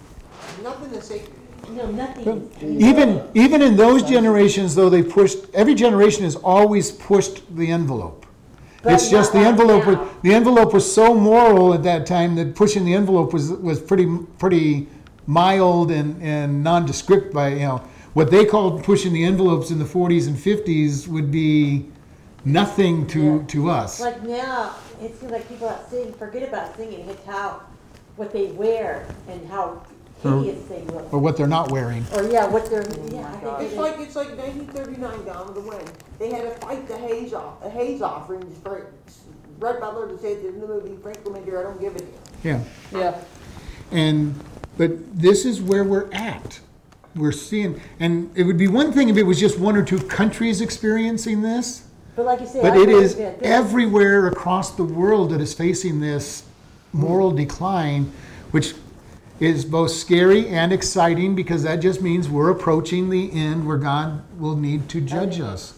Nothing 0.63 0.93
is 0.95 1.05
sacred. 1.05 1.35
you 1.69 1.75
know, 1.75 1.91
nothing 1.91 2.49
is. 2.61 2.83
Even 2.83 3.29
even 3.35 3.61
in 3.61 3.77
those 3.77 4.05
generations, 4.05 4.77
though, 4.77 4.89
they 4.89 5.03
pushed. 5.03 5.39
Every 5.53 5.75
generation 5.75 6.23
has 6.23 6.37
always 6.37 6.93
pushed 6.93 7.43
the 7.57 7.73
envelope. 7.73 8.25
But 8.85 8.93
it's 8.93 9.11
just 9.11 9.33
the 9.33 9.39
not 9.41 9.59
like 9.59 9.61
envelope. 9.61 9.87
Was, 9.87 9.97
now. 9.97 10.11
the 10.23 10.35
envelope 10.35 10.73
was 10.75 10.95
so 10.95 11.13
moral 11.15 11.75
at 11.75 11.83
that 11.83 12.07
time 12.07 12.37
that 12.37 12.55
pushing 12.55 12.85
the 12.85 12.95
envelope 12.95 13.33
was 13.33 13.51
was 13.51 13.81
pretty 13.81 14.07
pretty 14.39 14.87
mild 15.27 15.91
and 15.91 16.23
and 16.23 16.63
nondescript. 16.63 17.33
By 17.35 17.49
you 17.49 17.59
know 17.61 17.83
what 18.15 18.31
they 18.31 18.45
called 18.45 18.83
pushing 18.85 19.13
the 19.13 19.25
envelopes 19.25 19.71
in 19.71 19.79
the 19.79 19.85
40s 19.85 20.27
and 20.29 20.37
50s 20.37 21.07
would 21.09 21.31
be 21.31 21.89
nothing 22.45 23.07
to 23.09 23.21
Yeah. 23.39 23.47
to 23.49 23.71
us. 23.71 24.01
Like 24.01 24.23
now, 24.23 24.75
it 25.03 25.19
seems 25.19 25.33
like 25.33 25.49
people 25.49 25.69
that 25.69 25.91
sing, 25.91 26.13
forget 26.15 26.49
about 26.49 26.77
singing, 26.77 27.09
it's 27.09 27.25
how, 27.27 27.61
what 28.17 28.33
they 28.33 28.47
wear 28.53 29.07
and 29.29 29.47
how 29.49 29.83
Or- 30.25 30.39
hideous 30.43 30.65
they 30.69 30.83
look. 30.93 31.13
or 31.13 31.19
what 31.19 31.37
they're 31.37 31.47
not 31.49 31.71
wearing. 31.73 32.05
Or 32.15 32.23
yeah, 32.25 32.47
what 32.49 32.67
they're, 32.71 32.85
oh 32.87 33.09
yeah, 33.13 33.27
I 33.29 33.37
think 33.37 33.61
It's 33.61 33.73
it 33.75 33.81
like, 33.81 33.99
it's 33.99 34.17
like 34.17 34.37
nineteen 34.37 34.67
thirty-nine 34.67 35.25
down 35.25 35.47
with 35.47 35.57
the 35.57 35.69
wind. 35.69 35.91
They 36.19 36.31
had 36.31 36.43
to 36.45 36.51
fight 36.67 36.87
the 36.87 36.97
haze 36.97 37.33
off, 37.35 37.61
the 37.63 37.71
haze 37.71 38.01
offerings 38.01 38.57
for 38.63 38.87
Rhett 39.59 39.81
Butler 39.81 40.09
to 40.09 40.19
say 40.19 40.35
in 40.47 40.61
the 40.61 40.67
movie, 40.67 40.97
Frank 41.03 41.25
Commander, 41.25 41.59
I 41.61 41.63
don't 41.65 41.81
give 41.81 41.97
a 41.97 41.99
damn. 41.99 42.11
Yeah. 42.43 42.61
Yeah. 42.99 43.15
And 43.91 44.39
but 44.77 44.91
this 45.19 45.45
is 45.45 45.61
where 45.63 45.85
we're 45.85 46.11
at. 46.13 46.61
We're 47.17 47.33
seeing, 47.33 47.81
and 48.01 48.31
it 48.35 48.43
would 48.43 48.59
be 48.59 48.67
one 48.67 48.93
thing 48.93 49.09
if 49.09 49.17
it 49.17 49.23
was 49.23 49.39
just 49.39 49.59
one 49.59 49.77
or 49.77 49.85
two 49.85 49.99
countries 49.99 50.61
experiencing 50.61 51.43
this, 51.43 51.85
But 52.17 52.27
like 52.27 52.41
you 52.41 52.47
said. 52.47 52.63
but 52.63 52.73
I 52.73 52.83
it 52.83 52.87
believe 52.87 53.03
is 53.05 53.15
that 53.17 53.39
this- 53.39 53.49
everywhere 53.49 54.27
across 54.27 54.73
the 54.73 54.83
world 54.85 55.31
that 55.31 55.41
is 55.41 55.55
facing 55.55 56.01
this 56.01 56.43
moral 56.93 57.31
decline, 57.31 58.11
which 58.51 58.75
is 59.39 59.65
both 59.65 59.91
scary 59.93 60.49
and 60.49 60.73
exciting 60.73 61.35
because 61.37 61.63
that 61.63 61.77
just 61.77 62.03
means 62.03 62.29
we're 62.29 62.51
approaching 62.51 63.11
the 63.11 63.33
end 63.33 63.67
where 63.67 63.77
God 63.77 64.23
will 64.39 64.57
need 64.57 64.89
to 64.89 65.01
judge 65.01 65.39
us. 65.41 65.75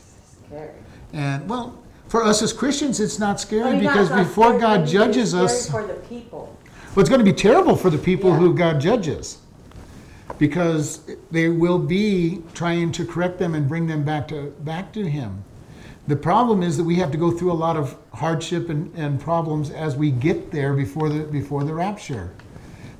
Scary. 0.46 0.70
And 1.12 1.48
well, 1.48 1.74
for 2.08 2.22
us 2.24 2.40
as 2.42 2.52
Christians, 2.52 2.98
it's 3.00 3.18
not 3.18 3.36
I 3.36 3.40
scary 3.40 3.72
mean, 3.74 3.84
not- 3.84 3.92
because 3.94 4.10
not 4.10 4.18
before 4.20 4.46
scary, 4.48 4.60
God 4.60 4.74
but 4.76 4.82
it's 4.84 4.92
judges 4.92 5.30
scary 5.30 5.44
us, 5.44 5.70
For 5.70 5.86
the 5.86 5.94
people. 5.94 6.56
well, 6.94 7.00
it's 7.00 7.08
going 7.10 7.18
to 7.18 7.24
be 7.24 7.32
terrible 7.32 7.76
for 7.76 7.90
the 7.90 7.98
people 7.98 8.32
who 8.34 8.54
God 8.54 8.80
judges 8.80 9.38
because 10.38 11.00
they 11.30 11.48
will 11.48 11.78
be 11.78 12.42
trying 12.54 12.92
to 12.92 13.04
correct 13.04 13.38
them 13.38 13.54
and 13.54 13.68
bring 13.68 13.86
them 13.86 14.04
back 14.04 14.28
to 14.28 14.54
back 14.60 14.92
to 14.92 15.08
Him. 15.08 15.44
The 16.08 16.16
problem 16.16 16.62
is 16.62 16.76
that 16.76 16.84
we 16.84 16.96
have 16.96 17.10
to 17.12 17.18
go 17.18 17.30
through 17.30 17.50
a 17.50 17.54
lot 17.54 17.76
of 17.76 17.96
hardship 18.14 18.68
and, 18.68 18.94
and 18.94 19.20
problems 19.20 19.70
as 19.70 19.96
we 19.96 20.10
get 20.10 20.52
there 20.52 20.72
before 20.72 21.08
the 21.08 21.24
before 21.24 21.64
the 21.64 21.74
rapture. 21.74 22.30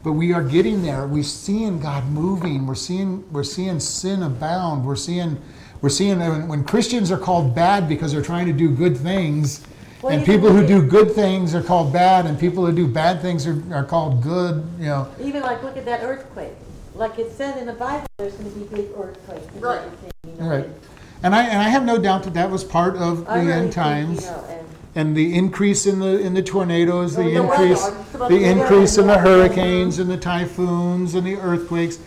But 0.03 0.12
we 0.12 0.33
are 0.33 0.42
getting 0.42 0.83
there. 0.83 1.07
We're 1.07 1.22
seeing 1.25 1.81
God 1.81 2.05
moving. 2.07 2.66
We're 2.66 2.75
seeing 2.75 3.31
we're 3.33 3.44
seeing 3.44 3.81
sin 3.81 4.22
abound. 4.22 4.85
We're 4.85 4.96
seeing 4.96 5.40
we're 5.83 5.88
seeing 5.88 6.18
when, 6.18 6.49
when 6.49 6.64
Christians 6.64 7.11
are 7.11 7.18
called 7.18 7.55
bad 7.55 7.88
because 7.88 8.12
they're 8.12 8.22
trying 8.22 8.46
to 8.46 8.53
do 8.53 8.70
good 8.70 8.96
things, 8.96 9.64
Well, 10.03 10.12
and 10.12 10.25
people 10.25 10.51
who 10.51 10.66
do 10.66 10.83
good 10.83 11.12
things 11.12 11.55
are 11.55 11.62
called 11.62 11.92
bad, 11.92 12.27
and 12.27 12.38
people 12.38 12.64
who 12.64 12.72
do 12.72 12.87
bad 12.87 13.20
things 13.20 13.46
are, 13.46 13.62
are 13.72 13.85
called 13.85 14.22
good. 14.22 14.64
You 14.79 14.87
know, 14.87 15.09
Even 15.20 15.42
like, 15.42 15.62
look 15.62 15.77
at 15.77 15.85
that 15.85 16.03
earthquake. 16.03 16.55
Like 16.96 17.18
it 17.18 17.32
said 17.37 17.59
in 17.59 17.66
the 17.66 17.72
Bible, 17.74 18.06
there's 18.16 18.32
gonna 18.35 18.48
be 18.50 18.64
big 18.74 18.87
earthquakes 18.98 19.46
and 19.52 19.62
Right. 19.62 19.80
everything, 19.80 20.11
you 20.26 20.42
know. 20.42 20.48
Right. 20.50 20.64
and 20.64 20.74
and 21.22 21.35
I 21.35 21.42
and 21.44 21.59
I 21.61 21.68
have 21.68 21.85
no 21.85 21.98
doubt 21.98 22.22
that 22.24 22.35
that 22.35 22.50
was 22.50 22.64
part 22.64 22.96
of 22.96 23.24
the 23.24 23.30
I 23.30 23.40
really 23.40 23.52
end 23.52 23.62
think, 23.64 23.74
times. 23.74 24.20
you 24.24 24.30
know, 24.30 24.44
and 24.48 24.66
and 24.94 25.16
the 25.16 25.35
increase 25.35 25.85
in 25.87 25.98
the 25.98 26.18
in 26.18 26.32
the 26.35 26.42
tornadoes, 26.42 27.14
the 27.16 27.24
the 27.24 27.42
weather, 27.42 27.64
increase, 27.64 27.87
it's 27.87 28.14
about 28.14 28.28
the 28.30 28.38
the 28.38 28.42
weather. 28.44 28.61
increase 28.61 28.98
in 28.98 29.06
the 29.06 29.18
hurricanes 29.18 29.98
and 29.98 30.11
the 30.11 30.16
typhoons 30.16 31.14
and 31.14 31.26
the 31.26 31.37
earthquakes. 31.37 31.98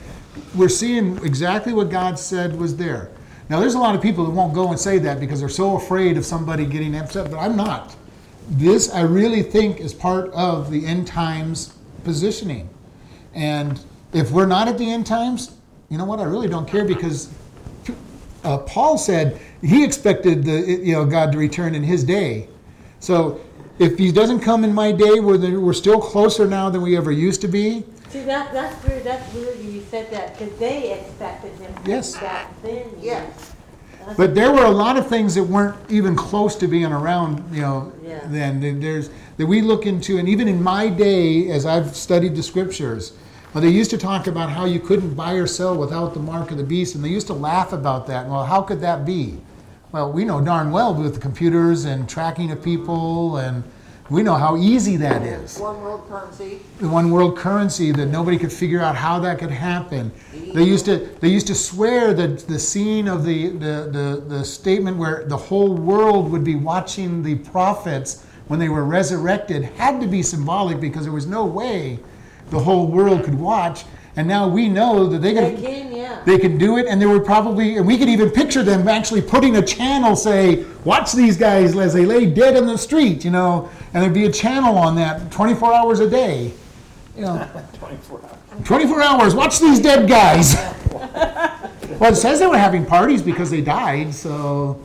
We're 0.55 0.69
seeing 0.69 1.17
exactly 1.23 1.73
what 1.73 1.89
God 1.91 2.17
said 2.17 2.57
was 2.57 2.77
there. 2.77 3.09
Now, 3.49 3.59
there's 3.59 3.73
a 3.75 3.79
lot 3.79 3.93
of 3.95 4.01
people 4.01 4.23
that 4.25 4.31
won't 4.31 4.53
go 4.53 4.69
and 4.69 4.79
say 4.79 4.97
that 4.99 5.19
because 5.19 5.39
they're 5.39 5.49
so 5.49 5.75
afraid 5.75 6.17
of 6.17 6.25
somebody 6.25 6.65
getting 6.65 6.95
upset, 6.95 7.29
but 7.29 7.37
I'm 7.37 7.55
not. 7.55 7.95
This, 8.49 8.91
I 8.91 9.01
really 9.01 9.41
think, 9.43 9.79
is 9.79 9.93
part 9.93 10.31
of 10.33 10.69
the 10.71 10.85
end 10.85 11.07
times 11.07 11.73
positioning. 12.03 12.69
And 13.33 13.79
if 14.13 14.31
we're 14.31 14.45
not 14.45 14.67
at 14.67 14.77
the 14.77 14.89
end 14.91 15.05
times, 15.05 15.51
you 15.89 15.97
know 15.97 16.05
what? 16.05 16.19
I 16.19 16.23
really 16.23 16.47
don't 16.47 16.67
care 16.67 16.85
because 16.85 17.29
uh, 18.43 18.57
Paul 18.59 18.97
said 18.97 19.39
he 19.61 19.83
expected 19.83 20.43
the 20.43 20.61
you 20.61 20.93
know 20.93 21.05
God 21.05 21.31
to 21.33 21.37
return 21.37 21.75
in 21.75 21.83
his 21.83 22.03
day. 22.03 22.47
So 22.99 23.41
if 23.79 23.97
he 23.97 24.11
doesn't 24.11 24.41
come 24.41 24.63
in 24.63 24.73
my 24.73 24.91
day, 24.91 25.19
we're 25.19 25.59
we're 25.59 25.73
still 25.73 25.99
closer 25.99 26.47
now 26.47 26.69
than 26.69 26.81
we 26.81 26.97
ever 26.97 27.11
used 27.11 27.41
to 27.41 27.47
be. 27.47 27.83
See, 28.09 28.23
that, 28.23 28.51
that's 28.51 28.83
weird, 28.87 29.03
that's 29.03 29.31
weird 29.35 29.59
you 29.59 29.83
said 29.91 30.09
that, 30.09 30.35
because 30.35 30.57
they 30.57 30.99
expected 30.99 31.51
him 31.59 31.71
to 31.75 31.89
Yes. 31.89 32.15
be 32.15 32.21
back 32.21 32.61
then. 32.63 32.87
Yes. 32.99 33.53
Yeah. 34.01 34.13
But 34.17 34.33
there 34.33 34.51
were 34.51 34.65
a 34.65 34.71
lot 34.71 34.97
of 34.97 35.07
things 35.07 35.35
that 35.35 35.43
weren't 35.43 35.77
even 35.89 36.15
close 36.15 36.55
to 36.55 36.67
being 36.67 36.91
around, 36.91 37.43
you 37.53 37.61
know, 37.61 37.91
Yeah. 38.03 38.21
then 38.25 38.79
there's 38.79 39.11
that 39.37 39.45
we 39.45 39.61
look 39.61 39.85
into, 39.85 40.17
and 40.17 40.27
even 40.27 40.47
in 40.47 40.61
my 40.63 40.89
day, 40.89 41.51
as 41.51 41.67
I've 41.67 41.95
studied 41.95 42.35
the 42.35 42.41
scriptures, 42.41 43.13
well, 43.53 43.63
they 43.63 43.69
used 43.69 43.89
to 43.91 43.97
talk 43.97 44.27
about 44.27 44.51
how 44.51 44.65
you 44.65 44.79
couldn't 44.79 45.15
buy 45.15 45.33
or 45.33 45.47
sell 45.47 45.75
without 45.75 46.13
the 46.13 46.19
mark 46.19 46.51
of 46.51 46.57
the 46.57 46.63
beast, 46.63 46.93
and 46.93 47.03
they 47.03 47.09
used 47.09 47.27
to 47.27 47.33
laugh 47.33 47.73
about 47.73 48.05
that. 48.07 48.27
Well, 48.27 48.45
how 48.45 48.61
could 48.61 48.79
that 48.81 49.05
be? 49.05 49.39
Well, 49.91 50.11
we 50.11 50.23
know 50.23 50.39
darn 50.39 50.69
well 50.69 50.93
with 50.93 51.15
the 51.15 51.19
computers 51.19 51.85
and 51.85 52.07
tracking 52.07 52.51
of 52.51 52.63
people, 52.63 53.37
and 53.37 53.63
we 54.11 54.21
know 54.21 54.35
how 54.35 54.55
easy 54.55 54.97
that 54.97 55.23
is. 55.23 55.57
One 55.57 55.81
world 55.81 56.07
currency. 56.07 56.59
the 56.79 56.87
one 56.87 57.09
world 57.09 57.37
currency 57.37 57.91
that 57.91 58.05
nobody 58.07 58.37
could 58.37 58.53
figure 58.53 58.81
out 58.81 58.95
how 58.95 59.17
that 59.19 59.39
could 59.39 59.49
happen. 59.49 60.11
They 60.53 60.63
used 60.63 60.85
to 60.85 60.97
they 61.19 61.29
used 61.29 61.47
to 61.47 61.55
swear 61.55 62.13
that 62.13 62.47
the 62.47 62.59
scene 62.59 63.07
of 63.07 63.23
the, 63.23 63.49
the, 63.49 63.89
the, 63.91 64.23
the 64.27 64.45
statement 64.45 64.97
where 64.97 65.25
the 65.25 65.37
whole 65.37 65.75
world 65.75 66.31
would 66.31 66.43
be 66.43 66.55
watching 66.55 67.23
the 67.23 67.35
prophets 67.35 68.23
when 68.47 68.59
they 68.59 68.69
were 68.69 68.85
resurrected 68.85 69.63
had 69.63 70.01
to 70.01 70.07
be 70.07 70.23
symbolic 70.23 70.79
because 70.79 71.03
there 71.03 71.13
was 71.13 71.27
no 71.27 71.45
way 71.45 71.99
the 72.49 72.59
whole 72.59 72.87
world 72.87 73.23
could 73.23 73.39
watch. 73.39 73.85
And 74.15 74.27
now 74.27 74.47
we 74.47 74.67
know 74.67 75.07
that 75.07 75.19
they 75.19 75.33
can, 75.33 75.55
They 75.55 75.61
can 75.61 75.61
can, 75.61 75.95
yeah. 75.95 76.23
they 76.25 76.37
can 76.37 76.57
do 76.57 76.77
it, 76.77 76.87
and 76.87 76.99
there 76.99 77.07
would 77.09 77.23
probably, 77.23 77.77
and 77.77 77.87
we 77.87 77.97
could 77.97 78.09
even 78.09 78.29
picture 78.29 78.63
them 78.63 78.87
actually 78.87 79.21
putting 79.21 79.57
a 79.57 79.61
channel, 79.61 80.15
say, 80.15 80.65
watch 80.83 81.13
these 81.13 81.37
guys 81.37 81.77
as 81.77 81.93
they 81.93 82.05
lay 82.05 82.25
dead 82.25 82.57
in 82.57 82.65
the 82.65 82.77
street, 82.77 83.23
you 83.23 83.31
know, 83.31 83.69
and 83.93 84.03
there'd 84.03 84.13
be 84.13 84.25
a 84.25 84.31
channel 84.31 84.77
on 84.77 84.95
that 84.95 85.31
24 85.31 85.73
hours 85.73 85.99
a 86.01 86.09
day. 86.09 86.51
You 87.15 87.21
know, 87.21 87.49
24 87.73 88.21
hours. 88.21 88.65
24 88.65 89.01
hours, 89.01 89.35
watch 89.35 89.59
these 89.59 89.79
dead 89.79 90.09
guys. 90.09 90.55
well, 90.91 92.11
it 92.11 92.15
says 92.15 92.39
they 92.39 92.47
were 92.47 92.57
having 92.57 92.85
parties 92.85 93.21
because 93.21 93.49
they 93.49 93.61
died, 93.61 94.13
so, 94.13 94.81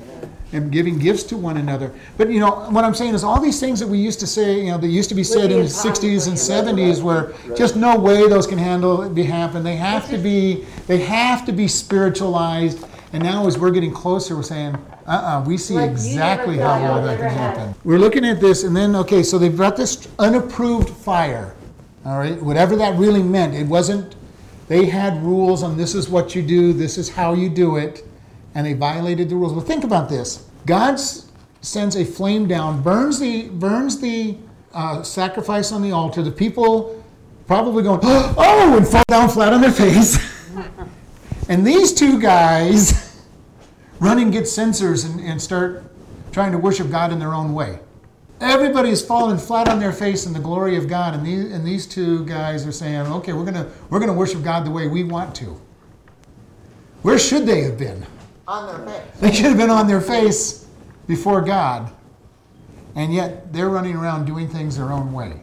and 0.55 0.71
giving 0.71 0.99
gifts 0.99 1.25
to 1.25 1.37
one 1.37 1.57
another. 1.57 1.93
But, 2.17 2.31
you 2.31 2.41
know, 2.41 2.51
what 2.71 2.85
I'm 2.85 2.95
saying 2.95 3.15
is 3.15 3.25
all 3.25 3.41
these 3.41 3.61
things 3.61 3.81
that 3.81 3.89
we 3.89 3.99
used 3.99 4.21
to 4.21 4.27
say, 4.27 4.61
you 4.61 4.71
know, 4.71 4.79
that 4.79 4.89
used 4.89 5.09
to 5.09 5.15
be 5.15 5.25
said 5.25 5.51
in 5.51 5.61
the 5.61 5.67
60s 5.67 6.29
and 6.29 6.37
70s 6.37 7.03
where 7.03 7.35
just 7.57 7.77
no 7.77 7.99
way 7.99 8.29
those 8.29 8.47
can 8.47 8.59
handle, 8.59 9.09
be 9.09 9.25
happen. 9.25 9.63
They 9.63 9.77
have 9.77 10.09
to 10.11 10.19
be, 10.19 10.65
they 10.87 10.99
have 10.99 11.45
to 11.47 11.53
be 11.53 11.67
spiritualized. 11.69 12.87
And 13.13 13.23
now 13.23 13.47
as 13.47 13.59
we're 13.59 13.71
getting 13.71 13.93
closer, 13.93 14.37
we're 14.37 14.43
saying, 14.43 14.77
uh-uh, 15.07 15.45
we 15.47 15.59
see 15.59 15.75
Like 15.75 15.91
exactly 15.91 16.59
how 16.59 16.81
well 16.81 17.03
that 17.03 17.19
can 17.19 17.31
happen. 17.31 17.75
We're 17.85 17.99
looking 17.99 18.25
at 18.25 18.41
this, 18.41 18.65
and 18.65 18.75
then, 18.75 18.97
okay, 18.97 19.23
so 19.23 19.39
they've 19.39 19.57
got 19.57 19.77
this 19.77 20.09
unapproved 20.19 20.89
fire. 20.89 21.55
All 22.05 22.19
right, 22.19 22.41
whatever 22.43 22.77
that 22.77 22.99
really 22.99 23.23
meant, 23.23 23.55
it 23.55 23.67
wasn't, 23.67 24.17
they 24.69 24.87
had 24.87 25.23
rules 25.23 25.63
on 25.63 25.77
this 25.77 25.95
is 25.95 26.09
what 26.09 26.35
you 26.35 26.43
do, 26.43 26.73
this 26.73 26.99
is 26.99 27.09
how 27.09 27.35
you 27.35 27.49
do 27.49 27.77
it, 27.77 28.05
and 28.55 28.67
they 28.67 28.73
violated 28.73 29.29
the 29.29 29.37
rules. 29.37 29.53
Well, 29.53 29.65
think 29.65 29.85
about 29.85 30.09
this 30.09 30.49
God 30.67 30.99
sends 31.61 31.97
a 31.97 32.05
flame 32.05 32.47
down, 32.47 32.83
burns 32.83 33.19
the 33.19 33.49
burns 33.49 34.01
the 34.01 34.37
uh, 34.73 35.03
sacrifice 35.03 35.73
on 35.73 35.83
the 35.83 35.93
altar. 35.93 36.23
The 36.23 36.31
people 36.31 37.03
probably 37.47 37.83
going, 37.83 38.01
oh, 38.03 38.77
and 38.77 38.87
fall 38.87 39.05
down 39.09 39.29
flat 39.29 39.53
on 39.53 39.61
their 39.61 39.73
face. 39.73 40.19
and 41.49 41.67
these 41.67 41.93
two 41.93 42.21
guys 42.21 43.23
run 44.01 44.19
and 44.19 44.33
get 44.33 44.49
censers 44.49 45.05
and, 45.05 45.21
and 45.21 45.41
start 45.41 45.85
trying 46.33 46.53
to 46.53 46.59
worship 46.59 46.91
God 46.91 47.13
in 47.13 47.19
their 47.19 47.35
own 47.35 47.55
way. 47.55 47.79
Everybody 48.41 48.91
is 48.91 49.05
falling 49.05 49.39
flat 49.39 49.69
on 49.69 49.79
their 49.79 49.93
face 49.93 50.27
in 50.27 50.33
the 50.33 50.41
glory 50.41 50.77
of 50.77 50.89
God, 50.89 51.15
and 51.15 51.25
these 51.25 51.53
and 51.53 51.65
these 51.65 51.87
two 51.87 52.27
guys 52.27 52.67
are 52.67 52.73
saying, 52.73 53.07
okay, 53.07 53.33
we're 53.33 53.45
gonna 53.45 53.71
we're 53.91 54.01
gonna 54.01 54.13
worship 54.13 54.43
God 54.43 54.67
the 54.67 54.71
way 54.71 54.89
we 54.89 55.05
want 55.05 55.35
to. 55.37 55.61
Where 57.03 57.19
should 57.19 57.47
they 57.47 57.63
have 57.63 57.79
been? 57.79 58.05
On 58.47 58.66
their 58.66 58.86
face. 58.86 59.20
They 59.20 59.32
should 59.32 59.47
have 59.47 59.57
been 59.57 59.70
on 59.70 59.86
their 59.86 60.01
face 60.01 60.66
before 61.07 61.40
God. 61.40 61.92
And 62.95 63.12
yet 63.12 63.53
they're 63.53 63.68
running 63.68 63.97
around 63.97 64.26
doing 64.26 64.49
things 64.49 64.76
their 64.76 64.92
own 64.92 65.12
way. 65.12 65.42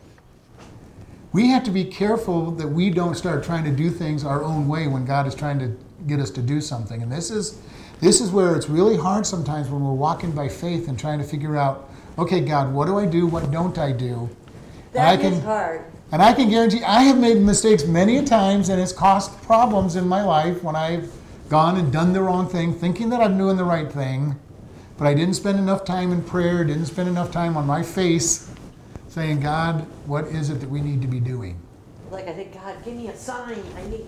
We 1.33 1.47
have 1.49 1.63
to 1.63 1.71
be 1.71 1.85
careful 1.85 2.51
that 2.51 2.67
we 2.67 2.89
don't 2.89 3.15
start 3.15 3.43
trying 3.43 3.63
to 3.63 3.71
do 3.71 3.89
things 3.89 4.23
our 4.23 4.43
own 4.43 4.67
way 4.67 4.87
when 4.87 5.05
God 5.05 5.27
is 5.27 5.35
trying 5.35 5.59
to 5.59 5.77
get 6.07 6.19
us 6.19 6.29
to 6.31 6.41
do 6.41 6.61
something. 6.61 7.01
And 7.01 7.11
this 7.11 7.31
is 7.31 7.59
this 7.99 8.19
is 8.19 8.31
where 8.31 8.55
it's 8.55 8.67
really 8.67 8.97
hard 8.97 9.25
sometimes 9.27 9.69
when 9.69 9.83
we're 9.83 9.93
walking 9.93 10.31
by 10.31 10.49
faith 10.49 10.87
and 10.87 10.97
trying 10.97 11.19
to 11.19 11.23
figure 11.23 11.55
out, 11.55 11.87
okay, 12.17 12.41
God, 12.41 12.73
what 12.73 12.87
do 12.87 12.97
I 12.97 13.05
do? 13.05 13.27
What 13.27 13.51
don't 13.51 13.77
I 13.77 13.91
do? 13.91 14.27
And 14.95 15.03
I 15.03 15.17
can- 15.17 15.33
is 15.33 15.43
hard. 15.43 15.85
And 16.11 16.21
I 16.21 16.33
can 16.33 16.49
guarantee 16.49 16.83
I 16.83 17.03
have 17.03 17.17
made 17.17 17.37
mistakes 17.37 17.85
many 17.85 18.17
a 18.17 18.23
times 18.23 18.69
and 18.69 18.81
it's 18.81 18.91
caused 18.91 19.39
problems 19.43 19.95
in 19.95 20.07
my 20.07 20.23
life 20.23 20.61
when 20.63 20.75
I've 20.75 21.09
gone 21.51 21.75
and 21.75 21.91
done 21.91 22.13
the 22.13 22.21
wrong 22.21 22.47
thing, 22.47 22.73
thinking 22.73 23.09
that 23.09 23.19
I'm 23.19 23.37
doing 23.37 23.57
the 23.57 23.65
right 23.65 23.91
thing, 23.91 24.39
but 24.97 25.05
I 25.05 25.13
didn't 25.13 25.33
spend 25.33 25.59
enough 25.59 25.83
time 25.83 26.13
in 26.13 26.23
prayer, 26.23 26.63
didn't 26.63 26.85
spend 26.85 27.09
enough 27.09 27.29
time 27.29 27.57
on 27.57 27.67
my 27.67 27.83
face 27.83 28.49
saying, 29.09 29.41
God, 29.41 29.85
what 30.05 30.27
is 30.27 30.49
it 30.49 30.61
that 30.61 30.69
we 30.69 30.79
need 30.79 31.01
to 31.01 31.09
be 31.09 31.19
doing? 31.19 31.59
Like 32.09 32.29
I 32.29 32.35
said, 32.35 32.53
God, 32.53 32.77
give 32.85 32.95
me 32.95 33.09
a 33.09 33.17
sign. 33.17 33.61
I 33.75 33.85
need 33.89 34.07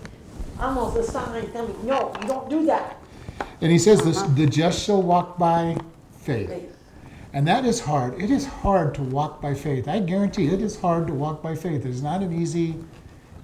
almost 0.58 0.96
a 0.96 1.02
sign. 1.02 1.52
Tell 1.52 1.68
me, 1.68 1.74
no, 1.82 2.14
you 2.22 2.28
don't 2.28 2.48
do 2.48 2.64
that. 2.64 2.98
And 3.60 3.70
he 3.70 3.78
says 3.78 4.02
this 4.02 4.16
uh-huh. 4.16 4.34
the 4.36 4.46
just 4.46 4.82
shall 4.82 5.02
walk 5.02 5.36
by 5.36 5.76
faith. 6.20 6.48
Faith. 6.48 6.74
And 7.34 7.46
that 7.46 7.66
is 7.66 7.78
hard. 7.78 8.18
It 8.22 8.30
is 8.30 8.46
hard 8.46 8.94
to 8.94 9.02
walk 9.02 9.42
by 9.42 9.52
faith. 9.52 9.86
I 9.86 10.00
guarantee 10.00 10.46
it 10.46 10.62
is 10.62 10.80
hard 10.80 11.08
to 11.08 11.12
walk 11.12 11.42
by 11.42 11.56
faith. 11.56 11.84
It's 11.84 12.00
not 12.00 12.22
an 12.22 12.32
easy, 12.32 12.76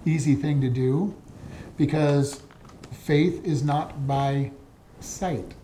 easy 0.06 0.36
thing 0.36 0.62
to 0.62 0.70
do 0.70 1.14
because 1.76 2.40
faith 3.00 3.44
is 3.44 3.62
not 3.62 4.06
by 4.06 4.50
sight. 5.00 5.54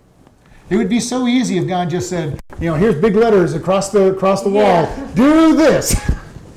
It 0.69 0.77
would 0.77 0.89
be 0.89 1.01
so 1.01 1.27
easy 1.27 1.59
if 1.59 1.69
God 1.69 1.91
just 1.91 2.09
said, 2.09 2.41
you 2.61 2.71
know, 2.71 2.75
here's 2.75 3.01
big 3.01 3.15
letters 3.15 3.55
across 3.55 3.91
the 3.91 4.13
across 4.13 4.43
the 4.43 4.51
wall. 4.51 4.83
Yeah. 4.83 5.11
Do 5.15 5.57
this. 5.57 5.95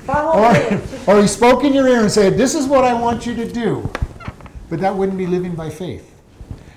Or, 0.08 0.80
or 1.06 1.20
he 1.22 1.28
spoke 1.28 1.62
in 1.62 1.72
your 1.72 1.86
ear 1.86 2.00
and 2.00 2.10
said, 2.10 2.36
This 2.36 2.54
is 2.54 2.66
what 2.66 2.84
I 2.84 2.92
want 2.92 3.26
you 3.26 3.34
to 3.36 3.50
do. 3.50 3.88
But 4.68 4.80
that 4.80 4.94
wouldn't 4.94 5.18
be 5.18 5.26
living 5.26 5.54
by 5.54 5.70
faith. 5.70 6.20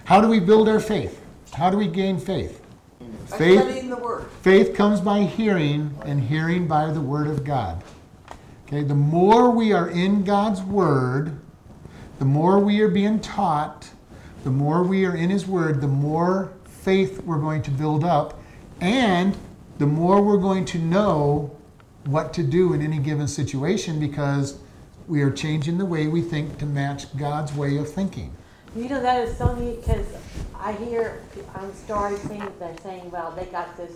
How 0.05 0.21
do 0.21 0.27
we 0.27 0.39
build 0.39 0.69
our 0.69 0.79
faith? 0.79 1.19
How 1.53 1.71
do 1.71 1.77
we 1.77 1.87
gain 1.87 2.19
faith? 2.19 2.61
By 3.29 3.37
Faith 3.37 3.89
the 3.89 3.95
word. 3.95 4.25
Faith 4.41 4.75
comes 4.75 5.01
by 5.01 5.21
hearing, 5.21 5.97
and 6.05 6.21
hearing 6.21 6.67
by 6.67 6.91
the 6.91 7.01
Word 7.01 7.27
of 7.27 7.43
God. 7.43 7.83
Okay, 8.67 8.83
the 8.83 8.95
more 8.95 9.49
we 9.49 9.73
are 9.73 9.89
in 9.89 10.23
God's 10.23 10.61
Word, 10.61 11.39
the 12.19 12.25
more 12.25 12.59
we 12.59 12.81
are 12.81 12.89
being 12.89 13.19
taught, 13.19 13.89
the 14.43 14.49
more 14.49 14.83
we 14.83 15.05
are 15.05 15.15
in 15.15 15.29
His 15.29 15.47
Word, 15.47 15.81
the 15.81 15.87
more 15.87 16.53
faith 16.65 17.23
we're 17.23 17.39
going 17.39 17.61
to 17.63 17.71
build 17.71 18.03
up, 18.03 18.39
and 18.81 19.37
the 19.77 19.85
more 19.85 20.21
we're 20.21 20.37
going 20.37 20.65
to 20.65 20.77
know 20.77 21.55
what 22.05 22.33
to 22.33 22.43
do 22.43 22.73
in 22.73 22.81
any 22.81 22.99
given 22.99 23.27
situation 23.27 23.99
because 23.99 24.59
we 25.07 25.21
are 25.21 25.31
changing 25.31 25.77
the 25.77 25.85
way 25.85 26.07
we 26.07 26.21
think 26.21 26.57
to 26.57 26.65
match 26.65 27.15
God's 27.17 27.53
way 27.53 27.77
of 27.77 27.91
thinking. 27.91 28.35
You 28.75 28.89
know, 28.89 29.01
that 29.01 29.27
is 29.27 29.37
so 29.37 29.55
neat 29.55 29.81
because 29.81 30.05
I 30.55 30.73
hear 30.73 31.21
on 31.55 31.73
stories 31.73 32.19
things 32.19 32.49
they're 32.59 32.75
saying, 32.81 33.11
well, 33.11 33.31
they 33.31 33.45
got 33.45 33.77
this, 33.77 33.91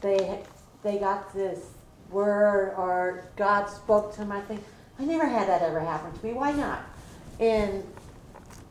they, 0.00 0.40
they 0.82 0.98
got 0.98 1.32
this 1.34 1.70
word 2.10 2.74
or 2.76 3.24
God 3.36 3.66
spoke 3.66 4.12
to 4.14 4.20
them. 4.20 4.32
I 4.32 4.40
think, 4.40 4.62
I 4.98 5.04
never 5.04 5.26
had 5.26 5.48
that 5.48 5.62
ever 5.62 5.80
happen 5.80 6.18
to 6.18 6.26
me. 6.26 6.32
Why 6.32 6.52
not? 6.52 6.80
And 7.38 7.84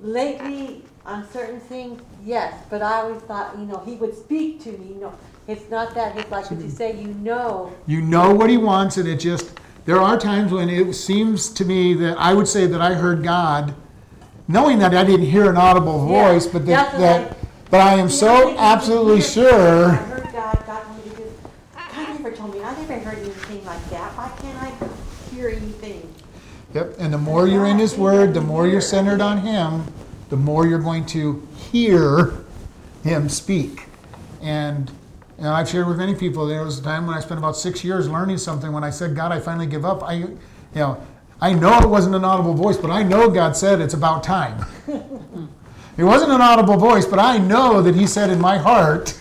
lately, 0.01 0.83
on 1.05 1.27
certain 1.31 1.59
things, 1.59 2.01
yes, 2.23 2.53
but 2.69 2.81
I 2.81 3.01
always 3.01 3.21
thought, 3.23 3.57
you 3.57 3.65
know, 3.65 3.79
he 3.85 3.95
would 3.95 4.15
speak 4.15 4.61
to 4.63 4.71
me, 4.73 4.89
you 4.89 5.01
know. 5.01 5.13
It's 5.47 5.69
not 5.69 5.95
that, 5.95 6.15
it's 6.17 6.29
like 6.29 6.49
what 6.51 6.61
you 6.61 6.69
say, 6.69 6.99
you 7.01 7.07
know. 7.15 7.73
You 7.87 8.01
know 8.01 8.33
what 8.33 8.49
he 8.49 8.57
wants, 8.57 8.97
and 8.97 9.07
it 9.07 9.17
just, 9.19 9.59
there 9.85 9.99
are 9.99 10.19
times 10.19 10.51
when 10.51 10.69
it 10.69 10.93
seems 10.93 11.49
to 11.49 11.65
me 11.65 11.93
that 11.95 12.17
I 12.17 12.33
would 12.33 12.47
say 12.47 12.67
that 12.67 12.81
I 12.81 12.93
heard 12.93 13.23
God, 13.23 13.73
knowing 14.47 14.79
that 14.79 14.93
I 14.93 15.03
didn't 15.03 15.25
hear 15.25 15.49
an 15.49 15.57
audible 15.57 16.07
Yeah, 16.09 16.31
voice, 16.33 16.45
but 16.47 16.65
that, 16.67 16.67
that's 16.67 16.93
what 16.93 16.99
that 17.01 17.31
I- 17.31 17.35
but 17.71 17.79
I 17.79 17.93
am 17.95 18.09
See, 18.09 18.27
I 18.27 18.29
so 18.41 18.49
you 18.49 18.57
absolutely 18.57 19.21
hear- 19.21 19.47
I 19.47 19.49
sure. 19.49 19.89
heard 19.89 20.23
God, 20.33 20.63
God 20.67 20.83
told 20.83 20.97
me 21.05 21.09
to 21.11 21.17
do, 21.17 21.23
God 21.95 22.07
never 22.21 22.31
told 22.35 22.53
me, 22.53 22.61
I 22.63 22.75
never 22.75 22.93
heard 22.99 23.17
anything 23.19 23.65
like 23.65 23.89
that. 23.91 24.11
Why 24.17 24.29
can't 24.41 24.61
I 24.61 25.33
hear 25.33 25.47
anything? 25.49 26.13
Yep, 26.73 26.95
and 26.99 27.13
the 27.13 27.17
more 27.17 27.47
you're 27.47 27.65
in 27.65 27.77
his 27.77 27.97
word, 27.97 28.33
the 28.33 28.41
more 28.41 28.65
you're 28.67 28.79
centered 28.79 29.19
on 29.19 29.39
him, 29.39 29.85
the 30.29 30.37
more 30.37 30.65
you're 30.65 30.79
going 30.79 31.05
to 31.07 31.45
hear 31.57 32.45
him 33.03 33.27
speak. 33.27 33.87
And, 34.41 34.89
and 35.37 35.47
I've 35.47 35.67
shared 35.67 35.87
with 35.87 35.97
many 35.97 36.15
people, 36.15 36.47
there 36.47 36.63
was 36.63 36.79
a 36.79 36.83
time 36.83 37.05
when 37.05 37.15
I 37.15 37.19
spent 37.19 37.37
about 37.39 37.57
six 37.57 37.83
years 37.83 38.07
learning 38.07 38.37
something. 38.37 38.71
When 38.71 38.85
I 38.85 38.89
said, 38.89 39.15
God, 39.15 39.33
I 39.33 39.39
finally 39.39 39.67
give 39.67 39.83
up, 39.83 40.01
I, 40.03 40.13
you 40.13 40.39
know, 40.75 41.05
I 41.41 41.53
know 41.53 41.77
it 41.79 41.89
wasn't 41.89 42.15
an 42.15 42.23
audible 42.23 42.53
voice, 42.53 42.77
but 42.77 42.89
I 42.89 43.03
know 43.03 43.29
God 43.29 43.57
said 43.57 43.81
it's 43.81 43.95
about 43.95 44.23
time. 44.23 44.65
it 45.97 46.03
wasn't 46.03 46.31
an 46.31 46.39
audible 46.39 46.77
voice, 46.77 47.05
but 47.05 47.19
I 47.19 47.37
know 47.37 47.81
that 47.81 47.95
he 47.95 48.07
said 48.07 48.29
in 48.29 48.39
my 48.39 48.57
heart, 48.57 49.19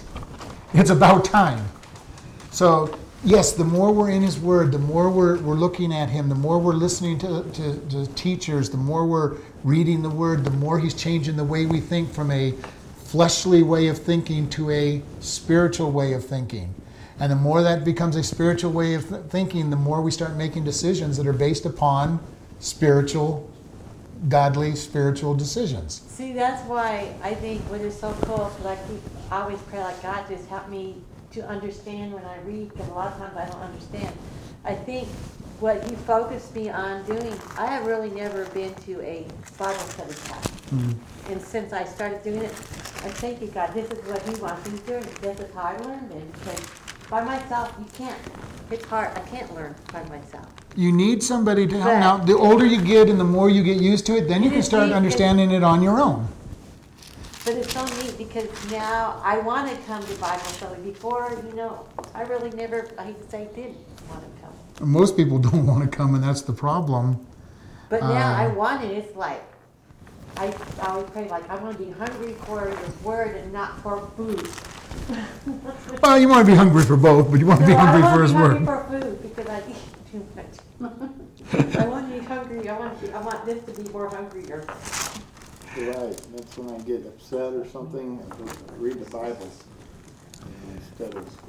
it's 0.74 0.90
about 0.90 1.24
time. 1.24 1.66
So, 2.52 2.96
yes, 3.24 3.52
the 3.52 3.64
more 3.64 3.92
we're 3.92 4.10
in 4.10 4.22
His 4.22 4.38
Word, 4.38 4.72
the 4.72 4.78
more 4.78 5.10
we're, 5.10 5.38
we're 5.38 5.54
looking 5.54 5.92
at 5.92 6.08
Him, 6.08 6.28
the 6.28 6.34
more 6.34 6.58
we're 6.58 6.74
listening 6.74 7.18
to, 7.20 7.42
to, 7.52 7.76
to 7.90 8.06
teachers, 8.14 8.70
the 8.70 8.76
more 8.76 9.06
we're 9.06 9.36
reading 9.64 10.02
the 10.02 10.10
Word, 10.10 10.44
the 10.44 10.50
more 10.50 10.78
He's 10.78 10.94
changing 10.94 11.36
the 11.36 11.44
way 11.44 11.66
we 11.66 11.80
think 11.80 12.12
from 12.12 12.30
a 12.30 12.52
fleshly 13.04 13.62
way 13.62 13.88
of 13.88 13.98
thinking 13.98 14.48
to 14.50 14.70
a 14.70 15.02
spiritual 15.20 15.90
way 15.90 16.12
of 16.12 16.24
thinking. 16.24 16.74
And 17.18 17.30
the 17.30 17.36
more 17.36 17.62
that 17.62 17.84
becomes 17.84 18.16
a 18.16 18.22
spiritual 18.22 18.72
way 18.72 18.94
of 18.94 19.08
th- 19.08 19.22
thinking, 19.24 19.68
the 19.68 19.76
more 19.76 20.00
we 20.00 20.10
start 20.10 20.36
making 20.36 20.64
decisions 20.64 21.16
that 21.18 21.26
are 21.26 21.34
based 21.34 21.66
upon 21.66 22.18
spiritual, 22.60 23.50
godly, 24.28 24.74
spiritual 24.74 25.34
decisions. 25.34 26.02
See, 26.08 26.32
that's 26.32 26.66
why 26.66 27.14
I 27.22 27.34
think 27.34 27.60
what 27.62 27.80
is 27.82 27.98
so 27.98 28.16
cool, 28.22 28.50
because 28.56 28.78
keep, 28.88 29.00
I 29.30 29.42
always 29.42 29.58
pray 29.62 29.80
like, 29.80 30.00
God, 30.02 30.26
just 30.28 30.48
help 30.48 30.68
me 30.68 30.96
to 31.32 31.46
understand 31.48 32.12
when 32.12 32.24
I 32.24 32.38
read, 32.40 32.72
because 32.72 32.88
a 32.88 32.92
lot 32.92 33.12
of 33.12 33.18
times 33.18 33.36
I 33.36 33.46
don't 33.46 33.62
understand. 33.62 34.12
I 34.64 34.74
think 34.74 35.08
what 35.60 35.88
you 35.90 35.96
focused 35.96 36.54
me 36.54 36.70
on 36.70 37.04
doing, 37.06 37.32
I 37.56 37.66
have 37.66 37.86
really 37.86 38.10
never 38.10 38.46
been 38.46 38.74
to 38.86 39.00
a 39.02 39.26
Bible 39.58 39.78
study 39.80 40.14
class. 40.14 40.46
Mm-hmm. 40.46 41.32
And 41.32 41.40
since 41.42 41.72
I 41.72 41.84
started 41.84 42.22
doing 42.22 42.42
it, 42.42 42.50
I 42.50 43.10
thank 43.22 43.40
you, 43.40 43.48
God, 43.48 43.72
this 43.74 43.90
is 43.90 43.98
what 44.06 44.22
He 44.28 44.34
wants 44.40 44.68
me 44.70 44.78
to 44.78 44.86
do, 44.86 44.94
and 44.94 45.04
this 45.04 45.40
is 45.40 45.54
how 45.54 45.62
I 45.62 45.76
learned 45.78 46.12
it. 46.12 46.32
Because 46.32 46.60
by 47.08 47.22
myself, 47.22 47.72
you 47.78 47.86
can't, 47.94 48.18
it's 48.70 48.84
hard, 48.86 49.16
I 49.16 49.20
can't 49.20 49.54
learn 49.54 49.74
by 49.92 50.02
myself. 50.04 50.46
You 50.76 50.92
need 50.92 51.22
somebody 51.22 51.66
to 51.66 51.80
help. 51.80 51.98
Now, 51.98 52.16
the 52.18 52.36
older 52.36 52.64
you 52.64 52.80
get 52.82 53.08
and 53.08 53.18
the 53.18 53.24
more 53.24 53.50
you 53.50 53.62
get 53.62 53.78
used 53.80 54.06
to 54.06 54.16
it, 54.16 54.28
then 54.28 54.42
you 54.42 54.46
You 54.46 54.50
can 54.50 54.58
just 54.60 54.68
start 54.68 54.88
need- 54.88 54.94
understanding 54.94 55.50
it 55.50 55.62
on 55.62 55.82
your 55.82 56.00
own. 56.00 56.28
But 57.44 57.54
it's 57.54 57.72
so 57.72 57.84
neat 58.02 58.18
because 58.18 58.48
now 58.70 59.20
I 59.24 59.38
want 59.38 59.70
to 59.70 59.76
come 59.84 60.02
to 60.04 60.14
Bible 60.16 60.44
study. 60.44 60.82
Before, 60.82 61.32
you 61.48 61.54
know, 61.56 61.86
I 62.14 62.22
really 62.22 62.50
never, 62.50 62.88
I 62.98 63.04
hate 63.04 63.22
to 63.22 63.30
say, 63.30 63.48
didn't 63.54 63.78
want 64.10 64.22
to 64.22 64.42
come. 64.42 64.90
Most 64.92 65.16
people 65.16 65.38
don't 65.48 65.66
want 65.66 65.82
to 65.82 65.96
come, 65.96 66.14
and 66.14 66.22
that's 66.22 66.42
the 66.42 66.52
problem. 66.52 67.24
But 67.88 68.02
now 68.02 68.34
I 68.34 68.46
Uh. 68.46 68.54
want 68.54 68.84
it. 68.84 68.90
It's 68.92 69.16
like, 69.16 69.42
I, 70.36 70.54
I 70.82 70.86
always 70.88 71.08
pray, 71.10 71.28
like, 71.28 71.48
I 71.50 71.56
want 71.56 71.78
to 71.78 71.82
be 71.84 71.90
hungry 71.92 72.34
for 72.44 72.60
the 72.68 73.08
word 73.08 73.36
and 73.36 73.52
not 73.52 73.80
for 73.80 74.06
food. 74.16 74.46
Well, 76.02 76.18
you 76.18 76.28
want 76.28 76.46
to 76.46 76.50
be 76.52 76.56
hungry 76.56 76.82
for 76.84 76.96
both, 76.96 77.30
but 77.30 77.38
you 77.40 77.46
want 77.46 77.60
to 77.60 77.66
be 77.66 77.72
hungry 77.74 78.02
for 78.02 78.08
No, 78.08 78.08
I 78.08 78.10
hungry 78.10 78.10
wanna 78.10 78.16
for 78.16 78.22
His 78.22 78.32
be 78.32 78.38
Word. 78.38 78.66
hungry 78.66 78.66
for 78.66 79.00
food 79.00 79.22
because 79.22 79.46
I 79.48 79.62
eat 79.70 80.10
too 80.10 80.26
much. 80.34 81.76
I 81.78 81.86
want 81.86 82.08
to 82.12 82.18
be 82.20 82.24
hungry. 82.26 82.68
I 82.68 82.78
want 82.78 83.00
to 83.00 83.06
be, 83.06 83.12
I 83.12 83.20
want 83.20 83.44
this 83.46 83.64
to 83.64 83.82
be 83.82 83.88
more 83.92 84.08
hungrier. 84.08 84.64
Right, 85.80 86.14
that's 86.36 86.58
when 86.58 86.68
I 86.74 86.78
get 86.82 87.06
upset 87.06 87.54
or 87.54 87.66
something, 87.66 88.20
I 88.30 88.72
read 88.74 89.02
the 89.02 89.10
Bible 89.10 89.48
instead 90.74 91.14
of 91.14 91.42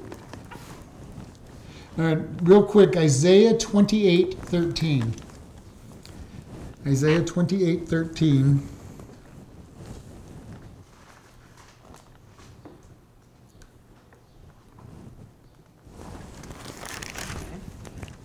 All 1.98 2.04
right, 2.06 2.18
real 2.42 2.64
quick, 2.64 2.96
Isaiah 2.96 3.56
twenty-eight 3.58 4.38
thirteen. 4.38 5.14
Isaiah 6.86 7.22
twenty-eight 7.22 7.86
thirteen. 7.86 8.66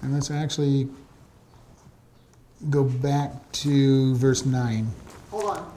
And 0.01 0.13
let's 0.13 0.31
actually 0.31 0.87
go 2.69 2.85
back 2.85 3.51
to 3.51 4.15
verse 4.15 4.45
9. 4.45 4.89
Hold 5.31 5.49
on. 5.49 5.76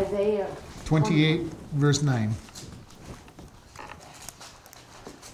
Isaiah. 0.00 0.48
28, 0.86 1.42
verse 1.74 2.02
9. 2.02 2.34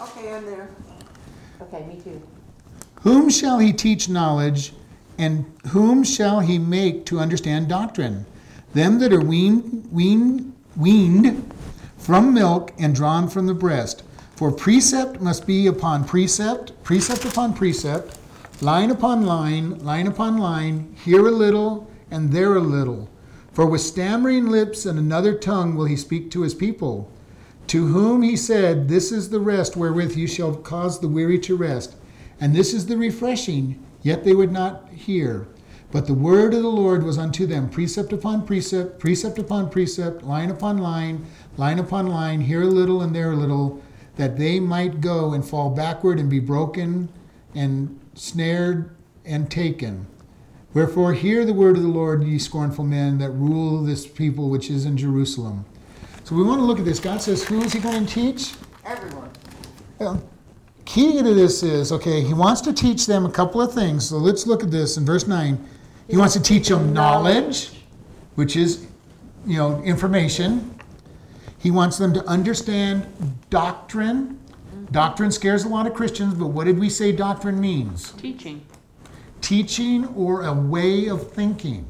Okay, 0.01 0.35
I'm 0.35 0.45
there. 0.45 0.69
Okay, 1.63 1.87
me 1.87 2.01
too. 2.01 2.21
Whom 3.03 3.31
shall 3.31 3.59
he 3.61 3.73
teach 3.73 4.09
knowledge, 4.09 4.73
and 5.19 5.47
whom 5.69 6.03
shall 6.03 6.41
he 6.41 6.59
make 6.59 7.07
to 7.07 7.21
understand 7.21 7.69
doctrine? 7.69 8.27
Them 8.75 8.99
that 8.99 9.13
are 9.13 9.21
weaned, 9.21 9.89
weaned, 9.93 10.53
weaned 10.77 11.53
from 11.97 12.35
milk 12.35 12.73
and 12.79 12.95
drawn 12.95 13.29
from 13.29 13.47
the 13.47 13.55
breast. 13.55 14.03
For 14.35 14.51
precept 14.51 15.21
must 15.21 15.47
be 15.47 15.67
upon 15.69 16.05
precept, 16.05 16.73
precept 16.83 17.25
upon 17.25 17.55
precept, 17.55 18.19
line 18.61 18.91
upon 18.91 19.25
line, 19.25 19.79
line 19.79 20.09
upon 20.09 20.39
line, 20.39 20.95
here 21.05 21.27
a 21.27 21.31
little 21.31 21.89
and 22.11 22.33
there 22.33 22.57
a 22.57 22.61
little. 22.61 23.09
For 23.57 23.65
with 23.65 23.81
stammering 23.81 24.51
lips 24.51 24.85
and 24.85 24.99
another 24.99 25.33
tongue 25.33 25.77
will 25.77 25.87
he 25.87 25.97
speak 25.97 26.31
to 26.31 26.43
his 26.43 26.53
people. 26.53 27.11
To 27.69 27.87
whom 27.87 28.21
he 28.21 28.37
said, 28.37 28.87
This 28.87 29.11
is 29.11 29.31
the 29.31 29.41
rest 29.41 29.79
wherewith 29.79 30.15
you 30.15 30.27
shall 30.27 30.57
cause 30.57 31.01
the 31.01 31.09
weary 31.09 31.39
to 31.39 31.57
rest, 31.57 31.97
and 32.39 32.55
this 32.55 32.75
is 32.75 32.85
the 32.85 32.99
refreshing, 32.99 33.83
yet 34.03 34.25
they 34.25 34.35
would 34.35 34.53
not 34.53 34.91
hear. 34.91 35.49
But 35.91 36.07
the 36.07 36.13
word 36.13 36.53
of 36.53 36.65
the 36.65 36.69
Lord 36.69 37.03
was 37.03 37.17
unto 37.17 37.47
them 37.47 37.71
precept 37.71 38.13
upon 38.13 38.45
precept, 38.45 38.99
precept 38.99 39.39
upon 39.39 39.71
precept, 39.71 40.23
line 40.23 40.51
upon 40.51 40.77
line, 40.77 41.25
line 41.57 41.79
upon 41.79 42.09
line, 42.09 42.43
here 42.43 42.61
a 42.61 42.67
little 42.67 43.01
and 43.01 43.17
there 43.17 43.33
a 43.33 43.37
little, 43.37 43.83
that 44.17 44.37
they 44.37 44.61
might 44.61 45.01
go 45.01 45.33
and 45.33 45.43
fall 45.43 45.71
backward 45.71 46.21
and 46.21 46.29
be 46.29 46.41
broken 46.41 47.09
and 47.55 47.99
snared 48.13 48.95
and 49.25 49.51
taken. 49.51 50.07
Wherefore, 50.77 51.15
hear 51.15 51.47
the 51.47 51.55
word 51.55 51.79
of 51.79 51.83
the 51.83 51.89
Lord, 51.89 52.23
ye 52.23 52.39
scornful 52.39 52.85
men 52.85 53.17
that 53.17 53.31
rule 53.31 53.83
this 53.83 54.07
people 54.07 54.51
which 54.51 54.69
is 54.69 54.85
in 54.85 54.99
Jerusalem. 54.99 55.65
So 56.25 56.35
we 56.37 56.43
want 56.43 56.61
to 56.61 56.67
look 56.67 56.79
at 56.79 56.85
this. 56.85 57.01
God 57.01 57.23
says, 57.23 57.43
Who 57.43 57.63
is 57.63 57.73
he 57.73 57.79
going 57.79 58.05
to 58.05 58.13
teach? 58.13 58.53
Everyone. 58.85 59.31
Well, 59.99 60.23
key 60.85 61.23
to 61.23 61.33
this 61.33 61.63
is 61.63 61.93
okay, 61.93 62.21
he 62.21 62.35
wants 62.35 62.61
to 62.61 62.75
teach 62.75 63.07
them 63.07 63.25
a 63.25 63.31
couple 63.31 63.63
of 63.63 63.73
things. 63.73 64.07
So 64.07 64.19
let's 64.19 64.47
look 64.47 64.63
at 64.63 64.71
this 64.71 64.99
in 64.99 65.07
verse 65.07 65.27
9. 65.27 65.59
He 66.11 66.19
wants 66.19 66.35
to 66.35 66.43
teach 66.43 66.69
them 66.69 66.93
knowledge, 66.93 67.71
which 68.35 68.55
is, 68.55 68.87
you 69.47 69.57
know, 69.57 69.83
information. 69.83 70.79
He 71.59 71.71
wants 71.71 71.97
them 71.97 72.13
to 72.13 72.23
understand 72.27 73.07
doctrine. 73.49 74.39
Doctrine 74.91 75.33
scares 75.33 75.65
a 75.65 75.69
lot 75.69 75.87
of 75.87 75.95
Christians, 75.95 76.35
but 76.35 76.49
what 76.49 76.65
did 76.65 76.79
we 76.79 76.91
say 76.91 77.13
doctrine 77.13 77.59
means? 77.59 78.13
Teaching. 78.13 78.61
Teaching 79.47 80.05
or 80.17 80.47
a 80.47 80.53
way 80.53 81.07
of 81.07 81.31
thinking. 81.31 81.87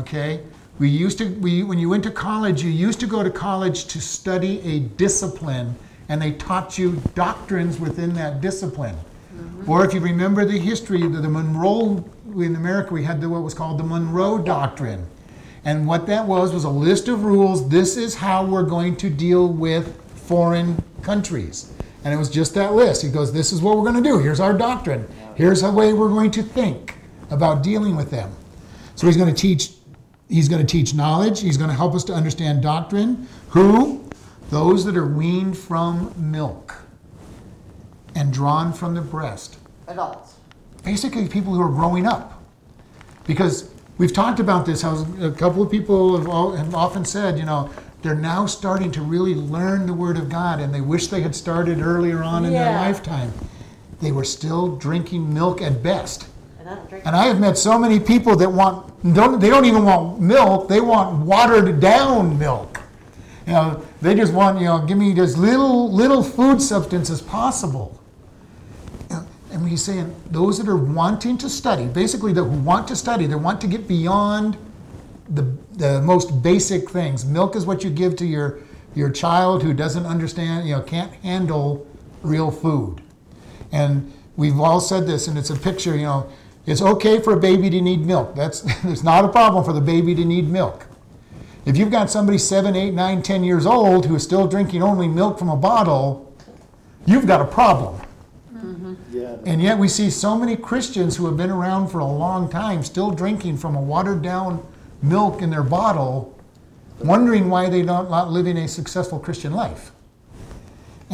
Okay? 0.00 0.40
We 0.80 0.88
used 0.88 1.18
to 1.18 1.28
we 1.34 1.62
when 1.62 1.78
you 1.78 1.88
went 1.88 2.02
to 2.02 2.10
college, 2.10 2.64
you 2.64 2.70
used 2.70 2.98
to 2.98 3.06
go 3.06 3.22
to 3.22 3.30
college 3.30 3.86
to 3.86 4.00
study 4.00 4.60
a 4.62 4.80
discipline 4.80 5.76
and 6.08 6.20
they 6.20 6.32
taught 6.32 6.76
you 6.76 7.00
doctrines 7.14 7.78
within 7.78 8.12
that 8.14 8.40
discipline. 8.40 8.96
Mm-hmm. 8.96 9.70
Or 9.70 9.84
if 9.84 9.94
you 9.94 10.00
remember 10.00 10.44
the 10.44 10.58
history 10.58 11.02
of 11.02 11.12
the 11.12 11.28
Monroe 11.28 12.04
in 12.34 12.56
America, 12.56 12.92
we 12.92 13.04
had 13.04 13.20
the, 13.20 13.28
what 13.28 13.42
was 13.42 13.54
called 13.54 13.78
the 13.78 13.84
Monroe 13.84 14.38
Doctrine. 14.38 15.06
And 15.64 15.86
what 15.86 16.08
that 16.08 16.26
was 16.26 16.52
was 16.52 16.64
a 16.64 16.68
list 16.68 17.06
of 17.06 17.24
rules. 17.24 17.68
This 17.68 17.96
is 17.96 18.16
how 18.16 18.44
we're 18.44 18.64
going 18.64 18.96
to 18.96 19.08
deal 19.08 19.48
with 19.48 19.96
foreign 20.26 20.82
countries. 21.02 21.72
And 22.02 22.12
it 22.12 22.16
was 22.16 22.28
just 22.28 22.52
that 22.54 22.74
list. 22.74 23.00
He 23.02 23.10
goes, 23.10 23.32
This 23.32 23.52
is 23.52 23.62
what 23.62 23.76
we're 23.76 23.90
going 23.90 24.02
to 24.02 24.10
do. 24.10 24.18
Here's 24.18 24.40
our 24.40 24.52
doctrine. 24.52 25.08
Here's 25.34 25.62
a 25.62 25.70
way 25.70 25.92
we're 25.92 26.08
going 26.08 26.30
to 26.32 26.42
think 26.42 26.96
about 27.30 27.62
dealing 27.62 27.96
with 27.96 28.10
them. 28.10 28.30
So 28.94 29.06
he's 29.06 29.16
going 29.16 29.34
to 29.34 29.40
teach. 29.40 29.72
He's 30.28 30.48
going 30.48 30.64
to 30.64 30.70
teach 30.70 30.94
knowledge. 30.94 31.40
He's 31.40 31.56
going 31.56 31.70
to 31.70 31.76
help 31.76 31.94
us 31.94 32.04
to 32.04 32.12
understand 32.14 32.62
doctrine. 32.62 33.28
Who? 33.50 34.08
Those 34.50 34.84
that 34.84 34.96
are 34.96 35.06
weaned 35.06 35.56
from 35.58 36.14
milk 36.16 36.76
and 38.14 38.32
drawn 38.32 38.72
from 38.72 38.94
the 38.94 39.00
breast 39.00 39.58
Adults. 39.88 40.36
basically 40.84 41.28
people 41.28 41.52
who 41.52 41.60
are 41.60 41.68
growing 41.68 42.06
up. 42.06 42.42
Because 43.26 43.70
we've 43.98 44.12
talked 44.12 44.38
about 44.40 44.66
this, 44.66 44.82
how 44.82 45.04
a 45.20 45.30
couple 45.30 45.62
of 45.62 45.70
people 45.70 46.16
have, 46.16 46.28
all, 46.28 46.52
have 46.52 46.74
often 46.74 47.04
said, 47.04 47.38
you 47.38 47.44
know, 47.44 47.70
they're 48.02 48.14
now 48.14 48.46
starting 48.46 48.92
to 48.92 49.02
really 49.02 49.34
learn 49.34 49.86
the 49.86 49.94
Word 49.94 50.16
of 50.16 50.28
God 50.28 50.60
and 50.60 50.72
they 50.74 50.80
wish 50.80 51.08
they 51.08 51.22
had 51.22 51.34
started 51.34 51.80
earlier 51.80 52.22
on 52.22 52.44
in 52.44 52.52
their 52.52 52.72
lifetime. 52.72 53.32
They 54.04 54.12
were 54.12 54.24
still 54.24 54.76
drinking 54.76 55.32
milk 55.32 55.62
at 55.62 55.82
best. 55.82 56.26
And 56.58 56.68
I 56.68 56.74
don't 56.74 56.88
drink. 56.90 57.06
And 57.06 57.16
I 57.16 57.24
have 57.24 57.40
met 57.40 57.56
so 57.56 57.78
many 57.78 57.98
people 57.98 58.36
that 58.36 58.52
want, 58.52 59.14
don't, 59.14 59.40
they 59.40 59.48
don't 59.48 59.64
even 59.64 59.82
want 59.82 60.20
milk, 60.20 60.68
they 60.68 60.82
want 60.82 61.24
watered 61.24 61.80
down 61.80 62.38
milk. 62.38 62.82
You 63.46 63.54
know, 63.54 63.82
they 64.02 64.14
just 64.14 64.34
want, 64.34 64.58
you 64.58 64.66
know, 64.66 64.84
give 64.84 64.98
me 64.98 65.18
as 65.18 65.38
little, 65.38 65.90
little 65.90 66.22
food 66.22 66.60
substance 66.60 67.08
as 67.08 67.22
possible. 67.22 67.98
And 69.50 69.66
he's 69.66 69.82
saying 69.82 70.14
those 70.30 70.58
that 70.58 70.68
are 70.68 70.76
wanting 70.76 71.38
to 71.38 71.48
study, 71.48 71.86
basically 71.86 72.34
the 72.34 72.44
who 72.44 72.60
want 72.60 72.86
to 72.88 72.96
study, 72.96 73.24
they 73.24 73.36
want 73.36 73.58
to 73.62 73.66
get 73.66 73.88
beyond 73.88 74.58
the, 75.30 75.50
the 75.72 76.02
most 76.02 76.42
basic 76.42 76.90
things. 76.90 77.24
Milk 77.24 77.56
is 77.56 77.64
what 77.64 77.82
you 77.82 77.88
give 77.88 78.16
to 78.16 78.26
your, 78.26 78.58
your 78.94 79.08
child 79.08 79.62
who 79.62 79.72
doesn't 79.72 80.04
understand, 80.04 80.68
you 80.68 80.74
know, 80.74 80.82
can't 80.82 81.14
handle 81.22 81.86
real 82.22 82.50
food. 82.50 83.00
And 83.74 84.12
we've 84.36 84.58
all 84.58 84.78
said 84.78 85.04
this, 85.04 85.26
and 85.26 85.36
it's 85.36 85.50
a 85.50 85.56
picture, 85.56 85.96
you 85.96 86.04
know, 86.04 86.30
it's 86.64 86.80
okay 86.80 87.20
for 87.20 87.32
a 87.32 87.40
baby 87.40 87.68
to 87.70 87.80
need 87.80 88.06
milk. 88.06 88.36
That's 88.36 88.64
it's 88.84 89.02
not 89.02 89.24
a 89.24 89.28
problem 89.28 89.64
for 89.64 89.72
the 89.72 89.80
baby 89.80 90.14
to 90.14 90.24
need 90.24 90.48
milk. 90.48 90.86
If 91.66 91.76
you've 91.76 91.90
got 91.90 92.08
somebody 92.08 92.38
seven, 92.38 92.76
eight, 92.76 92.94
nine, 92.94 93.20
ten 93.22 93.42
years 93.42 93.66
old 93.66 94.06
who 94.06 94.14
is 94.14 94.22
still 94.22 94.46
drinking 94.46 94.82
only 94.82 95.08
milk 95.08 95.38
from 95.38 95.48
a 95.48 95.56
bottle, 95.56 96.32
you've 97.04 97.26
got 97.26 97.40
a 97.40 97.44
problem. 97.44 98.00
Mm-hmm. 98.54 98.94
Yeah, 99.10 99.36
And 99.44 99.60
yet 99.60 99.76
we 99.76 99.88
see 99.88 100.08
so 100.08 100.38
many 100.38 100.56
Christians 100.56 101.16
who 101.16 101.26
have 101.26 101.36
been 101.36 101.50
around 101.50 101.88
for 101.88 101.98
a 101.98 102.06
long 102.06 102.48
time 102.48 102.84
still 102.84 103.10
drinking 103.10 103.56
from 103.56 103.74
a 103.74 103.80
watered 103.80 104.22
down 104.22 104.64
milk 105.02 105.42
in 105.42 105.50
their 105.50 105.62
bottle, 105.64 106.38
wondering 107.00 107.50
why 107.50 107.68
they're 107.68 107.82
not, 107.82 108.08
not 108.08 108.30
living 108.30 108.56
a 108.58 108.68
successful 108.68 109.18
Christian 109.18 109.52
life. 109.52 109.90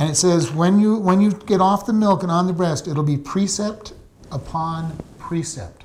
And 0.00 0.08
it 0.08 0.14
says, 0.14 0.50
when 0.50 0.80
you, 0.80 0.96
when 0.96 1.20
you 1.20 1.30
get 1.30 1.60
off 1.60 1.84
the 1.84 1.92
milk 1.92 2.22
and 2.22 2.32
on 2.32 2.46
the 2.46 2.54
breast, 2.54 2.88
it'll 2.88 3.02
be 3.02 3.18
precept 3.18 3.92
upon 4.32 4.96
precept. 5.18 5.84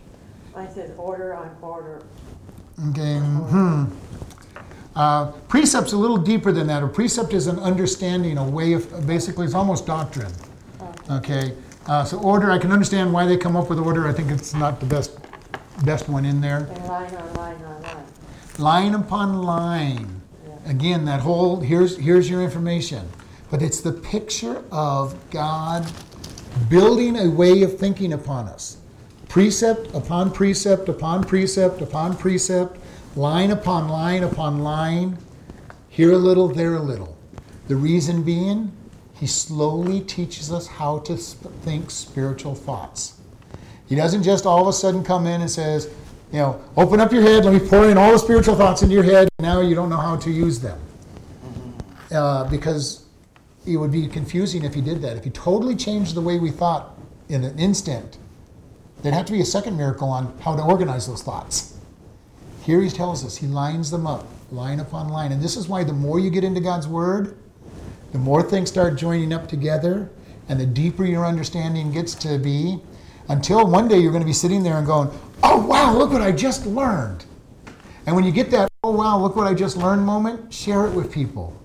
I 0.56 0.68
said 0.70 0.96
order 0.98 1.36
on 1.36 1.54
order. 1.62 2.02
Okay. 2.90 3.20
Hmm. 3.20 3.86
Uh, 4.96 5.34
precept's 5.50 5.92
a 5.92 5.98
little 5.98 6.16
deeper 6.18 6.54
than 6.54 6.66
that. 6.68 6.82
A 6.82 6.88
precept 6.88 7.34
is 7.34 7.48
an 7.48 7.60
understanding, 7.60 8.38
a 8.38 8.50
way 8.50 8.72
of 8.72 9.06
basically 9.06 9.46
it's 9.46 9.54
almost 9.54 9.86
doctrine. 9.86 10.32
Okay. 11.12 11.54
Uh, 11.88 12.06
so 12.06 12.18
order, 12.20 12.52
I 12.52 12.58
can 12.58 12.72
understand 12.72 13.12
why 13.12 13.26
they 13.26 13.36
come 13.36 13.58
up 13.58 13.70
with 13.70 13.80
order. 13.80 14.08
I 14.08 14.14
think 14.14 14.32
it's 14.32 14.54
not 14.54 14.80
the 14.80 14.86
best 14.86 15.20
best 15.84 16.08
one 16.08 16.24
in 16.24 16.40
there. 16.40 16.60
And 16.60 16.86
line 16.86 17.14
on 17.16 17.34
line 17.34 17.62
on 17.66 17.82
line. 17.82 18.06
Line 18.60 18.96
upon 18.96 19.44
line. 19.44 20.22
Again, 20.66 21.04
that 21.04 21.20
whole 21.20 21.60
here's 21.60 21.98
here's 21.98 22.30
your 22.30 22.42
information. 22.42 23.10
But 23.52 23.62
it's 23.62 23.82
the 23.82 23.92
picture 23.92 24.64
of 24.72 25.16
God 25.30 25.90
building 26.70 27.18
a 27.18 27.30
way 27.30 27.64
of 27.64 27.78
thinking 27.78 28.14
upon 28.14 28.48
us. 28.48 28.78
Precept 29.30 29.94
upon 29.94 30.32
precept 30.32 30.90
upon 30.90 31.24
precept 31.24 31.82
upon 31.82 32.16
precept, 32.16 32.78
line 33.16 33.52
upon 33.52 33.90
line 33.90 34.24
upon 34.24 34.64
line, 34.64 35.18
here 35.90 36.14
a 36.14 36.18
little, 36.18 36.48
there 36.48 36.76
a 36.76 36.80
little. 36.80 37.18
The 37.68 37.76
reason 37.76 38.24
being, 38.24 38.72
he 39.14 39.28
slowly 39.28 40.02
teaches 40.02 40.52
us 40.52 40.68
how 40.68 41.00
to 41.00 41.16
think 41.16 41.90
spiritual 41.90 42.56
thoughts. 42.56 43.20
He 43.88 43.96
doesn't 43.96 44.24
just 44.24 44.46
all 44.46 44.62
of 44.62 44.68
a 44.68 44.74
sudden 44.74 45.04
come 45.04 45.28
in 45.28 45.42
and 45.42 45.50
says, 45.50 45.90
you 46.32 46.40
know, 46.40 46.62
open 46.76 47.00
up 47.00 47.14
your 47.14 47.22
head, 47.22 47.46
let 47.46 47.54
me 47.54 47.66
pour 47.66 47.90
in 47.90 47.98
all 47.98 48.12
the 48.12 48.20
spiritual 48.20 48.56
thoughts 48.56 48.82
into 48.82 48.94
your 48.94 49.04
head, 49.04 49.30
and 49.38 49.46
now 49.46 49.62
you 49.62 49.76
don't 49.76 49.90
know 49.90 49.98
how 49.98 50.18
to 50.18 50.32
use 50.32 50.60
them. 50.60 50.80
Uh, 52.12 52.50
because 52.50 53.05
it 53.66 53.78
would 53.78 53.92
be 53.92 54.08
confusing 54.08 54.64
if 54.64 54.74
he 54.74 54.82
did 54.82 55.02
that. 55.02 55.18
If 55.18 55.24
he 55.24 55.30
totally 55.30 55.76
changed 55.76 56.16
the 56.16 56.22
way 56.22 56.40
we 56.40 56.52
thought 56.52 56.98
in 57.30 57.44
an 57.44 57.58
instant, 57.58 58.18
there'd 59.02 59.16
have 59.16 59.26
to 59.26 59.34
be 59.34 59.42
a 59.42 59.46
second 59.46 59.78
miracle 59.78 60.10
on 60.10 60.38
how 60.40 60.56
to 60.56 60.64
organize 60.64 61.08
those 61.08 61.24
thoughts. 61.24 61.78
Here 62.64 62.82
he 62.82 62.90
tells 62.90 63.24
us, 63.24 63.38
he 63.38 63.48
lines 63.48 63.92
them 63.92 64.08
up, 64.08 64.28
line 64.52 64.80
upon 64.80 65.10
line. 65.10 65.32
And 65.32 65.42
this 65.42 65.56
is 65.56 65.68
why 65.68 65.84
the 65.84 65.94
more 65.94 66.20
you 66.20 66.30
get 66.30 66.44
into 66.44 66.60
God's 66.60 66.88
Word, 66.88 67.38
the 68.12 68.18
more 68.18 68.42
things 68.42 68.70
start 68.70 68.96
joining 68.96 69.34
up 69.34 69.48
together, 69.48 70.10
and 70.50 70.60
the 70.60 70.66
deeper 70.66 71.06
your 71.06 71.26
understanding 71.26 71.92
gets 71.92 72.16
to 72.16 72.38
be, 72.38 72.80
until 73.28 73.68
one 73.68 73.88
day 73.88 73.98
you're 73.98 74.12
going 74.12 74.24
to 74.24 74.28
be 74.28 74.34
sitting 74.34 74.64
there 74.64 74.78
and 74.78 74.86
going, 74.88 75.10
Oh, 75.44 75.66
wow, 75.66 75.96
look 75.96 76.12
what 76.12 76.22
I 76.22 76.32
just 76.32 76.66
learned. 76.66 77.26
And 78.06 78.16
when 78.16 78.26
you 78.26 78.32
get 78.32 78.52
that, 78.52 78.70
Oh, 78.84 78.92
wow, 78.92 79.18
look 79.20 79.36
what 79.36 79.48
I 79.48 79.54
just 79.54 79.78
learned 79.78 80.04
moment, 80.04 80.54
share 80.54 80.86
it 80.86 80.92
with 80.92 81.12
people. 81.12 81.60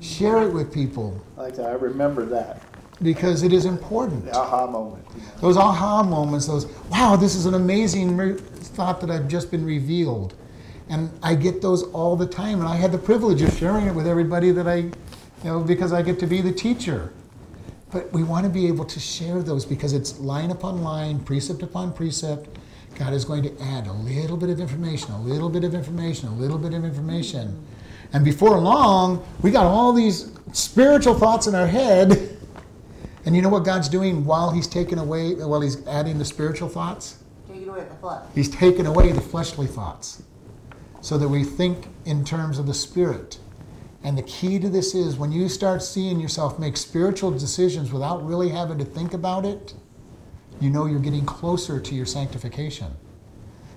Share 0.00 0.42
it 0.42 0.52
with 0.52 0.72
people. 0.72 1.20
like 1.36 1.58
I 1.58 1.72
remember 1.72 2.24
that. 2.26 2.62
because 3.02 3.42
it 3.42 3.52
is 3.52 3.64
important. 3.64 4.24
The 4.26 4.36
aha 4.36 4.66
moment. 4.66 5.04
you 5.14 5.20
know. 5.22 5.28
Those 5.40 5.56
aha 5.56 6.02
moments, 6.02 6.46
those, 6.46 6.66
wow, 6.90 7.16
this 7.16 7.34
is 7.34 7.46
an 7.46 7.54
amazing 7.54 8.16
re- 8.16 8.34
thought 8.34 9.00
that 9.00 9.10
I've 9.10 9.28
just 9.28 9.50
been 9.50 9.64
revealed. 9.64 10.34
And 10.88 11.10
I 11.22 11.34
get 11.34 11.62
those 11.62 11.84
all 11.92 12.16
the 12.16 12.26
time. 12.26 12.60
And 12.60 12.68
I 12.68 12.76
had 12.76 12.92
the 12.92 12.98
privilege 12.98 13.42
of 13.42 13.56
sharing 13.56 13.86
it 13.86 13.94
with 13.94 14.06
everybody 14.06 14.50
that 14.52 14.66
I, 14.66 14.76
you 14.76 14.92
know, 15.44 15.60
because 15.60 15.92
I 15.92 16.02
get 16.02 16.18
to 16.20 16.26
be 16.26 16.40
the 16.40 16.52
teacher. 16.52 17.12
But 17.90 18.12
we 18.12 18.22
want 18.22 18.44
to 18.44 18.50
be 18.50 18.66
able 18.68 18.84
to 18.86 19.00
share 19.00 19.40
those 19.42 19.64
because 19.64 19.92
it's 19.92 20.18
line 20.20 20.50
upon 20.50 20.82
line, 20.82 21.20
precept 21.20 21.62
upon 21.62 21.92
precept. 21.92 22.48
God 22.96 23.12
is 23.12 23.24
going 23.24 23.42
to 23.44 23.62
add 23.62 23.86
a 23.86 23.92
little 23.92 24.36
bit 24.36 24.50
of 24.50 24.60
information, 24.60 25.12
a 25.12 25.20
little 25.20 25.48
bit 25.48 25.64
of 25.64 25.74
information, 25.74 26.28
a 26.28 26.34
little 26.34 26.58
bit 26.58 26.74
of 26.74 26.84
information. 26.84 27.64
And 28.12 28.24
before 28.24 28.58
long, 28.58 29.24
we 29.42 29.50
got 29.50 29.66
all 29.66 29.92
these 29.92 30.32
spiritual 30.52 31.14
thoughts 31.14 31.46
in 31.46 31.54
our 31.54 31.66
head. 31.66 32.38
And 33.24 33.36
you 33.36 33.42
know 33.42 33.48
what 33.48 33.64
God's 33.64 33.88
doing 33.88 34.24
while 34.24 34.50
He's 34.50 34.66
taking 34.66 34.98
away, 34.98 35.34
while 35.34 35.60
He's 35.60 35.86
adding 35.86 36.18
the 36.18 36.24
spiritual 36.24 36.68
thoughts? 36.68 37.18
Take 37.48 37.62
it 37.62 37.68
away 37.68 37.84
the 37.84 37.94
flesh. 37.96 38.24
He's 38.34 38.48
taking 38.48 38.86
away 38.86 39.12
the 39.12 39.20
fleshly 39.20 39.66
thoughts 39.66 40.22
so 41.00 41.18
that 41.18 41.28
we 41.28 41.44
think 41.44 41.86
in 42.04 42.24
terms 42.24 42.58
of 42.58 42.66
the 42.66 42.74
spirit. 42.74 43.38
And 44.02 44.16
the 44.16 44.22
key 44.22 44.58
to 44.58 44.68
this 44.68 44.94
is 44.94 45.16
when 45.16 45.32
you 45.32 45.48
start 45.48 45.82
seeing 45.82 46.20
yourself 46.20 46.58
make 46.58 46.76
spiritual 46.76 47.30
decisions 47.30 47.92
without 47.92 48.26
really 48.26 48.48
having 48.48 48.78
to 48.78 48.84
think 48.84 49.12
about 49.12 49.44
it, 49.44 49.74
you 50.60 50.70
know 50.70 50.86
you're 50.86 51.00
getting 51.00 51.26
closer 51.26 51.80
to 51.80 51.94
your 51.94 52.06
sanctification. 52.06 52.94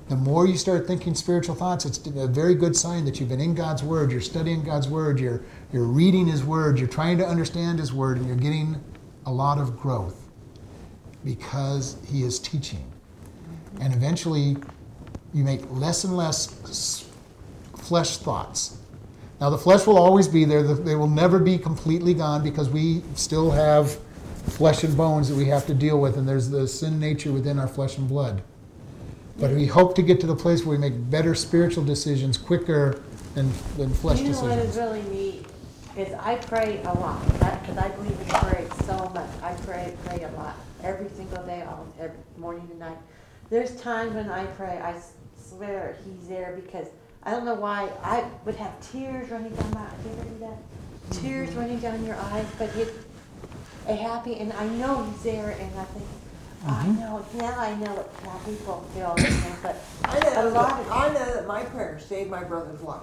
The 0.10 0.16
more 0.18 0.46
you 0.46 0.58
start 0.58 0.86
thinking 0.86 1.16
spiritual 1.16 1.56
thoughts, 1.56 1.86
it's 1.86 1.98
a 2.06 2.28
very 2.28 2.56
good 2.56 2.76
sign 2.76 3.06
that 3.06 3.20
you've 3.20 3.30
been 3.30 3.40
in 3.40 3.56
God's 3.56 3.84
Word, 3.84 4.12
you're 4.12 4.22
studying 4.22 4.62
God's 4.62 4.90
Word, 4.90 5.20
you're, 5.20 5.44
you're 5.72 5.86
reading 5.86 6.28
His 6.28 6.44
Word, 6.44 6.78
you're 6.78 6.90
trying 6.90 7.18
to 7.20 7.26
understand 7.26 7.80
His 7.80 7.94
Word, 7.94 8.18
and 8.18 8.28
you're 8.28 8.36
getting 8.36 8.84
a 9.26 9.32
lot 9.32 9.60
of 9.60 9.80
growth 9.80 10.30
because 11.24 11.98
He 12.06 12.24
is 12.24 12.38
teaching. 12.38 12.92
And 13.80 13.94
eventually, 13.94 14.58
you 15.34 15.44
make 15.44 15.62
less 15.72 16.04
and 16.04 16.18
less 16.18 17.08
flesh 17.78 18.18
thoughts. 18.18 18.78
Now, 19.40 19.50
the 19.50 19.58
flesh 19.58 19.88
will 19.88 19.98
always 19.98 20.28
be 20.28 20.46
there. 20.46 20.64
They 20.64 20.96
will 20.96 21.10
never 21.10 21.40
be 21.40 21.58
completely 21.58 22.14
gone 22.14 22.44
because 22.44 22.70
we 22.70 23.04
still 23.16 23.52
have 23.52 23.98
flesh 24.48 24.84
and 24.84 24.96
bones 24.96 25.30
that 25.30 25.36
we 25.36 25.46
have 25.46 25.66
to 25.68 25.74
deal 25.74 26.00
with, 26.00 26.18
and 26.18 26.28
there's 26.28 26.50
the 26.50 26.68
sin 26.68 27.00
nature 27.00 27.32
within 27.32 27.58
our 27.58 27.68
flesh 27.68 27.98
and 27.98 28.08
blood. 28.08 28.44
But 29.40 29.52
we 29.52 29.66
hope 29.66 29.96
to 29.96 30.02
get 30.02 30.20
to 30.22 30.28
the 30.28 30.36
place 30.36 30.64
where 30.64 30.78
we 30.78 30.82
make 30.82 31.10
better 31.10 31.34
spiritual 31.34 31.84
decisions 31.84 32.38
quicker 32.38 33.02
than, 33.34 33.52
than 33.78 33.92
flesh 33.94 34.20
decisions. 34.20 34.42
You 34.42 34.48
know 34.48 34.56
what 34.56 34.60
is 34.60 34.76
decisions. 34.76 34.78
really 34.78 35.02
neat, 35.16 35.46
is 35.98 36.14
I 36.14 36.36
pray 36.36 36.82
a 36.84 36.94
lot, 36.94 37.26
because 37.26 37.78
I 37.78 37.90
believe 37.90 38.20
in 38.20 38.28
prayer 38.28 38.68
so 38.86 39.10
much. 39.10 39.30
I 39.42 39.54
pray, 39.66 39.96
pray 40.06 40.24
a 40.24 40.32
lot, 40.32 40.56
every 40.84 41.10
single 41.10 41.44
day, 41.46 41.64
all, 41.64 41.88
every 42.00 42.18
morning 42.38 42.68
and 42.70 42.80
night. 42.80 42.98
There's 43.50 43.76
times 43.82 44.14
when 44.14 44.30
I 44.30 44.46
pray, 44.46 44.80
I 44.80 44.94
s- 44.94 45.14
swear 45.36 45.98
he's 46.06 46.28
there, 46.28 46.54
because 46.56 46.88
I 47.24 47.32
don't 47.32 47.46
know 47.46 47.56
why, 47.56 47.90
I 48.04 48.26
would 48.46 48.56
have 48.56 48.80
tears 48.92 49.30
running 49.30 49.54
down 49.56 49.72
my, 49.72 49.88
do 50.04 50.10
you 50.10 50.16
ever 50.16 50.30
do 50.30 50.40
that? 50.40 51.22
Tears 51.22 51.50
mm-hmm. 51.50 51.60
running 51.60 51.80
down 51.80 52.06
your 52.06 52.16
eyes, 52.16 52.46
but 52.58 52.70
it, 52.76 52.94
a 53.88 53.96
happy, 53.96 54.36
and 54.36 54.54
I 54.54 54.68
know 54.68 55.04
he's 55.04 55.24
there, 55.24 55.50
and 55.50 55.80
I 55.80 55.84
think, 55.86 56.06
I 56.66 56.88
know, 56.88 57.26
now 57.36 57.60
I 57.60 57.76
know 57.76 57.94
what 57.94 58.10
how 58.24 58.38
people 58.40 58.86
feel, 58.94 59.14
you 59.18 59.24
know, 59.30 59.56
but, 59.62 59.76
I 60.06 60.20
know, 60.20 60.48
A 60.48 60.52
lot 60.52 60.70
that, 60.70 60.80
of- 60.80 60.92
I 60.92 61.08
know 61.14 61.34
that 61.34 61.48
my 61.48 61.64
prayer 61.66 62.00
saved 62.00 62.30
my 62.30 62.44
brother's 62.44 62.82
life 62.82 63.02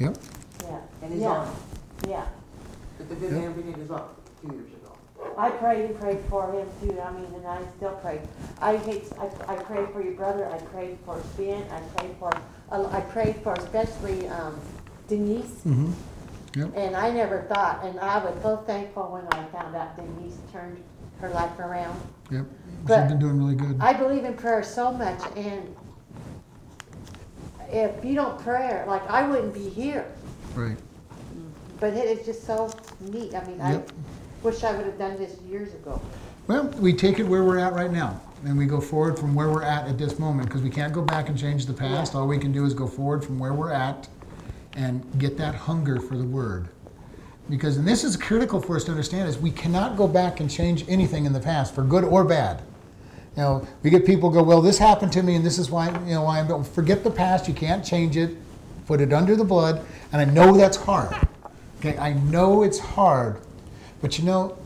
Yep. 0.00 0.16
yeah. 0.62 0.78
and 1.02 1.12
his 1.12 1.22
yeah, 1.22 1.28
arm. 1.28 1.54
Yeah. 2.08 2.26
But 2.96 3.08
they 3.10 3.14
didn't 3.16 3.42
have 3.42 3.58
any 3.58 3.72
his 3.72 3.90
arm 3.90 4.08
two 4.40 4.54
years 4.54 4.72
ago. 4.72 4.92
I 5.36 5.50
prayed 5.50 5.84
and 5.90 5.98
prayed 6.00 6.20
for 6.30 6.50
him 6.52 6.66
too, 6.80 6.98
I 7.00 7.12
mean, 7.12 7.26
and 7.34 7.46
I 7.46 7.60
still 7.76 7.92
pray. 8.02 8.20
I 8.60 8.76
hate, 8.78 9.04
I, 9.18 9.52
I 9.52 9.56
prayed 9.56 9.90
for 9.90 10.02
your 10.02 10.14
brother, 10.14 10.46
I 10.48 10.58
prayed 10.58 10.98
for 11.04 11.20
Ben, 11.36 11.64
I 11.70 11.80
prayed 11.98 12.16
for, 12.18 12.32
uh, 12.72 12.88
I 12.90 13.00
prayed 13.02 13.36
for 13.42 13.52
especially, 13.54 14.28
um, 14.28 14.58
Denise. 15.08 15.60
Mm-hmm. 15.66 15.92
Yep. 16.56 16.72
And 16.74 16.96
I 16.96 17.10
never 17.10 17.42
thought, 17.42 17.84
and 17.84 18.00
I 18.00 18.24
was 18.24 18.34
so 18.42 18.56
thankful 18.66 19.04
when 19.12 19.26
I 19.28 19.44
found 19.48 19.76
out 19.76 19.96
Denise 19.96 20.27
turned 20.58 20.82
her 21.20 21.28
life 21.30 21.58
around. 21.58 22.00
Yep. 22.30 22.46
But 22.84 23.02
She's 23.02 23.10
been 23.10 23.18
doing 23.18 23.38
really 23.38 23.54
good. 23.54 23.76
I 23.80 23.92
believe 23.92 24.24
in 24.24 24.34
prayer 24.34 24.62
so 24.62 24.92
much, 24.92 25.20
and 25.36 25.74
if 27.70 28.04
you 28.04 28.14
don't 28.14 28.38
pray, 28.40 28.84
like, 28.86 29.08
I 29.10 29.26
wouldn't 29.26 29.54
be 29.54 29.68
here. 29.68 30.06
right. 30.54 30.76
But 31.80 31.92
it 31.92 32.06
is 32.18 32.26
just 32.26 32.44
so 32.44 32.72
neat, 32.98 33.36
I 33.36 33.44
mean, 33.46 33.60
I 33.60 33.80
wish 34.42 34.64
I 34.64 34.74
would 34.76 34.84
have 34.86 34.98
done 34.98 35.16
this 35.16 35.40
years 35.42 35.72
ago. 35.74 36.00
Well, 36.48 36.64
we 36.80 36.92
take 36.92 37.20
it 37.20 37.22
where 37.22 37.44
we're 37.44 37.58
at 37.58 37.72
right 37.72 37.92
now, 37.92 38.20
and 38.44 38.58
we 38.58 38.66
go 38.66 38.80
forward 38.80 39.16
from 39.16 39.32
where 39.32 39.48
we're 39.48 39.62
at 39.62 39.86
at 39.86 39.96
this 39.96 40.18
moment, 40.18 40.48
because 40.48 40.62
we 40.62 40.70
can't 40.70 40.92
go 40.92 41.02
back 41.02 41.28
and 41.28 41.38
change 41.38 41.66
the 41.66 41.72
past. 41.72 42.16
All 42.16 42.26
we 42.26 42.38
can 42.38 42.50
do 42.50 42.64
is 42.64 42.74
go 42.74 42.88
forward 42.88 43.24
from 43.24 43.38
where 43.38 43.52
we're 43.52 43.70
at 43.72 44.08
and 44.74 45.04
get 45.20 45.36
that 45.38 45.54
hunger 45.54 46.00
for 46.00 46.16
the 46.16 46.24
Word. 46.24 46.68
Because, 47.48 47.78
and 47.78 47.88
this 47.88 48.04
is 48.04 48.16
critical 48.16 48.60
for 48.60 48.76
us 48.76 48.84
to 48.84 48.90
understand, 48.90 49.28
is 49.28 49.38
we 49.38 49.50
cannot 49.50 49.96
go 49.96 50.06
back 50.06 50.40
and 50.40 50.50
change 50.50 50.84
anything 50.88 51.24
in 51.24 51.32
the 51.32 51.40
past, 51.40 51.74
for 51.74 51.82
good 51.82 52.04
or 52.04 52.24
bad. 52.24 52.62
You 53.36 53.42
know, 53.42 53.68
we 53.82 53.90
get 53.90 54.04
people 54.04 54.28
go, 54.28 54.42
well, 54.42 54.60
this 54.60 54.78
happened 54.78 55.12
to 55.12 55.22
me, 55.22 55.34
and 55.34 55.44
this 55.44 55.58
is 55.58 55.70
why, 55.70 55.88
you 56.00 56.14
know, 56.14 56.24
why 56.24 56.40
i'm 56.40 56.48
don't 56.48 56.66
forget 56.66 57.04
the 57.04 57.10
past. 57.10 57.48
You 57.48 57.54
can't 57.54 57.84
change 57.84 58.16
it. 58.16 58.36
Put 58.86 59.00
it 59.00 59.12
under 59.12 59.36
the 59.36 59.44
blood, 59.44 59.84
and 60.12 60.20
I 60.20 60.24
know 60.24 60.56
that's 60.56 60.76
hard. 60.76 61.14
Okay, 61.78 61.96
I 61.98 62.14
know 62.14 62.62
it's 62.62 62.78
hard, 62.78 63.40
but 64.00 64.18
you 64.18 64.24
know, 64.24 64.58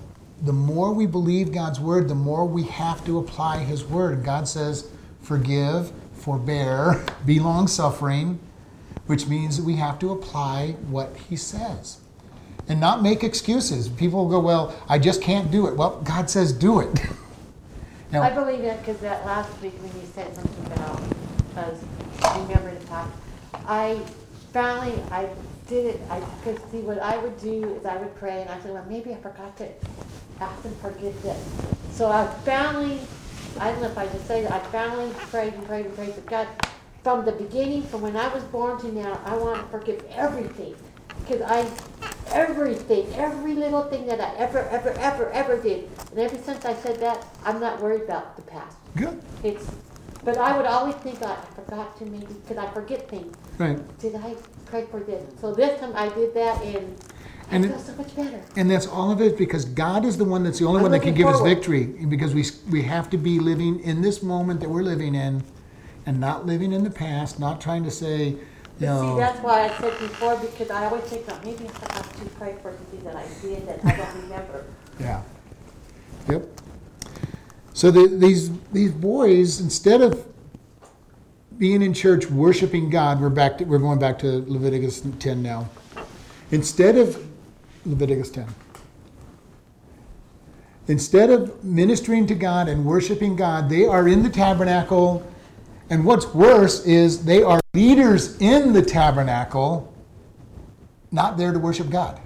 the 0.43 0.53
more 0.53 0.93
we 0.93 1.07
believe 1.07 1.53
God's 1.53 1.78
word, 1.78 2.09
the 2.09 2.14
more 2.14 2.47
we 2.47 2.64
have 2.64 3.05
to 3.05 3.18
apply 3.18 3.59
His 3.59 3.85
word. 3.85 4.14
And 4.14 4.24
God 4.24 4.49
says, 4.49 4.89
forgive, 5.22 5.93
forbear, 6.14 7.05
be 7.26 7.39
long 7.39 7.66
suffering, 7.66 8.41
which 9.07 9.26
means 9.26 9.61
we 9.61 9.74
have 9.74 9.99
to 9.99 10.12
apply 10.12 10.76
what 10.89 11.16
He 11.28 11.37
says 11.37 12.01
and 12.73 12.81
not 12.81 13.03
make 13.03 13.23
excuses. 13.23 13.91
People 13.91 14.27
go, 14.31 14.41
well, 14.41 14.75
I 14.89 14.99
just 14.99 15.20
can't 15.20 15.51
do 15.51 15.66
it. 15.66 15.77
Well, 15.77 16.01
God 16.05 16.31
says, 16.31 16.55
do 16.55 16.81
it. 16.81 17.03
now, 18.12 18.23
I 18.23 18.31
believe 18.31 18.62
that 18.62 18.81
because 18.81 18.99
that 19.01 19.27
last 19.27 19.51
week 19.61 19.75
when 19.75 19.93
you 20.01 20.09
said 20.14 20.35
something 20.35 20.66
about, 20.73 21.03
us 21.59 21.79
remember 22.39 22.70
to 22.75 22.87
talk, 22.87 23.11
I 23.66 24.01
finally, 24.55 24.99
I 25.11 25.29
did 25.68 25.95
it, 25.95 26.01
I, 26.09 26.20
because 26.43 26.62
see, 26.70 26.81
what 26.81 26.99
I 27.01 27.18
would 27.18 27.39
do 27.43 27.75
is 27.75 27.85
I 27.85 27.99
would 27.99 28.14
pray 28.16 28.41
and 28.41 28.49
I 28.49 28.59
said, 28.61 28.73
well, 28.73 28.87
maybe 28.89 29.12
I 29.12 29.16
forgot 29.16 29.55
to 29.59 29.68
ask 30.41 30.64
and 30.64 30.75
forget 30.79 31.23
this. 31.23 31.47
So 31.91 32.11
I 32.11 32.27
finally, 32.47 33.01
I 33.61 33.70
don't 33.70 33.83
know 33.83 33.89
if 33.89 33.99
I 33.99 34.07
just 34.07 34.27
say 34.27 34.41
that, 34.45 34.51
I 34.51 34.61
finally 34.70 35.12
prayed 35.31 35.53
and 35.53 35.66
prayed 35.66 35.85
and 35.85 35.95
prayed, 35.95 36.14
but 36.14 36.25
God, 36.25 36.49
from 37.03 37.27
the 37.27 37.33
beginning, 37.33 37.83
from 37.83 38.01
when 38.01 38.16
I 38.16 38.33
was 38.33 38.43
born 38.45 38.81
to 38.81 38.93
now, 38.93 39.20
I 39.27 39.37
want 39.37 39.61
to 39.61 39.79
forgive 39.79 40.03
everything. 40.11 40.75
Because 41.20 41.42
I, 41.42 41.68
everything, 42.32 43.06
every 43.14 43.54
little 43.54 43.84
thing 43.84 44.06
that 44.06 44.20
I 44.20 44.34
ever, 44.36 44.60
ever, 44.70 44.90
ever, 44.98 45.30
ever 45.30 45.56
did. 45.60 45.88
And 46.10 46.18
ever 46.20 46.36
since 46.38 46.64
I 46.64 46.74
said 46.74 47.00
that, 47.00 47.24
I'm 47.44 47.60
not 47.60 47.80
worried 47.80 48.02
about 48.02 48.36
the 48.36 48.42
past. 48.42 48.76
good. 48.96 49.20
It's, 49.42 49.70
but 50.24 50.38
I 50.38 50.56
would 50.56 50.66
always 50.66 50.94
think 50.96 51.20
I 51.22 51.34
forgot 51.56 51.96
to 51.98 52.04
maybe, 52.06 52.26
because 52.26 52.56
I 52.56 52.70
forget 52.72 53.08
things. 53.08 53.34
Right. 53.58 53.98
Did 53.98 54.14
I 54.16 54.36
pray 54.66 54.86
for 54.90 55.00
this? 55.00 55.24
So 55.40 55.52
this 55.52 55.80
time 55.80 55.92
I 55.96 56.08
did 56.10 56.32
that 56.34 56.62
and 56.62 56.96
I 57.50 57.56
And 57.56 57.64
feel 57.66 57.74
it- 57.74 57.80
so 57.80 57.94
much 57.96 58.14
better. 58.14 58.40
And 58.56 58.70
that's 58.70 58.86
all 58.86 59.10
of 59.10 59.20
it 59.20 59.36
because 59.36 59.64
God 59.64 60.04
is 60.04 60.16
the 60.16 60.24
one 60.24 60.44
that's 60.44 60.58
the 60.60 60.64
only 60.66 60.78
I'm 60.78 60.82
one 60.82 60.92
that 60.92 61.00
can 61.00 61.08
looking 61.10 61.24
give 61.24 61.26
us 61.28 61.38
forward. 61.38 61.54
victory. 61.54 61.84
Because 62.06 62.34
we, 62.34 62.44
we 62.70 62.82
have 62.82 63.10
to 63.10 63.18
be 63.18 63.38
living 63.40 63.80
in 63.80 64.00
this 64.00 64.22
moment 64.22 64.60
that 64.60 64.68
we're 64.68 64.82
living 64.84 65.14
in 65.16 65.42
and 66.06 66.20
not 66.20 66.46
living 66.46 66.72
in 66.72 66.84
the 66.84 66.90
past, 66.90 67.38
not 67.40 67.60
trying 67.60 67.82
to 67.84 67.90
say, 67.90 68.36
see, 68.83 69.07
know, 69.07 69.16
that's 69.16 69.41
why 69.41 69.64
I 69.64 69.80
said 69.80 69.99
before, 69.99 70.37
because 70.39 70.70
I 70.70 70.87
always 70.87 71.05
think, 71.05 71.24
oh, 71.28 71.41
maybe 71.45 71.64
I 71.64 71.68
forgot 71.68 72.14
to 72.14 72.24
pray 72.39 72.57
for 72.62 72.72
something 72.72 73.05
that 73.05 73.16
I 73.16 73.26
did 73.41 73.66
that 73.66 73.85
I 73.85 73.97
don't 73.97 74.22
remember. 74.22 74.64
yeah. 74.99 75.22
Yep. 76.28 76.47
So 77.74 77.91
the, 77.91 78.07
these, 78.07 78.51
these 78.70 78.93
boys, 78.93 79.61
instead 79.61 80.03
of 80.03 80.26
being 81.59 81.83
in 81.83 81.95
church 81.95 82.26
worshiping 82.26 82.91
God, 82.91 83.20
we're 83.20 83.30
back 83.30 83.59
to, 83.59 83.64
we're 83.64 83.78
going 83.78 83.99
back 83.99 84.18
to 84.20 84.45
Leviticus 84.47 85.03
10 85.18 85.43
now. 85.43 85.68
Instead 86.51 86.97
of 86.97 87.24
Leviticus 87.87 88.30
10. 88.30 88.47
Instead 90.89 91.30
of 91.30 91.62
ministering 91.64 92.26
to 92.26 92.35
God 92.35 92.68
and 92.68 92.85
worshiping 92.85 93.37
God, 93.37 93.68
they 93.68 93.87
are 93.87 94.09
in 94.09 94.22
the 94.22 94.28
tabernacle. 94.28 95.26
And 95.93 96.07
what's 96.07 96.24
worse 96.32 96.86
is 96.86 97.22
they 97.26 97.43
are 97.43 97.61
leaders 97.74 98.40
in 98.40 98.72
the 98.72 98.80
tabernacle, 98.80 99.93
not 101.11 101.36
there 101.36 101.53
to 101.53 101.59
worship 101.59 101.90
God. 101.90 102.18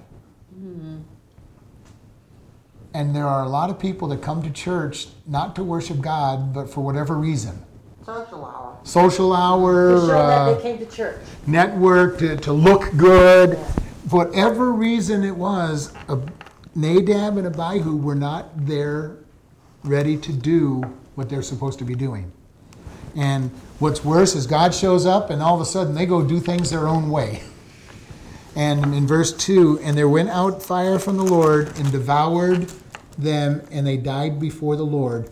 And 2.94 3.14
there 3.14 3.26
are 3.26 3.42
a 3.42 3.48
lot 3.48 3.68
of 3.68 3.76
people 3.80 4.06
that 4.08 4.22
come 4.22 4.40
to 4.44 4.50
church 4.50 5.08
not 5.26 5.56
to 5.56 5.64
worship 5.64 6.00
God, 6.00 6.54
but 6.54 6.70
for 6.70 6.82
whatever 6.82 7.16
reason. 7.16 7.60
Social 8.04 8.44
hour. 8.44 8.78
Social 8.84 9.34
hour, 9.34 9.94
To 9.94 10.00
show 10.00 10.06
that 10.06 10.14
uh, 10.14 10.54
they 10.54 10.62
came 10.62 10.78
to 10.78 10.86
church. 10.86 11.20
network, 11.48 12.18
to, 12.20 12.36
to 12.36 12.52
look 12.52 12.96
good, 12.96 13.56
whatever 14.10 14.70
reason 14.70 15.24
it 15.24 15.34
was, 15.36 15.92
uh, 16.08 16.20
Nadab 16.76 17.36
and 17.36 17.48
Abihu 17.48 17.96
were 17.96 18.14
not 18.14 18.64
there 18.64 19.16
ready 19.82 20.16
to 20.18 20.32
do 20.32 20.82
what 21.16 21.28
they're 21.28 21.42
supposed 21.42 21.80
to 21.80 21.84
be 21.84 21.96
doing. 21.96 22.30
And 23.16 23.50
what's 23.78 24.04
worse 24.04 24.34
is 24.34 24.46
God 24.46 24.74
shows 24.74 25.06
up 25.06 25.30
and 25.30 25.42
all 25.42 25.54
of 25.54 25.60
a 25.60 25.64
sudden 25.64 25.94
they 25.94 26.06
go 26.06 26.22
do 26.22 26.38
things 26.38 26.70
their 26.70 26.86
own 26.86 27.10
way. 27.10 27.42
And 28.54 28.94
in 28.94 29.06
verse 29.06 29.32
2, 29.32 29.80
and 29.82 29.98
there 29.98 30.08
went 30.08 30.30
out 30.30 30.62
fire 30.62 30.98
from 30.98 31.16
the 31.16 31.24
Lord 31.24 31.76
and 31.78 31.92
devoured 31.92 32.72
them, 33.18 33.66
and 33.70 33.86
they 33.86 33.98
died 33.98 34.40
before 34.40 34.76
the 34.76 34.86
Lord. 34.86 35.28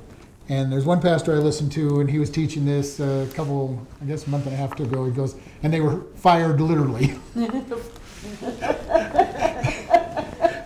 And 0.50 0.70
there's 0.70 0.84
one 0.84 1.00
pastor 1.00 1.34
I 1.34 1.38
listened 1.38 1.72
to, 1.72 2.00
and 2.00 2.10
he 2.10 2.18
was 2.18 2.28
teaching 2.28 2.66
this 2.66 3.00
a 3.00 3.26
couple, 3.32 3.86
I 4.02 4.04
guess, 4.04 4.26
a 4.26 4.30
month 4.30 4.44
and 4.44 4.54
a 4.54 4.58
half 4.58 4.78
ago. 4.78 5.06
He 5.06 5.12
goes, 5.12 5.36
and 5.62 5.72
they 5.72 5.80
were 5.80 6.02
fired 6.16 6.60
literally. 6.60 7.18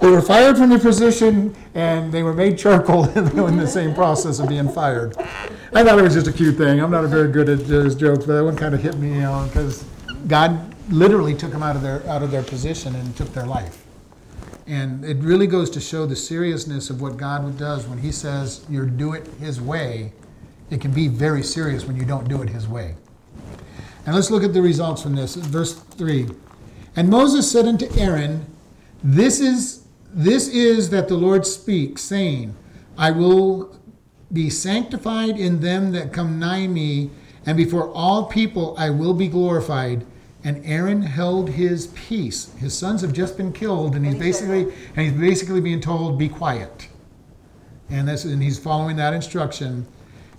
they 0.01 0.09
were 0.09 0.23
fired 0.23 0.57
from 0.57 0.71
their 0.71 0.79
position, 0.79 1.57
and 1.75 2.13
they 2.13 2.23
were 2.23 2.33
made 2.33 2.57
charcoal 2.57 3.05
in 3.17 3.57
the 3.57 3.67
same 3.67 3.95
process 3.95 4.39
of 4.39 4.49
being 4.49 4.69
fired. 4.69 5.17
I 5.73 5.83
thought 5.85 5.99
it 5.99 6.03
was 6.03 6.15
just 6.15 6.29
a 6.29 6.33
cute 6.33 6.57
thing. 6.57 6.81
I'm 6.81 6.91
not 6.91 7.05
a 7.05 7.09
very 7.09 7.31
good 7.31 7.49
at 7.49 7.67
those 7.67 7.95
jokes, 7.95 8.25
but 8.25 8.35
that 8.35 8.45
one 8.45 8.57
kind 8.57 8.75
of 8.75 8.83
hit 8.83 8.97
me, 8.97 9.09
you 9.15 9.21
know, 9.21 9.45
because 9.47 9.85
God 10.27 10.75
literally 10.93 11.35
took 11.35 11.51
them 11.51 11.63
out 11.63 11.77
of 11.77 11.83
their 11.83 12.07
out 12.09 12.23
of 12.23 12.31
their 12.31 12.43
position 12.43 12.95
and 12.95 13.15
took 13.17 13.33
their 13.33 13.47
life. 13.47 13.85
And 14.67 15.05
it 15.05 15.17
really 15.19 15.47
goes 15.47 15.71
to 15.71 15.81
show 15.81 16.07
the 16.07 16.17
seriousness 16.17 16.91
of 16.91 17.01
what 17.01 17.17
God 17.17 17.59
does 17.59 17.87
when 17.87 17.99
He 17.99 18.13
says 18.13 18.65
you 18.69 18.87
do 18.87 19.15
it 19.15 19.27
His 19.41 19.61
way. 19.61 20.13
It 20.71 20.81
can 20.81 20.93
be 20.93 21.09
very 21.09 21.43
serious 21.43 21.87
when 21.87 21.97
you 21.97 22.05
don't 22.05 22.29
do 22.29 22.43
it 22.43 22.49
His 22.51 22.69
way. 22.69 22.95
And 24.07 24.15
let's 24.15 24.31
look 24.31 24.45
at 24.45 24.55
the 24.55 24.63
results 24.63 25.03
from 25.03 25.15
this. 25.15 25.35
Verse 25.35 25.75
3. 25.75 26.29
And 26.97 27.09
Moses 27.09 27.51
said 27.51 27.67
unto 27.67 27.87
Aaron, 27.99 28.47
This 29.03 29.41
is 29.41 29.85
this 30.19 30.49
is 30.49 30.91
that 30.91 31.07
the 31.07 31.17
Lord 31.17 31.47
speaks, 31.47 32.03
saying, 32.03 32.57
I 32.97 33.13
will 33.13 33.79
be 34.33 34.51
sanctified 34.51 35.39
in 35.39 35.61
them 35.61 35.93
that 35.93 36.13
come 36.13 36.41
nigh 36.41 36.67
me, 36.67 37.11
and 37.47 37.57
before 37.57 37.89
all 37.93 38.25
people 38.25 38.75
I 38.77 38.91
will 38.91 39.15
be 39.15 39.29
glorified. 39.29 40.05
And 40.43 40.61
Aaron 40.65 41.03
held 41.03 41.51
his 41.51 41.89
peace. 41.89 42.53
His 42.57 42.77
sons 42.77 43.01
have 43.03 43.13
just 43.13 43.37
been 43.37 43.53
killed, 43.53 43.95
and 43.95 44.05
he's 44.05 44.15
And 44.15 44.25
he 44.25 44.33
said 44.33 44.49
basically 44.49 44.75
and 44.97 45.07
he's 45.07 45.21
basically 45.21 45.61
being 45.61 45.81
told, 45.81 46.19
"Be 46.19 46.29
quiet." 46.29 46.89
And 47.89 48.09
that's 48.09 48.25
and 48.25 48.43
he's 48.43 48.59
following 48.59 48.97
that 48.97 49.15
instruction. 49.15 49.87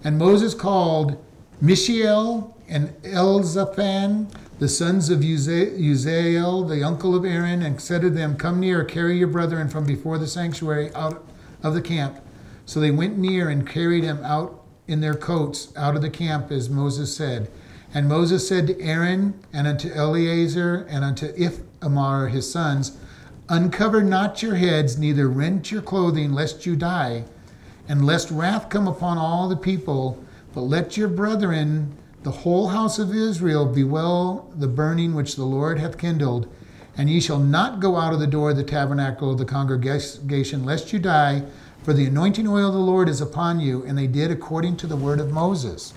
And 0.04 0.18
Moses 0.18 0.54
called 0.54 1.18
Mishael 1.62 2.56
and 2.70 2.90
Elzaphan, 3.02 4.32
the 4.60 4.70
sons 4.70 5.10
of 5.10 5.24
Uza- 5.24 5.72
Uziel, 5.78 6.68
the 6.70 6.84
uncle 6.84 7.16
of 7.16 7.26
Aaron, 7.26 7.64
and 7.64 7.82
said 7.82 8.02
to 8.02 8.10
them, 8.10 8.38
Come 8.38 8.60
near, 8.60 8.84
carry 8.84 9.18
your 9.18 9.28
brethren 9.28 9.70
from 9.70 9.86
before 9.86 10.18
the 10.18 10.28
sanctuary 10.28 10.94
out 10.94 11.24
of 11.64 11.74
the 11.74 11.82
camp. 11.82 12.20
So 12.66 12.80
they 12.80 12.92
went 12.92 13.18
near 13.18 13.50
and 13.50 13.68
carried 13.68 14.04
him 14.04 14.24
out 14.24 14.64
in 14.88 15.02
their 15.02 15.16
coats 15.16 15.74
out 15.76 15.96
of 15.96 16.02
the 16.02 16.10
camp, 16.10 16.52
as 16.52 16.70
Moses 16.70 17.16
said. 17.16 17.50
And 17.94 18.08
Moses 18.08 18.48
said 18.48 18.68
to 18.68 18.80
Aaron 18.80 19.34
and 19.52 19.66
unto 19.66 19.92
Eleazar 19.92 20.86
and 20.90 21.04
unto 21.04 21.34
Ithamar 21.36 22.28
his 22.28 22.52
sons, 22.52 22.98
Uncover 23.50 24.04
not 24.04 24.44
your 24.44 24.56
heads, 24.56 25.00
neither 25.00 25.28
rent 25.28 25.72
your 25.72 25.82
clothing, 25.82 26.34
lest 26.34 26.68
you 26.68 26.76
die, 26.76 27.24
and 27.88 28.06
lest 28.06 28.30
wrath 28.30 28.70
come 28.70 28.88
upon 28.88 29.18
all 29.18 29.50
the 29.50 29.58
people. 29.58 30.24
But 30.54 30.62
let 30.62 30.98
your 30.98 31.08
brethren, 31.08 31.96
the 32.24 32.32
whole 32.32 32.68
house 32.68 33.00
of 33.00 33.16
Israel, 33.16 33.66
bewail 33.66 34.52
the 34.56 34.68
burning 34.68 35.14
which 35.14 35.36
the 35.36 35.46
Lord 35.46 35.80
hath 35.80 35.98
kindled. 35.98 36.48
And 36.98 37.10
ye 37.10 37.22
shall 37.22 37.40
not 37.40 37.80
go 37.80 37.96
out 37.96 38.14
of 38.14 38.20
the 38.20 38.28
door 38.28 38.52
of 38.52 38.58
the 38.58 38.64
tabernacle 38.64 39.32
of 39.32 39.38
the 39.38 39.46
congregation, 39.46 40.66
lest 40.66 40.92
you 40.92 41.00
die, 41.00 41.44
for 41.84 41.94
the 41.94 42.06
anointing 42.06 42.48
oil 42.48 42.68
of 42.68 42.74
the 42.74 42.80
Lord 42.80 43.08
is 43.08 43.22
upon 43.22 43.62
you. 43.62 43.84
And 43.86 43.98
they 43.98 44.08
did 44.08 44.32
according 44.32 44.76
to 44.78 44.88
the 44.88 44.98
word 44.98 45.22
of 45.22 45.32
Moses. 45.32 45.94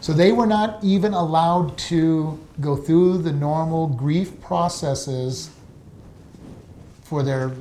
So 0.00 0.14
they 0.14 0.32
were 0.32 0.46
not 0.46 0.82
even 0.82 1.12
allowed 1.12 1.76
to 1.78 2.38
go 2.58 2.74
through 2.74 3.18
the 3.18 3.32
normal 3.32 3.86
grief 3.86 4.40
processes 4.40 5.50
for 7.02 7.22
their 7.22 7.52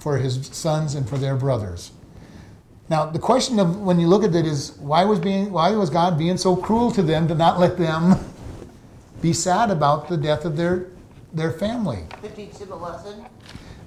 for 0.00 0.16
his 0.16 0.48
sons 0.48 0.96
and 0.96 1.08
for 1.08 1.18
their 1.18 1.36
brothers. 1.36 1.92
Now 2.90 3.06
the 3.06 3.20
question 3.20 3.60
of 3.60 3.80
when 3.80 4.00
you 4.00 4.08
look 4.08 4.24
at 4.24 4.34
it 4.34 4.44
is 4.44 4.76
why 4.78 5.04
was 5.04 5.20
being 5.20 5.52
why 5.52 5.70
was 5.70 5.88
God 5.88 6.18
being 6.18 6.36
so 6.36 6.56
cruel 6.56 6.90
to 6.90 7.02
them 7.02 7.28
to 7.28 7.36
not 7.36 7.60
let 7.60 7.78
them 7.78 8.18
be 9.22 9.32
sad 9.32 9.70
about 9.70 10.08
the 10.08 10.16
death 10.16 10.44
of 10.44 10.56
their 10.56 10.88
their 11.32 11.52
family? 11.52 12.04
To 12.22 12.28
teach 12.30 12.54
them 12.58 12.72
a 12.72 12.76
lesson. 12.76 13.24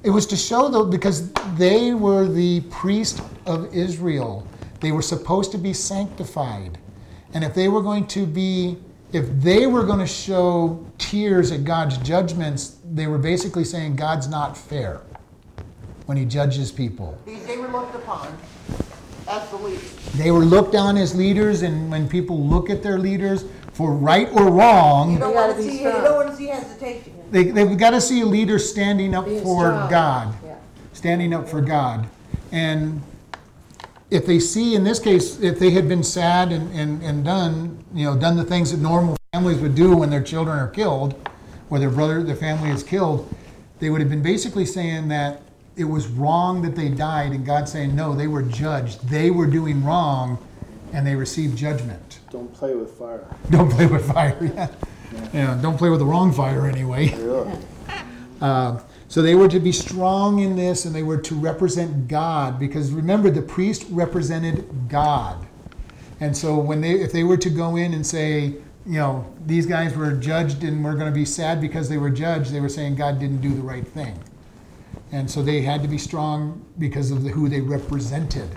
It 0.04 0.10
was 0.10 0.26
to 0.28 0.38
show 0.38 0.70
though 0.70 0.86
because 0.86 1.34
they 1.58 1.94
were 1.94 2.28
the 2.28 2.62
priest 2.72 3.22
of 3.46 3.74
Israel. 3.76 4.48
They 4.80 4.94
were 4.94 5.02
supposed 5.02 5.52
to 5.52 5.58
be 5.58 5.74
sanctified. 5.74 6.78
And 7.34 7.44
if 7.44 7.54
they 7.54 7.68
were 7.68 7.82
going 7.82 8.08
to 8.08 8.26
be 8.26 8.78
if 9.12 9.28
they 9.42 9.68
were 9.68 9.84
going 9.84 10.00
to 10.00 10.08
show 10.08 10.84
tears 10.98 11.52
at 11.52 11.66
God's 11.66 11.98
judgments, 11.98 12.78
they 12.90 13.08
were 13.08 13.20
basically 13.20 13.66
saying 13.66 13.98
God's 13.98 14.30
not 14.30 14.58
fair 14.58 15.02
when 16.06 16.18
he 16.18 16.24
judges 16.24 16.72
people. 16.72 17.18
They 17.26 17.58
were 17.58 17.68
looked 17.68 17.96
upon 17.96 18.36
as 19.28 19.50
the 19.50 19.58
leaders. 19.58 19.96
They 20.16 20.32
were 20.32 20.46
looked 20.46 20.76
on 20.76 20.98
as 20.98 21.16
leaders, 21.16 21.62
and 21.62 21.90
when 21.92 22.08
people 22.08 22.40
look 22.46 22.70
at 22.70 22.84
their 22.84 23.00
leaders 23.00 23.46
for 23.74 23.92
right 23.94 24.30
or 24.34 24.50
wrong, 24.52 25.14
You 25.14 25.20
don't 25.20 25.34
gotta 25.34 25.54
want 25.54 25.58
to 25.58 25.64
be 25.64 25.70
see. 25.78 25.84
You 25.84 25.90
strong. 25.90 26.04
don't 26.04 26.16
want 26.16 26.30
to 26.30 26.36
see 26.36 26.48
hesitation. 26.48 27.14
they, 27.32 27.44
they've 27.46 27.78
got 27.78 27.92
to 27.92 28.02
see 28.02 28.22
a 28.22 28.26
leader 28.26 28.60
standing 28.60 29.16
up 29.16 29.26
Being 29.26 29.42
for 29.44 29.66
strong. 29.68 29.90
God. 29.90 30.36
Yeah. 30.46 30.56
standing 30.94 31.34
up 31.34 31.50
for 31.50 31.62
God. 31.62 32.08
And 32.52 33.02
if 34.12 34.28
they 34.28 34.40
see, 34.40 34.76
in 34.76 34.84
this 34.84 35.00
case, 35.00 35.40
if 35.42 35.58
they 35.58 35.72
had 35.72 35.90
been 35.90 36.04
sad 36.04 36.52
and, 36.52 36.72
and, 36.74 37.02
and 37.02 37.26
done, 37.26 37.84
you 37.96 38.06
know, 38.06 38.16
done 38.16 38.38
the 38.38 38.44
things 38.44 38.72
that 38.72 38.80
normal 38.80 39.18
families 39.34 39.58
would 39.58 39.74
do 39.74 39.96
when 39.98 40.12
their 40.12 40.22
children 40.22 40.60
are 40.60 40.68
killed, 40.68 41.16
or 41.72 41.80
their 41.80 41.90
brother, 41.90 42.22
their 42.22 42.36
family 42.36 42.70
is 42.70 42.84
killed, 42.84 43.28
they 43.80 43.90
would 43.90 44.00
have 44.02 44.10
been 44.12 44.22
basically 44.22 44.66
saying 44.68 45.08
that 45.08 45.42
it 45.76 45.86
was 45.86 46.08
wrong 46.08 46.62
that 46.62 46.76
they 46.76 46.90
died, 46.90 47.32
and 47.32 47.46
God 47.46 47.68
saying, 47.68 47.96
no, 47.96 48.16
they 48.16 48.28
were 48.28 48.44
judged. 48.44 49.08
They 49.10 49.32
were 49.32 49.48
doing 49.48 49.84
wrong, 49.84 50.38
and 50.94 51.06
they 51.06 51.16
received 51.16 51.58
judgment. 51.58 52.20
Don't 52.30 52.54
play 52.54 52.76
with 52.76 52.92
fire. 52.92 53.26
Don't 53.50 53.72
play 53.72 53.88
with 53.88 54.12
fire. 54.12 54.38
Yeah. 54.42 54.70
yeah 55.34 55.62
don't 55.62 55.78
play 55.78 55.90
with 55.90 56.00
the 56.00 56.06
wrong 56.06 56.32
fire 56.32 56.68
anyway. 56.68 57.14
Really? 57.16 57.58
Uh, 58.42 58.80
so 59.08 59.22
they 59.22 59.36
were 59.36 59.48
to 59.48 59.60
be 59.60 59.72
strong 59.72 60.40
in 60.40 60.56
this 60.56 60.86
and 60.86 60.96
they 60.96 61.04
were 61.04 61.20
to 61.20 61.36
represent 61.36 62.08
God 62.08 62.60
because 62.60 62.92
remember 62.92 63.30
the 63.30 63.42
priest 63.42 63.86
represented 63.92 64.90
God. 64.90 65.46
And 66.20 66.36
so 66.36 66.58
when 66.58 66.82
they 66.82 66.94
if 66.94 67.12
they 67.12 67.24
were 67.24 67.38
to 67.38 67.50
go 67.50 67.76
in 67.76 67.94
and 67.94 68.06
say, 68.06 68.56
you 68.86 68.98
know, 68.98 69.32
these 69.46 69.66
guys 69.66 69.96
were 69.96 70.14
judged 70.14 70.64
and 70.64 70.84
we're 70.84 70.96
going 70.96 71.12
to 71.12 71.16
be 71.16 71.26
sad 71.26 71.62
because 71.62 71.90
they 71.90 71.98
were 71.98 72.10
judged, 72.10 72.52
they 72.52 72.60
were 72.60 72.70
saying 72.70 72.96
God 72.96 73.20
didn't 73.20 73.42
do 73.42 73.54
the 73.54 73.62
right 73.62 73.88
thing. 73.88 74.20
And 75.14 75.30
so 75.30 75.44
they 75.44 75.62
had 75.62 75.82
to 75.84 75.88
be 75.88 76.00
strong 76.00 76.66
because 76.80 77.12
of 77.12 77.24
the, 77.24 77.30
who 77.30 77.48
they 77.48 77.62
represented. 77.62 78.50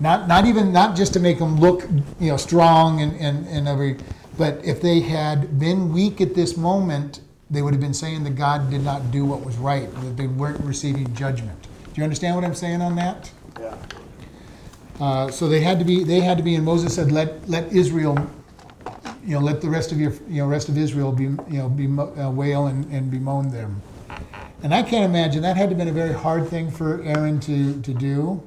Not 0.00 0.28
not 0.28 0.44
even 0.44 0.70
not 0.70 0.94
just 0.94 1.14
to 1.14 1.20
make 1.20 1.38
them 1.38 1.58
look, 1.58 1.82
you 2.20 2.30
know, 2.30 2.36
strong 2.36 3.00
and, 3.00 3.18
and, 3.18 3.48
and 3.48 3.66
every 3.66 3.96
but 4.36 4.62
if 4.64 4.82
they 4.82 5.00
had 5.00 5.58
been 5.58 5.92
weak 5.92 6.20
at 6.20 6.34
this 6.34 6.56
moment, 6.56 7.20
they 7.50 7.62
would 7.62 7.72
have 7.72 7.80
been 7.80 7.94
saying 7.94 8.24
that 8.24 8.36
God 8.36 8.70
did 8.70 8.82
not 8.82 9.10
do 9.10 9.24
what 9.24 9.44
was 9.44 9.56
right, 9.56 9.92
that 10.02 10.16
they 10.16 10.26
weren't 10.26 10.60
receiving 10.60 11.14
judgment. 11.14 11.60
Do 11.62 12.00
you 12.00 12.04
understand 12.04 12.34
what 12.34 12.44
I'm 12.44 12.54
saying 12.54 12.82
on 12.82 12.96
that? 12.96 13.30
Yeah. 13.58 13.76
Uh, 15.00 15.30
so 15.30 15.48
they 15.48 15.60
had 15.60 15.78
to 15.78 15.84
be, 15.84 16.04
they 16.04 16.20
had 16.20 16.36
to 16.36 16.42
be, 16.42 16.54
and 16.54 16.64
Moses 16.64 16.94
said, 16.94 17.12
let, 17.12 17.48
let 17.48 17.72
Israel, 17.72 18.18
you 19.24 19.34
know, 19.34 19.40
let 19.40 19.60
the 19.60 19.68
rest 19.68 19.92
of 19.92 20.00
your, 20.00 20.12
you 20.28 20.42
know, 20.42 20.46
rest 20.46 20.68
of 20.68 20.76
Israel 20.76 21.12
be, 21.12 21.24
you 21.24 21.38
know, 21.48 21.68
be, 21.68 21.86
uh, 21.86 22.30
wail 22.30 22.66
and, 22.66 22.84
and 22.92 23.10
bemoan 23.10 23.50
them. 23.50 23.80
And 24.64 24.74
I 24.74 24.82
can't 24.82 25.04
imagine, 25.04 25.42
that 25.42 25.58
had 25.58 25.64
to 25.64 25.76
have 25.76 25.78
been 25.78 25.88
a 25.88 25.92
very 25.92 26.14
hard 26.14 26.48
thing 26.48 26.70
for 26.70 27.02
Aaron 27.02 27.38
to, 27.40 27.82
to 27.82 27.92
do. 27.92 28.42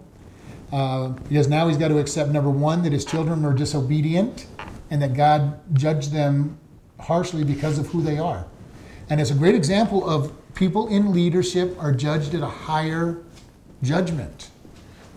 Uh, 0.73 1.09
because 1.09 1.47
now 1.47 1.67
he's 1.67 1.77
got 1.77 1.89
to 1.89 1.99
accept, 1.99 2.31
number 2.31 2.49
one, 2.49 2.81
that 2.81 2.91
his 2.91 3.05
children 3.05 3.43
were 3.43 3.53
disobedient 3.53 4.47
and 4.89 4.99
that 4.99 5.13
God 5.13 5.59
judged 5.75 6.11
them 6.11 6.57
harshly 6.99 7.43
because 7.43 7.77
of 7.77 7.85
who 7.89 8.01
they 8.01 8.17
are. 8.17 8.47
And 9.11 9.21
it's 9.21 9.29
a 9.29 9.35
great 9.35 9.53
example 9.53 10.09
of 10.09 10.33
people 10.55 10.87
in 10.87 11.13
leadership 11.13 11.77
are 11.79 11.91
judged 11.91 12.33
at 12.33 12.41
a 12.41 12.47
higher 12.47 13.21
judgment. 13.83 14.49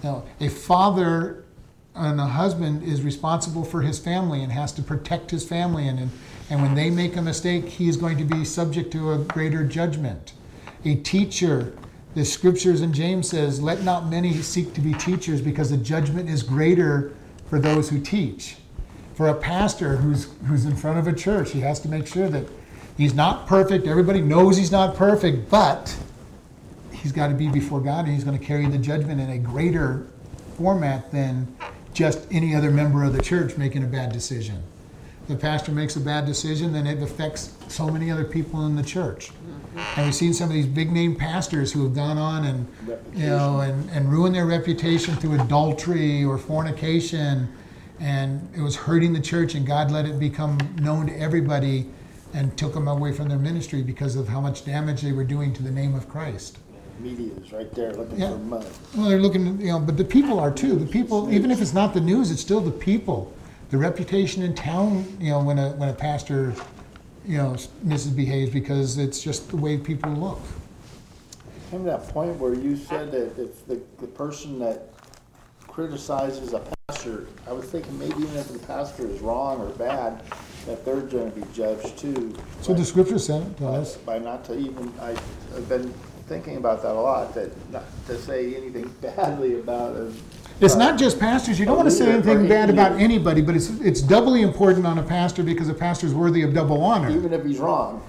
Now, 0.05 0.25
a 0.39 0.51
father 0.51 1.47
and 1.95 2.21
a 2.21 2.27
husband 2.27 2.83
is 2.83 3.01
responsible 3.01 3.65
for 3.65 3.81
his 3.81 3.99
family 3.99 4.43
and 4.43 4.53
has 4.53 4.71
to 4.73 4.83
protect 4.83 5.31
his 5.31 5.49
family. 5.49 5.89
And, 5.89 5.99
and, 5.99 6.11
and 6.51 6.61
when 6.61 6.75
they 6.75 6.91
make 6.91 7.17
a 7.17 7.23
mistake, 7.23 7.71
he 7.71 7.89
is 7.89 7.97
going 7.97 8.19
to 8.19 8.25
be 8.25 8.45
subject 8.45 8.93
to 8.93 9.13
a 9.13 9.19
greater 9.19 9.65
judgment. 9.65 10.35
A 10.85 10.95
teacher, 10.97 11.73
the 12.15 12.25
scriptures 12.25 12.81
in 12.81 12.93
James 12.93 13.29
says, 13.29 13.61
let 13.61 13.83
not 13.83 14.09
many 14.09 14.33
seek 14.35 14.73
to 14.75 14.81
be 14.81 14.95
teachers 14.95 15.41
because 15.41 15.71
the 15.71 15.77
judgment 15.77 16.29
is 16.29 16.43
greater 16.43 17.13
for 17.49 17.59
those 17.59 17.91
who 17.91 18.01
teach. 18.01 18.57
For 19.15 19.29
a 19.29 19.35
pastor 19.35 19.97
who's, 19.97 20.29
who's 20.47 20.65
in 20.65 20.75
front 20.77 20.99
of 20.99 21.07
a 21.07 21.13
church, 21.13 21.51
he 21.51 21.61
has 21.61 21.81
to 21.81 21.89
make 21.89 22.07
sure 22.07 22.29
that 22.29 22.47
he's 22.97 23.13
not 23.13 23.47
perfect. 23.47 23.87
Everybody 23.87 24.23
knows 24.23 24.57
he's 24.57 24.73
not 24.73 24.97
perfect, 24.97 25.51
but 25.51 25.95
he's 26.93 27.13
got 27.13 27.29
to 27.29 27.35
be 27.35 27.49
before 27.49 27.81
God 27.81 28.07
and 28.07 28.15
he's 28.15 28.25
going 28.25 28.39
to 28.39 28.45
carry 28.45 28.67
the 28.67 28.79
judgment 28.79 29.21
in 29.21 29.31
a 29.31 29.39
greater 29.39 30.07
format 30.57 31.11
than 31.13 31.55
just 31.93 32.21
any 32.31 32.55
other 32.55 32.71
member 32.71 33.05
of 33.05 33.13
the 33.13 33.23
church 33.23 33.57
making 33.57 33.85
a 33.85 33.87
bad 33.87 34.13
decision. 34.13 34.63
The 35.29 35.37
pastor 35.37 35.71
makes 35.73 35.97
a 35.97 36.01
bad 36.01 36.27
decision, 36.27 36.73
then 36.73 36.87
it 36.87 37.01
affects 37.03 37.53
so 37.69 37.89
many 37.89 38.11
other 38.11 38.25
people 38.25 38.67
in 38.67 38.75
the 38.75 38.83
church. 38.83 39.29
Mm-hmm. 39.29 39.79
And 39.97 40.07
we've 40.07 40.15
seen 40.15 40.35
some 40.35 40.49
of 40.49 40.55
these 40.55 40.67
big 40.67 40.91
name 40.91 41.15
pastors 41.15 41.73
who 41.73 41.85
have 41.85 41.95
gone 41.95 42.19
on 42.19 42.45
and 42.45 42.69
you 43.15 43.27
know 43.27 43.61
and, 43.61 43.89
and 43.91 44.11
ruined 44.11 44.35
their 44.35 44.47
reputation 44.47 45.15
through 45.17 45.41
adultery 45.41 46.25
or 46.25 46.37
fornication 46.39 47.53
and 48.01 48.49
it 48.57 48.63
was 48.63 48.75
hurting 48.75 49.13
the 49.13 49.21
church 49.21 49.55
and 49.55 49.67
God 49.67 49.91
let 49.91 50.07
it 50.07 50.19
become 50.19 50.59
known 50.81 51.07
to 51.07 51.17
everybody 51.17 51.89
and 52.33 52.57
took 52.57 52.75
them 52.75 52.89
away 52.89 53.13
from 53.13 53.29
their 53.29 53.39
ministry 53.39 53.83
because 53.83 54.17
of 54.17 54.29
how 54.29 54.41
much 54.41 54.65
damage 54.65 55.03
they 55.03 55.13
were 55.13 55.25
doing 55.25 55.53
to 55.53 55.63
the 55.63 55.71
name 55.71 55.95
of 55.95 56.09
Christ. 56.09 56.59
Media 56.99 57.33
is 57.35 57.53
right 57.53 57.73
there 57.75 57.93
looking 57.95 58.19
Yeah. 58.19 58.31
for 58.31 58.39
money. 58.39 58.67
Well, 58.97 59.09
they're 59.09 59.21
looking, 59.21 59.61
you 59.61 59.69
know, 59.69 59.81
but 59.81 59.97
the 59.97 60.05
people 60.05 60.39
are 60.39 60.51
too. 60.51 60.77
The 60.77 60.87
people, 60.87 61.33
even 61.33 61.51
if 61.51 61.61
it's 61.61 61.73
not 61.73 61.95
the 61.95 62.01
news, 62.01 62.31
it's 62.31 62.41
still 62.41 62.61
the 62.61 62.71
people. 62.71 63.33
The 63.71 63.79
reputation 63.79 64.43
in 64.43 64.55
town, 64.55 65.07
you 65.21 65.31
know, 65.31 65.43
when 65.43 65.59
a 65.59 65.71
when 65.71 65.89
a 65.89 65.93
pastor, 65.93 66.53
you 67.25 67.39
know, 67.39 67.57
misbehaves 67.85 68.53
because 68.53 68.99
it's 68.99 69.23
just 69.23 69.49
the 69.49 69.57
way 69.57 69.79
people 69.79 70.11
look. 70.11 70.41
Came 71.71 71.85
to 71.85 71.91
that 71.91 72.09
point 72.09 72.37
where 72.39 72.53
you 72.53 72.77
said 72.77 73.13
that 73.13 73.39
if 73.39 73.65
the, 73.69 73.81
the 74.01 74.09
person 74.09 74.59
that 74.59 74.89
criticizes 75.69 76.53
a 76.53 76.65
pastor, 76.89 77.29
I 77.47 77.53
was 77.53 77.67
thinking 77.67 77.97
maybe 77.97 78.15
even 78.15 78.37
if 78.37 78.49
the 78.49 78.59
pastor 78.59 79.07
is 79.07 79.21
wrong 79.21 79.61
or 79.61 79.69
bad, 79.71 80.21
that 80.67 80.85
they're 80.85 81.01
gonna 81.03 81.31
be 81.31 81.45
judged 81.55 81.97
too. 81.97 82.37
So 82.63 82.75
the 82.75 82.85
scripture 82.85 83.21
said 83.21 83.57
to 83.59 83.69
us. 83.69 83.99
By 83.99 84.19
not 84.19 84.45
to 84.47 84.59
even, 84.59 84.93
I, 85.01 85.11
I've 85.55 85.69
been 85.69 85.95
thinking 86.27 86.57
about 86.57 86.83
that 86.83 86.93
a 86.93 87.01
lot, 87.01 87.35
that 87.35 87.51
not 87.71 87.85
to 88.09 88.19
say 88.19 88.57
anything 88.57 88.89
badly 89.01 89.61
about 89.61 89.95
it. 89.95 90.13
It's 90.61 90.77
not 90.77 90.99
just 90.99 91.19
pastors. 91.19 91.59
You 91.59 91.65
don't 91.67 91.77
want 91.77 91.89
to 91.89 91.95
say 91.95 92.11
anything 92.11 92.47
bad 92.49 92.71
about 92.71 92.93
anybody, 93.01 93.41
but 93.41 93.57
it's 93.57 93.71
it's 93.81 94.03
doubly 94.03 94.43
important 94.43 94.87
on 94.87 94.99
a 94.99 95.03
pastor 95.03 95.43
because 95.43 95.69
a 95.69 95.75
pastor 95.75 96.07
is 96.07 96.15
worthy 96.15 96.43
of 96.43 96.53
double 96.53 96.83
honor. 96.83 97.11
Even 97.11 97.33
if 97.33 97.45
he's 97.45 97.59
wrong, 97.59 98.03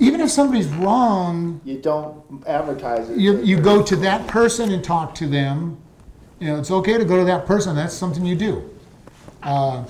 Even 0.00 0.20
if 0.20 0.30
somebody's 0.30 0.66
wrong, 0.68 1.60
you 1.64 1.78
don't 1.78 2.20
advertise 2.46 3.08
it. 3.10 3.16
you, 3.18 3.40
you 3.42 3.60
go 3.60 3.80
to 3.82 3.94
that 3.96 4.26
person 4.26 4.72
and 4.72 4.82
talk 4.82 5.14
to 5.16 5.26
them. 5.26 5.78
You 6.40 6.48
know, 6.48 6.58
it's 6.58 6.70
okay 6.70 6.98
to 6.98 7.04
go 7.04 7.16
to 7.18 7.24
that 7.26 7.46
person. 7.46 7.76
That's 7.76 7.94
something 7.94 8.26
you 8.26 8.34
do. 8.34 8.70
Uh, 9.42 9.84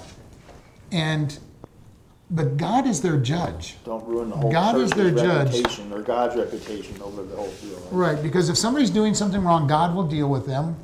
and, 0.93 1.39
but 2.31 2.59
God 2.59 2.87
is 2.87 3.01
their 3.01 3.17
judge. 3.17 3.77
Don't 3.85 4.05
ruin 4.07 4.29
the 4.29 4.37
whole 4.37 4.53
God 4.53 4.77
is 4.77 4.91
church's 4.91 5.15
their 5.15 5.25
judge. 5.25 5.55
reputation 5.55 5.93
or 5.93 6.03
God's 6.03 6.37
reputation 6.37 7.01
over 7.01 7.23
the 7.23 7.35
whole 7.35 7.51
deal. 7.63 7.79
Right, 7.91 8.23
because 8.23 8.51
if 8.51 8.59
somebody's 8.59 8.91
doing 8.91 9.15
something 9.15 9.43
wrong, 9.43 9.67
God 9.67 9.95
will 9.95 10.07
deal 10.07 10.29
with 10.29 10.47
them. 10.47 10.77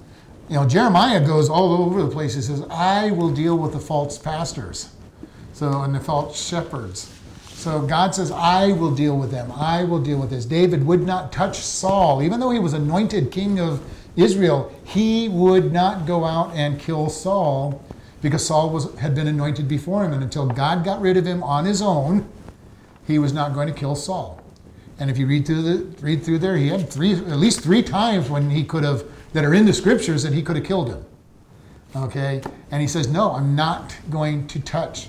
You 0.50 0.56
know, 0.56 0.66
Jeremiah 0.66 1.24
goes 1.24 1.48
all 1.48 1.72
over 1.72 2.02
the 2.02 2.10
place. 2.10 2.34
He 2.34 2.42
says, 2.42 2.64
I 2.70 3.12
will 3.12 3.30
deal 3.30 3.56
with 3.56 3.72
the 3.72 3.78
false 3.78 4.18
pastors. 4.18 4.90
So, 5.52 5.82
and 5.82 5.94
the 5.94 6.00
false 6.00 6.44
shepherds. 6.44 7.14
So 7.50 7.82
God 7.82 8.16
says, 8.16 8.32
I 8.32 8.72
will 8.72 8.92
deal 8.92 9.16
with 9.16 9.30
them. 9.30 9.52
I 9.52 9.84
will 9.84 10.00
deal 10.02 10.18
with 10.18 10.30
this. 10.30 10.44
David 10.44 10.84
would 10.86 11.06
not 11.06 11.30
touch 11.30 11.58
Saul. 11.58 12.20
Even 12.20 12.40
though 12.40 12.50
he 12.50 12.58
was 12.58 12.72
anointed 12.72 13.30
king 13.30 13.60
of 13.60 13.80
Israel, 14.16 14.72
he 14.84 15.28
would 15.28 15.72
not 15.72 16.04
go 16.04 16.24
out 16.24 16.52
and 16.54 16.80
kill 16.80 17.08
Saul 17.10 17.80
because 18.20 18.44
Saul 18.44 18.70
was, 18.70 18.92
had 18.96 19.14
been 19.14 19.28
anointed 19.28 19.68
before 19.68 20.04
him. 20.04 20.12
And 20.12 20.22
until 20.22 20.46
God 20.46 20.84
got 20.84 21.00
rid 21.00 21.16
of 21.16 21.24
him 21.24 21.44
on 21.44 21.64
his 21.64 21.80
own, 21.80 22.28
he 23.06 23.20
was 23.20 23.32
not 23.32 23.54
going 23.54 23.68
to 23.68 23.74
kill 23.74 23.94
Saul. 23.94 24.42
And 24.98 25.10
if 25.10 25.16
you 25.16 25.26
read 25.26 25.46
through 25.46 25.62
the 25.62 26.02
read 26.02 26.24
through 26.24 26.40
there, 26.40 26.56
he 26.56 26.68
had 26.68 26.90
three 26.90 27.12
at 27.12 27.38
least 27.38 27.60
three 27.60 27.82
times 27.82 28.28
when 28.28 28.50
he 28.50 28.64
could 28.64 28.84
have 28.84 29.04
that 29.32 29.44
are 29.44 29.54
in 29.54 29.64
the 29.64 29.72
scriptures 29.72 30.22
that 30.22 30.32
he 30.32 30.42
could 30.42 30.56
have 30.56 30.64
killed 30.64 30.88
him. 30.88 31.04
Okay, 31.96 32.40
and 32.70 32.80
he 32.80 32.88
says, 32.88 33.08
"No, 33.08 33.32
I'm 33.32 33.54
not 33.54 33.96
going 34.10 34.46
to 34.48 34.60
touch." 34.60 35.08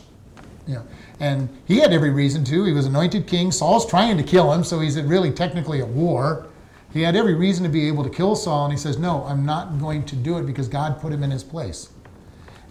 You 0.68 0.76
know, 0.76 0.84
and 1.20 1.50
he 1.66 1.80
had 1.80 1.92
every 1.92 2.10
reason 2.10 2.44
to. 2.46 2.64
He 2.64 2.74
was 2.74 2.86
anointed 2.86 3.28
king. 3.28 3.52
Saul's 3.52 3.86
trying 3.86 4.18
to 4.18 4.24
kill 4.24 4.52
him, 4.52 4.64
so 4.64 4.80
he's 4.80 5.00
really 5.00 5.32
technically 5.32 5.82
at 5.82 5.88
war. 5.88 6.48
He 6.94 7.02
had 7.02 7.16
every 7.16 7.36
reason 7.36 7.64
to 7.64 7.70
be 7.70 7.88
able 7.88 8.04
to 8.04 8.10
kill 8.10 8.36
Saul, 8.36 8.66
and 8.66 8.74
he 8.74 8.80
says, 8.80 8.98
"No, 8.98 9.24
I'm 9.26 9.46
not 9.46 9.80
going 9.80 10.04
to 10.06 10.16
do 10.16 10.38
it 10.38 10.46
because 10.46 10.68
God 10.68 11.00
put 11.00 11.14
him 11.14 11.24
in 11.24 11.32
his 11.32 11.44
place." 11.44 11.90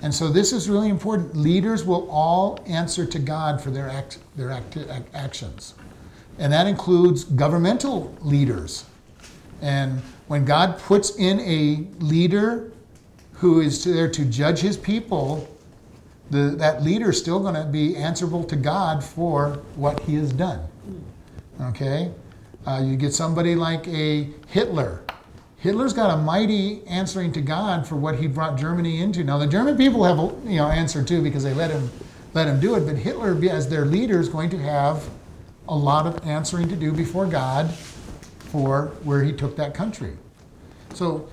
And 0.03 0.15
so 0.15 0.29
this 0.29 0.53
is 0.53 0.69
really 0.69 0.89
important. 0.89 1.37
Leaders 1.37 1.85
will 1.85 2.11
all 2.11 2.59
answer 2.67 3.05
to 3.05 3.19
God 3.19 3.61
for 3.61 3.71
their 3.71 3.89
act, 3.89 4.19
their 4.35 4.51
act, 4.51 4.79
actions 5.13 5.75
and 6.41 6.51
that 6.53 6.67
includes 6.67 7.23
governmental 7.25 8.17
leaders. 8.23 8.87
And 9.61 10.01
when 10.31 10.45
God 10.45 10.79
puts 10.79 11.17
in 11.17 11.41
a 11.41 11.89
leader 11.99 12.71
who 13.33 13.61
is 13.61 13.83
there 13.83 14.09
to 14.09 14.25
judge 14.25 14.61
his 14.61 14.77
people, 14.77 15.49
the, 16.31 16.55
that 16.57 16.85
leader 16.85 17.11
is 17.11 17.19
still 17.19 17.41
going 17.41 17.57
to 17.57 17.65
be 17.65 17.97
answerable 17.97 18.45
to 18.45 18.55
God 18.55 19.03
for 19.03 19.55
what 19.75 19.99
he 20.05 20.15
has 20.15 20.33
done. 20.33 20.61
Okay? 21.63 22.13
Uh, 22.65 22.81
you 22.81 22.95
get 22.95 23.13
somebody 23.13 23.57
like 23.57 23.89
a 23.89 24.29
Hitler. 24.47 25.03
Hitler's 25.59 25.93
got 25.93 26.15
a 26.15 26.17
mighty 26.17 26.87
answering 26.87 27.33
to 27.33 27.41
God 27.41 27.85
for 27.85 27.97
what 27.97 28.15
he 28.15 28.29
brought 28.29 28.57
Germany 28.57 29.03
into. 29.03 29.25
Now 29.25 29.37
the 29.37 29.49
German 29.49 29.77
people 29.77 30.05
have 30.05 30.19
you 30.49 30.59
know 30.59 30.69
answer 30.69 31.03
too 31.03 31.23
because 31.23 31.43
they 31.43 31.55
let 31.55 31.73
him 31.73 31.91
let 32.35 32.47
him 32.47 32.61
do 32.61 32.77
it, 32.77 32.87
but 32.87 32.95
Hitler 32.95 33.37
as 33.51 33.69
their 33.69 33.85
leader 33.85 34.21
is 34.21 34.29
going 34.29 34.51
to 34.51 34.59
have 34.59 35.11
a 35.69 35.75
lot 35.75 36.07
of 36.07 36.25
answering 36.25 36.69
to 36.69 36.77
do 36.77 36.93
before 36.93 37.27
God 37.27 37.69
for 38.51 38.89
where 39.05 39.23
he 39.23 39.33
took 39.33 39.57
that 39.57 39.75
country. 39.75 40.17
So 40.95 41.29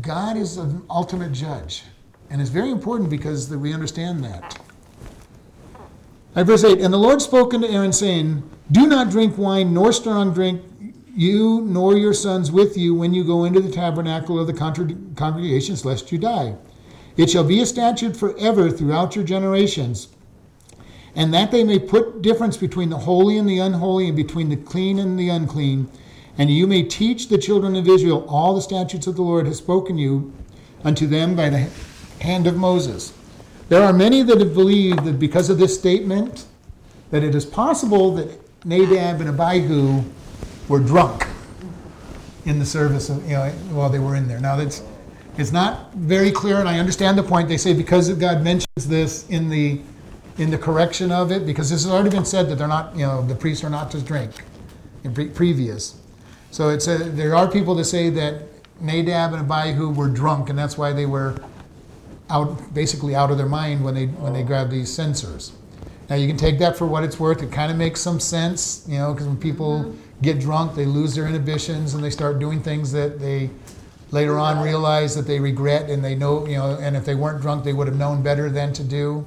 God 0.00 0.36
is 0.36 0.56
an 0.56 0.82
ultimate 0.88 1.32
judge. 1.32 1.82
And 2.30 2.40
it's 2.40 2.50
very 2.50 2.70
important 2.70 3.10
because 3.10 3.48
that 3.48 3.58
we 3.58 3.72
understand 3.72 4.24
that. 4.24 4.58
At 6.34 6.46
verse 6.46 6.64
8, 6.64 6.80
and 6.80 6.92
the 6.92 6.98
Lord 6.98 7.22
spoke 7.22 7.54
unto 7.54 7.66
Aaron, 7.66 7.92
saying, 7.92 8.42
Do 8.72 8.86
not 8.86 9.10
drink 9.10 9.38
wine 9.38 9.72
nor 9.72 9.92
strong 9.92 10.32
drink, 10.32 10.62
you 11.14 11.60
nor 11.62 11.96
your 11.96 12.14
sons 12.14 12.50
with 12.50 12.76
you, 12.76 12.94
when 12.94 13.14
you 13.14 13.22
go 13.22 13.44
into 13.44 13.60
the 13.60 13.70
tabernacle 13.70 14.40
of 14.40 14.48
the 14.48 14.52
congregations, 14.52 15.84
lest 15.84 16.10
you 16.10 16.18
die. 16.18 16.56
It 17.16 17.30
shall 17.30 17.44
be 17.44 17.60
a 17.60 17.66
statute 17.66 18.16
forever 18.16 18.70
throughout 18.70 19.14
your 19.14 19.24
generations 19.24 20.08
and 21.16 21.32
that 21.32 21.50
they 21.50 21.64
may 21.64 21.78
put 21.78 22.22
difference 22.22 22.56
between 22.56 22.90
the 22.90 22.98
holy 22.98 23.38
and 23.38 23.48
the 23.48 23.58
unholy, 23.58 24.08
and 24.08 24.16
between 24.16 24.48
the 24.48 24.56
clean 24.56 24.98
and 24.98 25.18
the 25.18 25.28
unclean. 25.28 25.88
And 26.36 26.50
you 26.50 26.66
may 26.66 26.82
teach 26.82 27.28
the 27.28 27.38
children 27.38 27.76
of 27.76 27.88
Israel 27.88 28.26
all 28.28 28.54
the 28.54 28.62
statutes 28.62 29.06
of 29.06 29.16
the 29.16 29.22
Lord 29.22 29.46
has 29.46 29.58
spoken 29.58 29.96
you 29.96 30.32
unto 30.82 31.06
them 31.06 31.36
by 31.36 31.48
the 31.48 31.70
hand 32.20 32.46
of 32.46 32.56
Moses. 32.56 33.12
There 33.68 33.82
are 33.82 33.92
many 33.92 34.22
that 34.22 34.40
have 34.40 34.54
believed 34.54 35.04
that 35.04 35.18
because 35.18 35.48
of 35.48 35.58
this 35.58 35.78
statement, 35.78 36.46
that 37.10 37.22
it 37.22 37.34
is 37.34 37.46
possible 37.46 38.14
that 38.16 38.28
Nadab 38.64 39.20
and 39.20 39.30
Abihu 39.30 40.02
were 40.68 40.80
drunk 40.80 41.26
in 42.44 42.58
the 42.58 42.66
service 42.66 43.08
of, 43.08 43.22
you 43.24 43.36
know, 43.36 43.48
while 43.70 43.88
they 43.88 43.98
were 43.98 44.16
in 44.16 44.28
there. 44.28 44.40
Now 44.40 44.56
that's 44.56 44.82
it's 45.36 45.50
not 45.50 45.92
very 45.94 46.30
clear, 46.30 46.60
and 46.60 46.68
I 46.68 46.78
understand 46.78 47.18
the 47.18 47.22
point. 47.22 47.48
They 47.48 47.56
say 47.56 47.74
because 47.74 48.08
God 48.14 48.42
mentions 48.42 48.86
this 48.86 49.28
in 49.28 49.48
the 49.48 49.80
in 50.38 50.50
the 50.50 50.58
correction 50.58 51.12
of 51.12 51.30
it, 51.30 51.46
because 51.46 51.70
this 51.70 51.84
has 51.84 51.92
already 51.92 52.10
been 52.10 52.24
said 52.24 52.48
that 52.48 52.56
they're 52.56 52.68
not, 52.68 52.94
you 52.96 53.06
know, 53.06 53.24
the 53.24 53.34
priests 53.34 53.64
are 53.64 53.70
not 53.70 53.90
to 53.92 54.00
drink 54.00 54.32
in 55.04 55.14
pre- 55.14 55.28
previous. 55.28 56.00
So 56.54 56.68
it's 56.68 56.86
a, 56.86 56.98
there 56.98 57.34
are 57.34 57.50
people 57.50 57.74
that 57.74 57.84
say 57.84 58.10
that 58.10 58.42
Nadab 58.80 59.32
and 59.32 59.50
Abihu 59.50 59.90
were 59.90 60.08
drunk, 60.08 60.50
and 60.50 60.56
that's 60.56 60.78
why 60.78 60.92
they 60.92 61.04
were 61.04 61.34
out, 62.30 62.72
basically 62.72 63.16
out 63.16 63.32
of 63.32 63.38
their 63.38 63.48
mind 63.48 63.84
when 63.84 63.96
they 63.96 64.06
when 64.06 64.34
they 64.34 64.44
grabbed 64.44 64.70
these 64.70 64.88
censers. 64.88 65.50
Now 66.08 66.14
you 66.14 66.28
can 66.28 66.36
take 66.36 66.60
that 66.60 66.76
for 66.76 66.86
what 66.86 67.02
it's 67.02 67.18
worth. 67.18 67.42
It 67.42 67.50
kind 67.50 67.72
of 67.72 67.76
makes 67.76 68.00
some 68.00 68.20
sense, 68.20 68.86
you 68.88 68.98
know, 68.98 69.12
because 69.12 69.26
when 69.26 69.36
people 69.36 69.96
get 70.22 70.38
drunk, 70.38 70.76
they 70.76 70.84
lose 70.84 71.16
their 71.16 71.26
inhibitions 71.26 71.94
and 71.94 72.04
they 72.04 72.10
start 72.10 72.38
doing 72.38 72.62
things 72.62 72.92
that 72.92 73.18
they 73.18 73.50
later 74.12 74.38
on 74.38 74.62
realize 74.62 75.16
that 75.16 75.26
they 75.26 75.40
regret, 75.40 75.90
and 75.90 76.04
they 76.04 76.14
know, 76.14 76.46
you 76.46 76.56
know, 76.56 76.78
and 76.80 76.96
if 76.96 77.04
they 77.04 77.16
weren't 77.16 77.42
drunk, 77.42 77.64
they 77.64 77.72
would 77.72 77.88
have 77.88 77.96
known 77.96 78.22
better 78.22 78.48
than 78.48 78.72
to 78.74 78.84
do. 78.84 79.26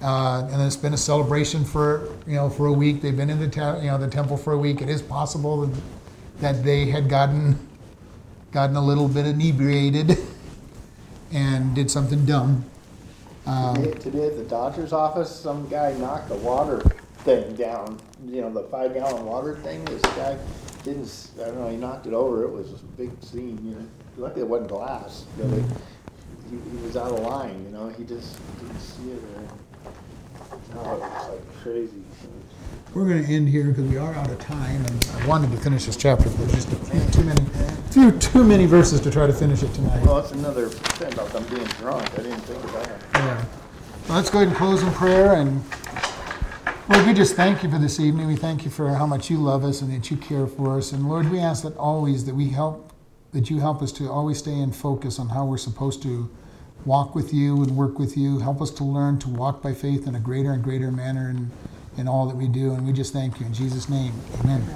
Uh, 0.00 0.46
and 0.52 0.62
it's 0.62 0.76
been 0.76 0.94
a 0.94 0.96
celebration 0.96 1.64
for 1.64 2.14
you 2.28 2.36
know 2.36 2.48
for 2.48 2.66
a 2.66 2.72
week. 2.72 3.02
They've 3.02 3.16
been 3.16 3.30
in 3.30 3.40
the 3.40 3.48
te- 3.48 3.82
you 3.82 3.90
know 3.90 3.98
the 3.98 4.06
temple 4.06 4.36
for 4.36 4.52
a 4.52 4.58
week. 4.58 4.82
It 4.82 4.88
is 4.88 5.02
possible 5.02 5.66
that, 5.66 5.80
that 6.40 6.64
they 6.64 6.86
had 6.86 7.08
gotten 7.08 7.58
gotten 8.52 8.76
a 8.76 8.84
little 8.84 9.08
bit 9.08 9.26
inebriated 9.26 10.16
and 11.32 11.74
did 11.74 11.90
something 11.90 12.24
dumb. 12.24 12.64
Um, 13.46 13.74
Today, 13.74 13.98
today 13.98 14.26
at 14.28 14.36
the 14.36 14.44
doctor's 14.44 14.92
office, 14.92 15.28
some 15.28 15.68
guy 15.68 15.92
knocked 15.94 16.28
the 16.28 16.36
water 16.36 16.80
thing 17.18 17.54
down, 17.56 18.00
you 18.26 18.40
know, 18.40 18.50
the 18.50 18.62
five 18.64 18.94
gallon 18.94 19.26
water 19.26 19.56
thing, 19.56 19.84
this 19.86 20.02
guy 20.02 20.38
didn't, 20.84 21.30
I 21.42 21.46
don't 21.46 21.58
know, 21.58 21.68
he 21.68 21.76
knocked 21.76 22.06
it 22.06 22.14
over, 22.14 22.44
it 22.44 22.50
was 22.50 22.72
a 22.72 22.84
big 22.96 23.10
scene, 23.22 23.58
you 23.64 23.74
know, 23.74 23.86
luckily 24.16 24.42
it 24.42 24.48
wasn't 24.48 24.68
glass, 24.68 25.24
but 25.36 25.46
it, 25.46 25.64
he, 26.50 26.56
he 26.70 26.86
was 26.86 26.96
out 26.96 27.12
of 27.12 27.20
line, 27.20 27.64
you 27.64 27.70
know, 27.70 27.88
he 27.88 28.04
just 28.04 28.38
didn't 28.60 28.80
see 28.80 29.10
it, 29.10 29.22
or, 29.36 29.42
no, 30.74 30.94
it 30.94 31.00
was 31.00 31.28
like 31.30 31.62
crazy. 31.62 32.04
We're 32.94 33.08
going 33.08 33.24
to 33.24 33.32
end 33.32 33.48
here 33.48 33.64
because 33.64 33.90
we 33.90 33.96
are 33.96 34.14
out 34.14 34.30
of 34.30 34.38
time, 34.38 34.84
and 34.86 35.06
I 35.20 35.26
wanted 35.26 35.50
to 35.50 35.56
finish 35.56 35.86
this 35.86 35.96
chapter 35.96 36.30
for 36.30 36.46
just 36.54 36.72
a 36.72 36.76
few, 36.76 37.00
too 37.10 37.24
many 37.24 37.42
few 37.90 38.12
too 38.12 38.44
many 38.44 38.66
verses 38.66 39.00
to 39.00 39.10
try 39.10 39.26
to 39.26 39.32
finish 39.32 39.64
it 39.64 39.74
tonight. 39.74 40.04
Well, 40.04 40.16
that's 40.16 40.32
another 40.32 40.68
thing 40.68 41.12
about 41.12 41.28
them 41.30 41.44
being 41.46 41.66
drunk. 41.78 42.08
I 42.18 42.22
didn't 42.22 42.40
think 42.40 42.62
about 42.62 42.86
it. 42.86 43.00
Yeah. 43.14 43.44
Well, 44.08 44.16
let's 44.18 44.30
go 44.30 44.38
ahead 44.38 44.48
and 44.48 44.56
close 44.56 44.82
in 44.82 44.92
prayer 44.92 45.34
and 45.34 45.62
Lord, 46.88 47.06
we 47.06 47.14
just 47.14 47.34
thank 47.34 47.62
you 47.62 47.70
for 47.70 47.78
this 47.78 47.98
evening. 47.98 48.26
We 48.26 48.36
thank 48.36 48.64
you 48.64 48.70
for 48.70 48.90
how 48.90 49.06
much 49.06 49.30
you 49.30 49.38
love 49.38 49.64
us 49.64 49.80
and 49.80 49.90
that 49.92 50.10
you 50.10 50.16
care 50.16 50.46
for 50.46 50.76
us. 50.76 50.92
And 50.92 51.08
Lord, 51.08 51.30
we 51.30 51.38
ask 51.38 51.62
that 51.62 51.76
always 51.76 52.26
that 52.26 52.34
we 52.34 52.50
help 52.50 52.92
that 53.32 53.48
you 53.48 53.58
help 53.58 53.82
us 53.82 53.90
to 53.92 54.08
always 54.10 54.38
stay 54.38 54.56
in 54.56 54.70
focus 54.70 55.18
on 55.18 55.30
how 55.30 55.44
we're 55.44 55.56
supposed 55.56 56.02
to 56.02 56.30
walk 56.84 57.14
with 57.14 57.32
you 57.32 57.62
and 57.62 57.76
work 57.76 57.98
with 57.98 58.16
you. 58.16 58.38
Help 58.38 58.60
us 58.60 58.70
to 58.72 58.84
learn 58.84 59.18
to 59.20 59.28
walk 59.28 59.62
by 59.62 59.72
faith 59.72 60.06
in 60.06 60.14
a 60.14 60.20
greater 60.20 60.52
and 60.52 60.62
greater 60.62 60.92
manner 60.92 61.30
in, 61.30 61.50
in 61.96 62.08
all 62.08 62.26
that 62.26 62.36
we 62.36 62.48
do. 62.48 62.72
And 62.72 62.86
we 62.86 62.92
just 62.92 63.12
thank 63.12 63.40
you 63.40 63.46
in 63.46 63.54
Jesus' 63.54 63.88
name. 63.88 64.14
Amen. 64.40 64.74